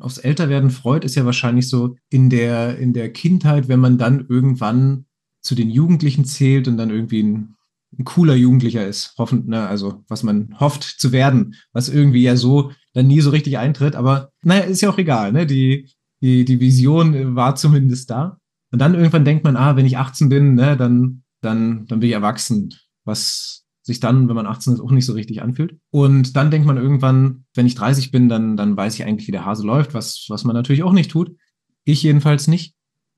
aufs 0.00 0.18
Älterwerden 0.18 0.68
freut, 0.68 1.06
ist 1.06 1.14
ja 1.14 1.24
wahrscheinlich 1.24 1.70
so 1.70 1.96
in 2.10 2.28
der, 2.28 2.76
in 2.76 2.92
der 2.92 3.10
Kindheit, 3.10 3.68
wenn 3.68 3.80
man 3.80 3.96
dann 3.96 4.26
irgendwann 4.28 5.06
zu 5.40 5.54
den 5.54 5.70
Jugendlichen 5.70 6.26
zählt 6.26 6.68
und 6.68 6.76
dann 6.76 6.90
irgendwie 6.90 7.22
ein, 7.22 7.56
ein 7.98 8.04
cooler 8.04 8.34
Jugendlicher 8.34 8.86
ist, 8.86 9.14
hoffend, 9.16 9.48
ne, 9.48 9.66
also 9.66 10.04
was 10.06 10.22
man 10.22 10.54
hofft 10.60 10.82
zu 10.82 11.12
werden, 11.12 11.54
was 11.72 11.88
irgendwie 11.88 12.24
ja 12.24 12.36
so 12.36 12.72
dann 12.92 13.06
nie 13.06 13.22
so 13.22 13.30
richtig 13.30 13.56
eintritt, 13.56 13.96
aber 13.96 14.30
naja, 14.42 14.64
ist 14.64 14.82
ja 14.82 14.90
auch 14.90 14.98
egal, 14.98 15.32
ne? 15.32 15.46
Die, 15.46 15.88
die, 16.20 16.44
die 16.44 16.60
Vision 16.60 17.36
war 17.36 17.56
zumindest 17.56 18.10
da. 18.10 18.36
Und 18.70 18.80
dann 18.80 18.94
irgendwann 18.94 19.24
denkt 19.24 19.44
man, 19.44 19.56
ah, 19.56 19.76
wenn 19.76 19.86
ich 19.86 19.96
18 19.96 20.28
bin, 20.28 20.56
ne, 20.56 20.76
dann, 20.76 21.22
dann, 21.40 21.86
dann 21.86 22.00
bin 22.00 22.10
ich 22.10 22.14
erwachsen. 22.14 22.74
Was, 23.06 23.59
sich 23.90 24.00
dann, 24.00 24.28
wenn 24.28 24.36
man 24.36 24.46
18 24.46 24.74
ist, 24.74 24.80
auch 24.80 24.92
nicht 24.92 25.04
so 25.04 25.12
richtig 25.12 25.42
anfühlt. 25.42 25.78
Und 25.90 26.36
dann 26.36 26.50
denkt 26.50 26.66
man 26.66 26.76
irgendwann, 26.76 27.44
wenn 27.54 27.66
ich 27.66 27.74
30 27.74 28.10
bin, 28.10 28.28
dann, 28.28 28.56
dann 28.56 28.76
weiß 28.76 28.94
ich 28.94 29.04
eigentlich, 29.04 29.26
wie 29.28 29.32
der 29.32 29.44
Hase 29.44 29.66
läuft, 29.66 29.94
was, 29.94 30.26
was 30.28 30.44
man 30.44 30.54
natürlich 30.54 30.82
auch 30.82 30.92
nicht 30.92 31.10
tut. 31.10 31.36
Ich 31.84 32.02
jedenfalls 32.02 32.46
nicht. 32.46 32.74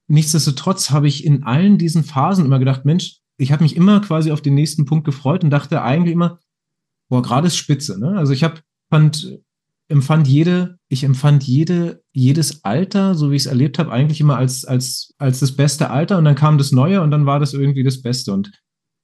Nichtsdestotrotz 0.09 0.91
habe 0.91 1.09
ich 1.09 1.25
in 1.25 1.45
allen 1.45 1.79
diesen 1.79 2.05
Phasen 2.05 2.45
immer 2.45 2.59
gedacht, 2.59 2.85
Mensch, 2.85 3.19
ich 3.37 3.53
habe 3.53 3.63
mich 3.63 3.77
immer 3.77 4.01
quasi 4.01 4.33
auf 4.33 4.41
den 4.41 4.55
nächsten 4.55 4.85
Punkt 4.85 5.05
gefreut 5.05 5.45
und 5.45 5.51
dachte 5.51 5.83
eigentlich 5.83 6.13
immer, 6.13 6.39
boah, 7.09 7.23
gerade 7.23 7.47
ist 7.47 7.57
spitze. 7.57 8.01
Ne? 8.01 8.17
Also 8.17 8.33
ich 8.33 8.45
habe 8.45 8.61
fand, 8.91 9.39
empfand 9.89 10.27
jede, 10.27 10.79
ich 10.89 11.05
empfand 11.05 11.45
jede, 11.45 12.03
jedes 12.13 12.65
Alter, 12.65 13.15
so 13.15 13.31
wie 13.31 13.37
ich 13.37 13.43
es 13.43 13.47
erlebt 13.47 13.79
habe, 13.79 13.93
eigentlich 13.93 14.21
immer 14.21 14.37
als, 14.37 14.65
als, 14.65 15.15
als 15.19 15.41
das 15.41 15.53
beste 15.53 15.91
Alter 15.91 16.19
und 16.19 16.25
dann 16.25 16.35
kam 16.35 16.59
das 16.59 16.73
Neue 16.73 17.03
und 17.03 17.11
dann 17.11 17.27
war 17.27 17.41
das 17.41 17.53
irgendwie 17.53 17.83
das 17.83 18.01
Beste. 18.01 18.33
Und 18.33 18.51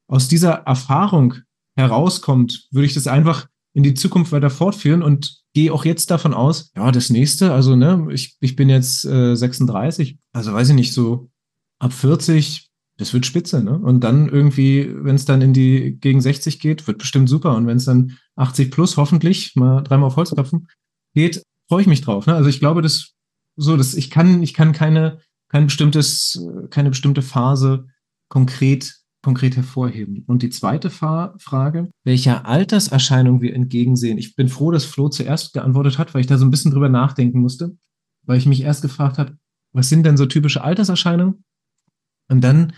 aus 0.09 0.29
dieser 0.29 0.53
Erfahrung 0.53 1.35
herauskommt, 1.79 2.66
würde 2.72 2.87
ich 2.87 2.95
das 2.95 3.07
einfach 3.07 3.47
in 3.72 3.85
die 3.85 3.95
Zukunft 3.95 4.33
weiter 4.33 4.51
fortführen 4.51 5.03
und 5.03 5.39
gehe 5.55 5.72
auch 5.72 5.85
jetzt 5.85 6.11
davon 6.11 6.35
aus, 6.35 6.72
ja, 6.76 6.91
das 6.91 7.11
nächste, 7.11 7.53
also 7.53 7.76
ne, 7.76 8.09
ich, 8.11 8.37
ich 8.41 8.57
bin 8.57 8.68
jetzt 8.68 9.05
äh, 9.05 9.35
36, 9.35 10.18
also 10.33 10.53
weiß 10.53 10.70
ich 10.70 10.74
nicht, 10.74 10.93
so 10.93 11.31
ab 11.79 11.93
40, 11.93 12.68
das 12.97 13.14
wird 13.14 13.26
spitze, 13.26 13.62
ne? 13.62 13.79
Und 13.79 14.01
dann 14.01 14.29
irgendwie, 14.29 14.93
wenn 14.93 15.14
es 15.14 15.24
dann 15.24 15.41
in 15.41 15.53
die 15.53 15.97
gegen 16.01 16.20
60 16.20 16.59
geht, 16.59 16.89
wird 16.89 16.99
bestimmt 16.99 17.29
super. 17.29 17.55
Und 17.55 17.68
wenn 17.68 17.76
es 17.76 17.85
dann 17.85 18.18
80 18.35 18.72
plus 18.72 18.97
hoffentlich, 18.97 19.55
mal 19.55 19.83
dreimal 19.83 20.09
auf 20.09 20.16
Holzköpfen 20.16 20.66
geht, 21.14 21.45
freue 21.68 21.83
ich 21.83 21.87
mich 21.87 22.01
drauf. 22.01 22.26
Ne? 22.26 22.35
Also 22.35 22.49
ich 22.49 22.59
glaube, 22.59 22.83
dass 22.83 23.12
so, 23.55 23.76
dass 23.76 23.95
ich 23.95 24.11
kann, 24.11 24.43
ich 24.43 24.53
kann 24.53 24.72
keine, 24.72 25.20
kein 25.49 25.66
bestimmtes, 25.66 26.45
keine 26.70 26.89
bestimmte 26.89 27.22
Phase 27.22 27.87
konkret 28.29 28.97
konkret 29.29 29.57
hervorheben. 29.57 30.24
Und 30.26 30.43
die 30.43 30.49
zweite 30.49 30.89
Frage, 30.89 31.91
welcher 32.03 32.47
Alterserscheinung 32.47 33.43
wir 33.43 33.55
entgegensehen. 33.55 34.16
Ich 34.16 34.35
bin 34.37 34.49
froh, 34.49 34.70
dass 34.70 34.87
Flo 34.87 35.11
zuerst 35.11 35.53
geantwortet 35.53 35.99
hat, 35.99 36.14
weil 36.14 36.22
ich 36.22 36.26
da 36.26 36.39
so 36.39 36.47
ein 36.47 36.51
bisschen 36.51 36.70
drüber 36.70 36.89
nachdenken 36.89 37.41
musste, 37.41 37.76
weil 38.24 38.39
ich 38.39 38.47
mich 38.47 38.62
erst 38.62 38.81
gefragt 38.81 39.18
habe, 39.18 39.37
was 39.74 39.91
sind 39.91 40.07
denn 40.07 40.16
so 40.16 40.24
typische 40.24 40.64
Alterserscheinungen? 40.64 41.45
Und 42.31 42.43
dann 42.43 42.72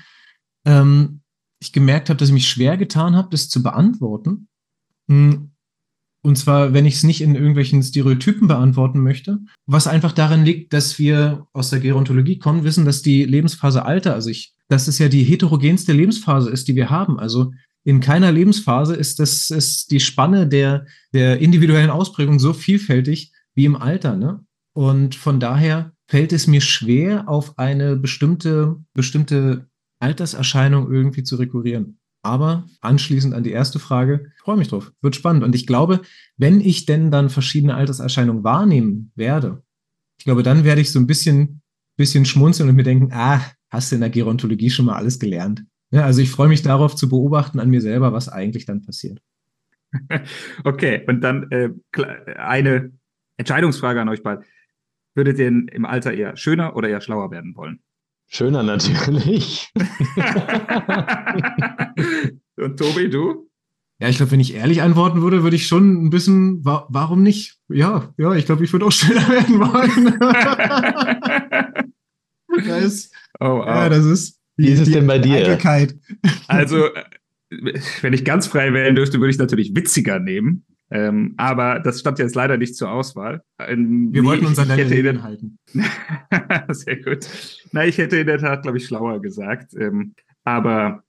ähm, 0.66 1.20
ich 1.60 1.72
gemerkt 1.72 2.08
habe, 2.08 2.16
dass 2.16 2.30
ich 2.30 2.34
mich 2.34 2.48
schwer 2.48 2.76
getan 2.76 3.14
habe, 3.14 3.28
das 3.30 3.48
zu 3.48 3.62
beantworten. 3.62 4.48
Hm, 5.08 5.52
und 6.22 6.36
zwar, 6.36 6.72
wenn 6.72 6.84
ich 6.84 6.94
es 6.94 7.04
nicht 7.04 7.20
in 7.20 7.36
irgendwelchen 7.36 7.80
Stereotypen 7.80 8.48
beantworten 8.48 9.04
möchte, 9.04 9.38
was 9.66 9.86
einfach 9.86 10.10
darin 10.10 10.44
liegt, 10.44 10.72
dass 10.72 10.98
wir 10.98 11.46
aus 11.52 11.70
der 11.70 11.78
Gerontologie 11.78 12.40
kommen, 12.40 12.64
wissen, 12.64 12.84
dass 12.84 13.02
die 13.02 13.24
Lebensphase 13.24 13.84
Alter, 13.84 14.14
also 14.14 14.30
ich 14.30 14.56
dass 14.70 14.86
es 14.86 14.98
ja 14.98 15.08
die 15.08 15.24
heterogenste 15.24 15.92
Lebensphase 15.92 16.48
ist, 16.48 16.68
die 16.68 16.76
wir 16.76 16.90
haben. 16.90 17.18
Also 17.18 17.52
in 17.82 18.00
keiner 18.00 18.30
Lebensphase 18.30 18.94
ist 18.94 19.18
das 19.18 19.50
ist 19.50 19.90
die 19.90 19.98
Spanne 19.98 20.46
der, 20.46 20.86
der 21.12 21.40
individuellen 21.40 21.90
Ausprägung 21.90 22.38
so 22.38 22.52
vielfältig 22.52 23.32
wie 23.54 23.64
im 23.64 23.74
Alter. 23.74 24.16
Ne? 24.16 24.44
Und 24.72 25.16
von 25.16 25.40
daher 25.40 25.92
fällt 26.06 26.32
es 26.32 26.46
mir 26.46 26.60
schwer, 26.60 27.28
auf 27.28 27.58
eine 27.58 27.96
bestimmte, 27.96 28.76
bestimmte 28.94 29.68
Alterserscheinung 29.98 30.90
irgendwie 30.90 31.24
zu 31.24 31.36
rekurrieren. 31.36 31.98
Aber 32.22 32.68
anschließend 32.80 33.34
an 33.34 33.42
die 33.42 33.50
erste 33.50 33.80
Frage, 33.80 34.30
freue 34.38 34.56
mich 34.56 34.68
drauf, 34.68 34.92
wird 35.00 35.16
spannend. 35.16 35.42
Und 35.42 35.56
ich 35.56 35.66
glaube, 35.66 36.02
wenn 36.36 36.60
ich 36.60 36.86
denn 36.86 37.10
dann 37.10 37.28
verschiedene 37.28 37.74
Alterserscheinungen 37.74 38.44
wahrnehmen 38.44 39.10
werde, 39.16 39.64
ich 40.18 40.26
glaube, 40.26 40.44
dann 40.44 40.62
werde 40.62 40.80
ich 40.80 40.92
so 40.92 41.00
ein 41.00 41.06
bisschen, 41.06 41.62
bisschen 41.96 42.24
schmunzeln 42.24 42.68
und 42.68 42.76
mir 42.76 42.84
denken, 42.84 43.10
ah, 43.12 43.40
hast 43.70 43.90
du 43.90 43.96
in 43.96 44.00
der 44.00 44.10
Gerontologie 44.10 44.70
schon 44.70 44.86
mal 44.86 44.96
alles 44.96 45.18
gelernt. 45.18 45.64
Ja, 45.90 46.04
also 46.04 46.20
ich 46.20 46.30
freue 46.30 46.48
mich 46.48 46.62
darauf 46.62 46.94
zu 46.94 47.08
beobachten 47.08 47.58
an 47.58 47.70
mir 47.70 47.80
selber, 47.80 48.12
was 48.12 48.28
eigentlich 48.28 48.66
dann 48.66 48.82
passiert. 48.82 49.20
Okay, 50.64 51.04
und 51.08 51.20
dann 51.20 51.50
äh, 51.50 51.70
eine 52.36 52.92
Entscheidungsfrage 53.36 54.00
an 54.00 54.08
euch 54.08 54.22
beide. 54.22 54.42
Würdet 55.14 55.38
ihr 55.38 55.48
im 55.48 55.84
Alter 55.84 56.12
eher 56.12 56.36
schöner 56.36 56.76
oder 56.76 56.88
eher 56.88 57.00
schlauer 57.00 57.32
werden 57.32 57.56
wollen? 57.56 57.80
Schöner 58.28 58.62
natürlich. 58.62 59.72
und 62.56 62.78
Tobi, 62.78 63.10
du? 63.10 63.50
Ja, 63.98 64.08
ich 64.08 64.16
glaube, 64.16 64.32
wenn 64.32 64.40
ich 64.40 64.54
ehrlich 64.54 64.82
antworten 64.82 65.20
würde, 65.20 65.42
würde 65.42 65.56
ich 65.56 65.66
schon 65.66 66.06
ein 66.06 66.10
bisschen, 66.10 66.64
wa 66.64 66.86
warum 66.88 67.22
nicht? 67.22 67.58
Ja, 67.68 68.14
ja, 68.16 68.34
ich 68.34 68.46
glaube, 68.46 68.64
ich 68.64 68.72
würde 68.72 68.86
auch 68.86 68.92
schöner 68.92 69.28
werden 69.28 69.58
wollen. 69.58 70.18
das 72.64 72.84
ist, 72.84 73.14
oh, 73.40 73.62
oh. 73.62 73.66
Ja, 73.66 73.88
das 73.88 74.04
ist. 74.04 74.40
Die, 74.58 74.64
Wie 74.64 74.68
ist 74.72 74.80
es 74.80 74.90
denn 74.90 75.06
bei 75.06 75.18
dir? 75.18 75.36
Eitelkeit. 75.36 75.94
Also, 76.48 76.88
wenn 78.02 78.12
ich 78.12 78.24
ganz 78.24 78.46
frei 78.46 78.72
wählen 78.72 78.94
dürfte, 78.94 79.18
würde 79.18 79.30
ich 79.30 79.38
natürlich 79.38 79.74
witziger 79.74 80.18
nehmen. 80.18 80.64
Ähm, 80.92 81.34
aber 81.36 81.78
das 81.78 82.00
stand 82.00 82.18
jetzt 82.18 82.34
leider 82.34 82.56
nicht 82.56 82.74
zur 82.74 82.90
Auswahl. 82.90 83.42
Ähm, 83.60 84.12
Wir 84.12 84.22
nee, 84.22 84.28
wollten 84.28 84.46
uns 84.46 84.58
an 84.58 84.68
deine 84.68 84.90
Regeln 84.90 85.22
halten. 85.22 85.58
Sehr 86.70 86.96
gut. 86.96 87.28
Na, 87.72 87.86
ich 87.86 87.98
hätte 87.98 88.16
in 88.16 88.26
der 88.26 88.38
Tat, 88.38 88.62
glaube 88.62 88.78
ich, 88.78 88.86
schlauer 88.86 89.22
gesagt. 89.22 89.72
Ähm, 89.74 90.14
aber 90.42 91.04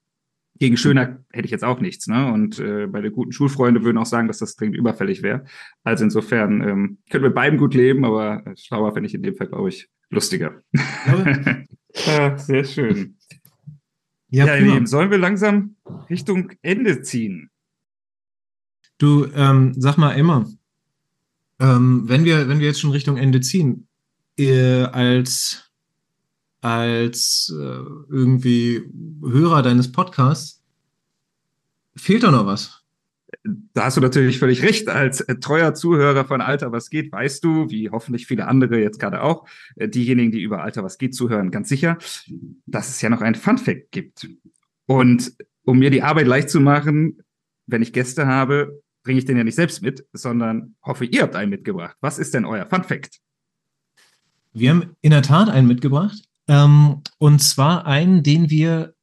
gegen 0.59 0.77
schöner 0.77 1.23
hätte 1.32 1.45
ich 1.45 1.51
jetzt 1.51 1.63
auch 1.63 1.79
nichts. 1.82 2.05
Ne? 2.05 2.32
Und 2.32 2.59
äh, 2.59 2.86
bei 2.86 3.01
den 3.01 3.11
guten 3.11 3.32
Schulfreunde 3.32 3.84
würden 3.84 3.97
auch 3.97 4.05
sagen, 4.05 4.27
dass 4.27 4.38
das 4.38 4.55
dringend 4.55 4.77
überfällig 4.77 5.23
wäre. 5.23 5.45
Also 5.84 6.03
insofern 6.03 6.61
ähm, 6.61 6.97
können 7.09 7.23
wir 7.23 7.32
beiden 7.32 7.57
gut 7.57 7.73
leben, 7.73 8.05
aber 8.05 8.43
schlauer 8.55 8.93
finde 8.93 9.07
ich 9.07 9.15
in 9.15 9.23
dem 9.23 9.36
Fall, 9.36 9.47
glaube 9.47 9.69
ich, 9.69 9.89
lustiger. 10.12 10.62
ja, 12.05 12.38
sehr 12.38 12.64
schön. 12.64 13.18
Ja, 14.30 14.45
ja 14.45 14.55
Lieben, 14.55 14.88
sollen 14.88 15.12
wir 15.12 15.18
langsam 15.18 15.76
Richtung 16.09 16.51
Ende 16.62 17.01
ziehen? 17.01 17.49
Du, 18.97 19.26
ähm, 19.34 19.74
sag 19.76 19.97
mal 19.97 20.12
immer, 20.12 20.47
ähm, 21.59 22.03
wenn, 22.07 22.24
wir, 22.24 22.47
wenn 22.47 22.59
wir 22.59 22.68
jetzt 22.68 22.80
schon 22.80 22.91
Richtung 22.91 23.18
Ende 23.18 23.41
ziehen, 23.41 23.88
äh, 24.38 24.84
als, 24.84 25.72
als 26.62 27.53
äh, 27.53 27.84
irgendwie 28.09 28.84
Hörer 29.22 29.64
deines 29.64 29.91
Podcasts, 29.91 30.62
fehlt 31.95 32.24
da 32.24 32.32
noch 32.32 32.45
was? 32.45 32.80
Da 33.43 33.85
hast 33.85 33.97
du 33.97 34.01
natürlich 34.01 34.37
völlig 34.37 34.61
recht. 34.61 34.87
Als 34.87 35.21
äh, 35.21 35.35
treuer 35.35 35.73
Zuhörer 35.73 36.25
von 36.25 36.41
Alter 36.41 36.71
was 36.71 36.89
geht, 36.89 37.11
weißt 37.11 37.43
du, 37.43 37.69
wie 37.69 37.89
hoffentlich 37.89 38.27
viele 38.27 38.47
andere 38.47 38.79
jetzt 38.79 38.99
gerade 38.99 39.23
auch, 39.23 39.47
äh, 39.75 39.87
diejenigen, 39.87 40.31
die 40.31 40.41
über 40.41 40.61
Alter 40.61 40.83
was 40.83 40.97
geht 40.97 41.15
zuhören, 41.15 41.49
ganz 41.49 41.69
sicher, 41.69 41.97
dass 42.65 42.89
es 42.89 43.01
ja 43.01 43.09
noch 43.09 43.21
ein 43.21 43.35
Fun 43.35 43.57
Fact 43.57 43.91
gibt. 43.91 44.29
Und 44.85 45.33
um 45.63 45.79
mir 45.79 45.89
die 45.89 46.03
Arbeit 46.03 46.27
leicht 46.27 46.49
zu 46.49 46.59
machen, 46.59 47.23
wenn 47.65 47.81
ich 47.81 47.93
Gäste 47.93 48.27
habe, 48.27 48.81
bringe 49.03 49.19
ich 49.19 49.25
den 49.25 49.37
ja 49.37 49.43
nicht 49.43 49.55
selbst 49.55 49.81
mit, 49.81 50.05
sondern 50.13 50.75
hoffe, 50.83 51.05
ihr 51.05 51.23
habt 51.23 51.35
einen 51.35 51.49
mitgebracht. 51.49 51.97
Was 52.01 52.19
ist 52.19 52.33
denn 52.33 52.45
euer 52.45 52.67
Fun 52.67 52.83
Fact? 52.83 53.19
Wir 54.53 54.71
haben 54.71 54.95
in 55.01 55.11
der 55.11 55.23
Tat 55.23 55.49
einen 55.49 55.67
mitgebracht. 55.67 56.21
Ähm, 56.47 57.01
und 57.17 57.39
zwar 57.39 57.85
einen, 57.85 58.23
den 58.23 58.49
wir 58.49 58.93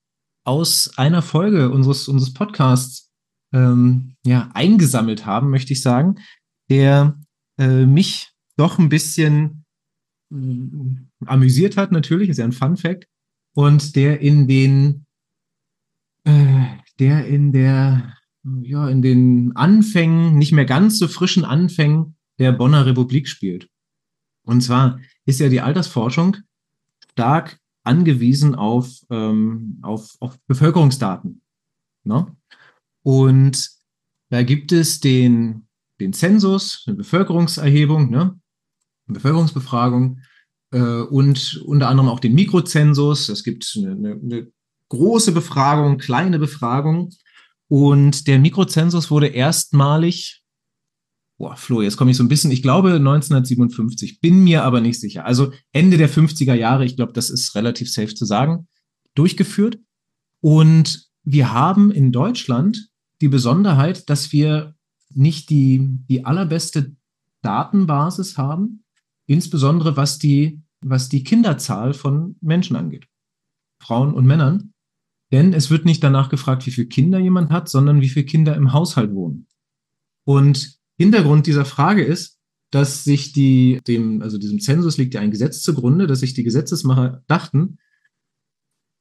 aus 0.45 0.93
einer 0.97 1.23
Folge 1.23 1.71
unseres, 1.71 2.09
unseres 2.09 2.33
Podcasts 2.33 3.08
ähm, 3.53 4.15
ja, 4.25 4.51
eingesammelt 4.55 5.27
haben, 5.27 5.51
möchte 5.51 5.73
ich 5.73 5.83
sagen, 5.83 6.17
der 6.71 7.19
äh, 7.59 7.87
mich 7.87 8.31
doch 8.57 8.79
ein 8.79 8.89
bisschen 8.89 9.65
äh, 10.33 11.27
amüsiert 11.27 11.77
hat, 11.77 11.93
natürlich, 11.93 12.29
ist 12.29 12.39
ja 12.39 12.45
ein 12.45 12.53
Fun 12.53 12.77
Fact, 12.77 13.07
und 13.55 13.97
der 13.97 14.21
in 14.21 14.47
den, 14.47 15.07
äh, 16.25 16.67
der 16.99 17.27
in 17.27 17.53
der 17.53 18.15
ja, 18.63 18.89
in 18.89 19.03
den 19.03 19.57
Anfängen, 19.57 20.37
nicht 20.37 20.53
mehr 20.53 20.65
ganz 20.65 20.99
so 20.99 21.09
frischen 21.09 21.45
Anfängen 21.45 22.17
der 22.39 22.53
Bonner 22.53 22.87
Republik 22.87 23.29
spielt. 23.29 23.69
Und 24.45 24.63
zwar 24.63 25.01
ist 25.27 25.41
ja 25.41 25.49
die 25.49 25.61
Altersforschung 25.61 26.37
stark 27.11 27.59
angewiesen 27.85 28.55
auf, 28.55 29.01
ähm, 29.11 29.79
auf, 29.83 30.17
auf 30.21 30.39
Bevölkerungsdaten. 30.47 31.43
Ne? 32.05 32.35
Und 33.09 33.71
da 34.29 34.43
gibt 34.43 34.71
es 34.71 35.01
den, 35.01 35.67
den 35.99 36.13
Zensus, 36.13 36.85
eine 36.87 36.97
Bevölkerungserhebung, 36.97 38.11
ne? 38.11 38.39
eine 39.07 39.15
Bevölkerungsbefragung 39.15 40.21
äh, 40.73 41.01
und 41.01 41.63
unter 41.65 41.89
anderem 41.89 42.11
auch 42.11 42.21
den 42.21 42.35
Mikrozensus. 42.35 43.31
Es 43.31 43.45
gibt 43.45 43.73
eine, 43.79 43.93
eine, 43.93 44.13
eine 44.13 44.53
große 44.91 45.33
Befragung, 45.33 45.97
kleine 45.97 46.39
Befragung. 46.39 47.09
Und 47.69 48.27
der 48.27 48.39
Mikrozensus 48.39 49.11
wurde 49.11 49.29
erstmalig, 49.29 50.43
boah, 51.39 51.57
Flo, 51.57 51.81
jetzt 51.81 51.97
komme 51.97 52.11
ich 52.11 52.17
so 52.19 52.25
ein 52.25 52.29
bisschen, 52.29 52.51
ich 52.51 52.61
glaube 52.61 52.93
1957, 52.93 54.21
bin 54.21 54.45
mir 54.45 54.65
aber 54.65 54.83
nicht 54.83 55.01
sicher. 55.01 55.25
Also 55.25 55.55
Ende 55.73 55.97
der 55.97 56.11
50er 56.11 56.53
Jahre, 56.53 56.85
ich 56.85 56.97
glaube, 56.97 57.15
das 57.15 57.31
ist 57.31 57.55
relativ 57.55 57.91
safe 57.91 58.15
zu 58.15 58.27
sagen, 58.27 58.69
durchgeführt. 59.15 59.79
Und 60.43 61.09
wir 61.23 61.55
haben 61.55 61.91
in 61.91 62.13
Deutschland 62.13 62.88
die 63.21 63.29
Besonderheit, 63.29 64.09
dass 64.11 64.33
wir 64.33 64.75
nicht 65.15 65.51
die, 65.51 65.81
die 66.09 66.25
allerbeste 66.25 66.95
Datenbasis 67.43 68.37
haben, 68.37 68.85
insbesondere 69.27 69.97
was 69.97 70.19
die, 70.19 70.63
was 70.81 71.09
die 71.09 71.25
Kinderzahl 71.25 71.95
von 71.95 72.37
Menschen 72.41 72.77
angeht. 72.77 73.07
Frauen 73.81 74.13
und 74.13 74.27
Männern. 74.27 74.73
Denn 75.31 75.53
es 75.53 75.71
wird 75.71 75.85
nicht 75.85 76.03
danach 76.03 76.31
gefragt, 76.31 76.67
wie 76.67 76.71
viele 76.71 76.89
Kinder 76.89 77.19
jemand 77.19 77.51
hat, 77.51 77.69
sondern 77.69 78.01
wie 78.01 78.09
viele 78.09 78.25
Kinder 78.25 78.57
im 78.57 78.73
Haushalt 78.73 79.13
wohnen. 79.15 79.47
Und 80.25 80.79
Hintergrund 80.97 81.47
dieser 81.47 81.65
Frage 81.65 82.03
ist, 82.03 82.39
dass 82.71 83.05
sich 83.05 83.33
die, 83.33 83.81
dem, 83.87 84.23
also 84.23 84.39
diesem 84.39 84.61
Zensus 84.61 84.99
liegt 84.99 85.15
ja 85.15 85.21
ein 85.21 85.31
Gesetz 85.31 85.63
zugrunde, 85.63 86.07
dass 86.07 86.21
sich 86.21 86.35
die 86.35 86.45
Gesetzesmacher 86.45 87.23
dachten, 87.27 87.79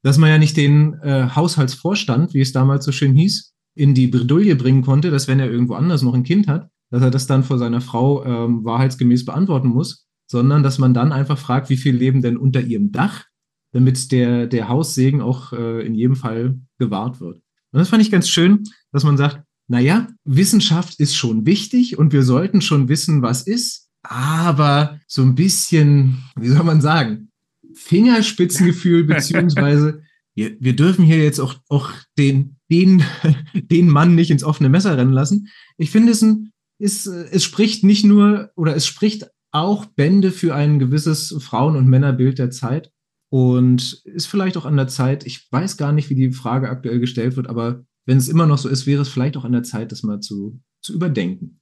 dass 0.03 0.17
man 0.17 0.29
ja 0.29 0.37
nicht 0.37 0.55
den 0.55 0.93
äh, 1.01 1.29
Haushaltsvorstand, 1.35 2.33
wie 2.33 2.41
es 2.41 2.53
damals 2.53 2.85
so 2.85 2.91
schön 2.91 3.15
hieß, 3.15 3.56
in 3.77 3.93
die 3.93 4.07
Bredouille 4.07 4.55
bringen 4.55 4.81
konnte, 4.81 5.11
dass 5.11 5.27
wenn 5.27 5.39
er 5.39 5.51
irgendwo 5.51 5.75
anders 5.75 6.01
noch 6.01 6.13
ein 6.13 6.23
Kind 6.23 6.47
hat, 6.47 6.69
dass 6.89 7.01
er 7.01 7.11
das 7.11 7.27
dann 7.27 7.43
vor 7.43 7.57
seiner 7.57 7.81
Frau 7.81 8.25
ähm, 8.25 8.63
wahrheitsgemäß 8.63 9.25
beantworten 9.25 9.69
muss, 9.69 10.07
sondern 10.29 10.63
dass 10.63 10.79
man 10.79 10.93
dann 10.93 11.11
einfach 11.11 11.37
fragt, 11.37 11.69
wie 11.69 11.77
viel 11.77 11.95
leben 11.95 12.21
denn 12.21 12.37
unter 12.37 12.61
ihrem 12.61 12.91
Dach 12.91 13.25
damit 13.71 14.11
der, 14.11 14.47
der 14.47 14.69
Haussegen 14.69 15.21
auch 15.21 15.53
äh, 15.53 15.85
in 15.85 15.93
jedem 15.93 16.15
Fall 16.15 16.59
gewahrt 16.79 17.19
wird. 17.19 17.35
Und 17.71 17.79
das 17.79 17.89
fand 17.89 18.01
ich 18.01 18.11
ganz 18.11 18.29
schön, 18.29 18.63
dass 18.91 19.03
man 19.03 19.17
sagt, 19.17 19.43
naja, 19.67 20.07
Wissenschaft 20.23 20.99
ist 20.99 21.15
schon 21.15 21.45
wichtig 21.45 21.97
und 21.97 22.13
wir 22.13 22.23
sollten 22.23 22.61
schon 22.61 22.87
wissen, 22.87 23.21
was 23.21 23.45
ist, 23.45 23.89
aber 24.01 24.99
so 25.07 25.21
ein 25.21 25.35
bisschen, 25.35 26.23
wie 26.39 26.47
soll 26.47 26.63
man 26.63 26.81
sagen, 26.81 27.29
Fingerspitzengefühl, 27.73 29.03
beziehungsweise 29.05 30.01
wir, 30.37 30.55
wir 30.59 30.75
dürfen 30.75 31.03
hier 31.03 31.17
jetzt 31.17 31.39
auch, 31.39 31.55
auch 31.67 31.89
den, 32.17 32.57
den, 32.69 33.03
den 33.53 33.89
Mann 33.89 34.13
nicht 34.13 34.29
ins 34.29 34.43
offene 34.43 34.69
Messer 34.69 34.95
rennen 34.95 35.11
lassen. 35.11 35.49
Ich 35.77 35.89
finde, 35.89 36.11
es, 36.11 36.21
ein, 36.21 36.51
ist, 36.79 37.07
es 37.07 37.43
spricht 37.43 37.83
nicht 37.83 38.05
nur 38.05 38.51
oder 38.55 38.75
es 38.75 38.85
spricht 38.85 39.27
auch 39.51 39.85
Bände 39.85 40.31
für 40.31 40.53
ein 40.53 40.77
gewisses 40.77 41.35
Frauen- 41.39 41.75
und 41.75 41.87
Männerbild 41.87 42.37
der 42.37 42.51
Zeit. 42.51 42.91
Und 43.29 44.01
ist 44.05 44.27
vielleicht 44.27 44.55
auch 44.55 44.65
an 44.65 44.77
der 44.77 44.87
Zeit, 44.87 45.25
ich 45.25 45.51
weiß 45.51 45.75
gar 45.75 45.91
nicht, 45.91 46.09
wie 46.09 46.15
die 46.15 46.31
Frage 46.31 46.69
aktuell 46.69 46.99
gestellt 46.99 47.35
wird, 47.35 47.49
aber 47.49 47.83
wenn 48.05 48.17
es 48.17 48.29
immer 48.29 48.45
noch 48.45 48.57
so 48.57 48.69
ist, 48.69 48.87
wäre 48.87 49.01
es 49.01 49.09
vielleicht 49.09 49.35
auch 49.35 49.43
an 49.43 49.51
der 49.51 49.63
Zeit, 49.63 49.91
das 49.91 50.03
mal 50.03 50.21
zu, 50.21 50.61
zu 50.81 50.93
überdenken. 50.93 51.59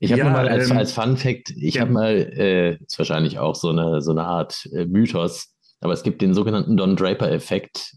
Ich 0.00 0.12
habe 0.12 0.20
ja, 0.20 0.30
mal 0.30 0.48
als, 0.48 0.70
ähm, 0.70 0.76
als 0.76 0.92
Fun 0.92 1.16
Fact, 1.16 1.50
ich 1.56 1.76
ja. 1.76 1.82
habe 1.82 1.92
mal, 1.92 2.14
äh, 2.14 2.76
ist 2.84 2.98
wahrscheinlich 2.98 3.38
auch 3.38 3.54
so 3.54 3.70
eine, 3.70 4.02
so 4.02 4.10
eine 4.10 4.24
Art 4.24 4.68
äh, 4.72 4.84
Mythos, 4.84 5.55
aber 5.80 5.92
es 5.92 6.02
gibt 6.02 6.22
den 6.22 6.34
sogenannten 6.34 6.76
Don 6.76 6.96
Draper-Effekt, 6.96 7.96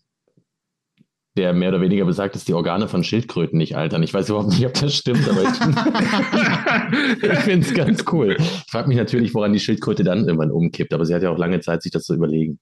der 1.37 1.53
mehr 1.53 1.69
oder 1.69 1.81
weniger 1.81 2.05
besagt, 2.05 2.35
dass 2.35 2.43
die 2.43 2.53
Organe 2.53 2.87
von 2.87 3.03
Schildkröten 3.03 3.57
nicht 3.57 3.77
altern. 3.77 4.03
Ich 4.03 4.13
weiß 4.13 4.29
überhaupt 4.29 4.49
nicht, 4.49 4.65
ob 4.65 4.73
das 4.73 4.95
stimmt, 4.95 5.27
aber 5.29 5.43
ich, 5.43 5.49
ich 7.31 7.39
finde 7.39 7.67
es 7.67 7.73
ganz 7.73 8.03
cool. 8.11 8.35
Ich 8.37 8.71
frage 8.71 8.87
mich 8.87 8.97
natürlich, 8.97 9.33
woran 9.33 9.53
die 9.53 9.59
Schildkröte 9.59 10.03
dann 10.03 10.25
irgendwann 10.25 10.51
umkippt, 10.51 10.93
aber 10.93 11.05
sie 11.05 11.15
hat 11.15 11.23
ja 11.23 11.31
auch 11.31 11.37
lange 11.37 11.61
Zeit, 11.61 11.81
sich 11.81 11.91
das 11.91 12.03
zu 12.03 12.13
überlegen. 12.13 12.59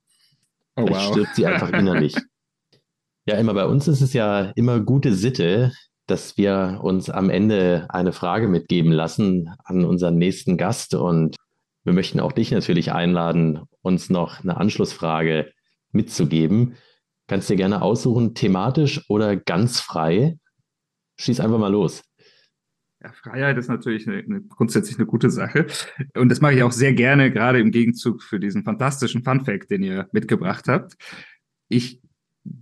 Oh, 0.76 0.86
Vielleicht 0.86 1.08
wow. 1.08 1.14
stirbt 1.14 1.36
sie 1.36 1.46
einfach 1.48 1.72
innerlich. 1.72 2.16
Ja, 3.26 3.36
immer 3.38 3.54
bei 3.54 3.66
uns 3.66 3.88
ist 3.88 4.02
es 4.02 4.14
ja 4.14 4.52
immer 4.56 4.80
gute 4.80 5.14
Sitte, 5.14 5.74
dass 6.06 6.38
wir 6.38 6.80
uns 6.82 7.10
am 7.10 7.30
Ende 7.30 7.88
eine 7.90 8.14
Frage 8.14 8.48
mitgeben 8.48 8.92
lassen 8.92 9.50
an 9.66 9.84
unseren 9.84 10.18
nächsten 10.18 10.56
Gast. 10.56 10.96
Und 10.96 11.36
wir 11.88 11.94
möchten 11.94 12.20
auch 12.20 12.34
dich 12.34 12.52
natürlich 12.52 12.92
einladen, 12.92 13.62
uns 13.82 14.10
noch 14.10 14.44
eine 14.44 14.58
Anschlussfrage 14.58 15.54
mitzugeben. 15.94 16.76
Kannst 17.28 17.50
dir 17.50 17.56
gerne 17.56 17.82
aussuchen, 17.82 18.36
thematisch 18.36 19.10
oder 19.10 19.38
ganz 19.38 19.80
frei. 19.80 20.38
Schieß 21.18 21.40
einfach 21.40 21.58
mal 21.58 21.72
los. 21.72 22.04
Ja, 23.02 23.14
Freiheit 23.14 23.58
ist 23.58 23.70
natürlich 23.70 24.06
eine, 24.06 24.18
eine, 24.18 24.42
grundsätzlich 24.42 24.98
eine 24.98 25.06
gute 25.06 25.30
Sache. 25.30 25.68
Und 26.14 26.28
das 26.28 26.42
mache 26.42 26.56
ich 26.56 26.64
auch 26.64 26.74
sehr 26.74 26.92
gerne, 26.92 27.32
gerade 27.32 27.62
im 27.62 27.72
Gegenzug 27.72 28.22
für 28.22 28.42
diesen 28.42 28.66
fantastischen 28.66 29.24
Funfact, 29.24 29.72
den 29.72 29.84
ihr 29.84 30.10
mitgebracht 30.12 30.68
habt. 30.68 30.98
Ich 31.70 32.02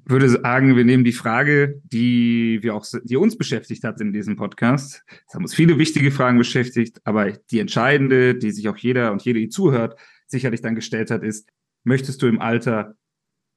würde 0.06 0.30
sagen, 0.30 0.76
wir 0.76 0.86
nehmen 0.86 1.04
die 1.04 1.12
Frage, 1.12 1.82
die 1.84 2.60
wir 2.62 2.76
auch, 2.76 2.86
die 3.04 3.18
uns 3.18 3.38
beschäftigt 3.38 3.84
hat 3.84 4.00
in 4.02 4.14
diesem 4.14 4.36
Podcast. 4.36 5.04
Es 5.28 5.34
haben 5.34 5.44
uns 5.44 5.54
viele 5.54 5.78
wichtige 5.78 6.12
Fragen 6.12 6.38
beschäftigt, 6.38 7.02
aber 7.04 7.32
die 7.32 7.60
entscheidende, 7.60 8.36
die 8.36 8.52
sich 8.52 8.68
auch 8.70 8.78
jeder 8.78 9.12
und 9.12 9.24
jede, 9.24 9.40
die 9.40 9.50
zuhört, 9.50 10.00
sicherlich 10.28 10.62
dann 10.62 10.76
gestellt 10.76 11.12
hat, 11.12 11.24
ist, 11.24 11.50
möchtest 11.84 12.22
du 12.22 12.28
im 12.28 12.40
Alter 12.40 12.96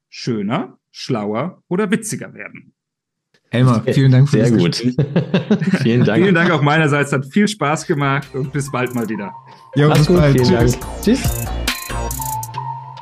schöner, 0.08 0.78
schlauer 0.90 1.62
oder 1.68 1.90
witziger 1.90 2.34
werden? 2.34 2.74
Elmar, 3.50 3.82
vielen 3.84 4.12
Dank 4.12 4.28
für 4.28 4.44
Sehr 4.44 4.58
gut. 4.58 4.76
vielen 5.82 6.04
Dank. 6.04 6.22
vielen 6.22 6.34
Dank 6.34 6.50
auch 6.50 6.60
meinerseits. 6.60 7.12
Hat 7.12 7.24
viel 7.32 7.48
Spaß 7.48 7.86
gemacht 7.86 8.34
und 8.34 8.52
bis 8.52 8.70
bald 8.70 8.94
mal 8.94 9.08
wieder. 9.08 9.32
Ja, 9.74 9.88
bis 9.88 10.06
gut, 10.06 10.16
bald. 10.16 10.36
Tschüss. 10.36 10.50
Dank. 10.50 11.02
Tschüss. 11.02 11.48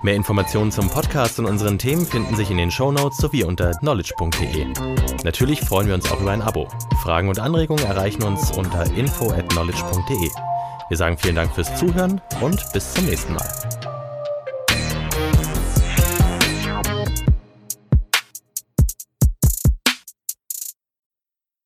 Mehr 0.03 0.14
Informationen 0.14 0.70
zum 0.70 0.88
Podcast 0.88 1.38
und 1.38 1.47
unseren 1.47 1.78
Themen 1.78 2.05
finden 2.07 2.36
sich 2.36 2.51
in 2.51 2.59
den 2.59 2.70
Shownotes 2.70 3.18
sowie 3.18 3.44
unter 3.44 3.72
knowledge.de. 3.72 4.66
Natürlich 5.24 5.61
freuen 5.61 5.88
wir 5.88 5.94
uns 5.94 6.11
auch 6.11 6.20
über 6.20 6.32
ein 6.32 6.42
Abo. 6.42 6.68
Fragen 7.03 7.28
und 7.28 7.38
Anregungen 7.38 7.84
erreichen 7.84 8.22
uns 8.22 8.51
unter 8.51 8.84
info 8.94 9.30
at. 9.32 9.47
Wir 10.88 10.97
sagen 10.97 11.18
vielen 11.18 11.34
Dank 11.34 11.53
fürs 11.53 11.74
Zuhören 11.76 12.20
und 12.40 12.72
bis 12.72 12.92
zum 12.92 13.07
nächsten 13.07 13.34
Mal. 13.34 13.86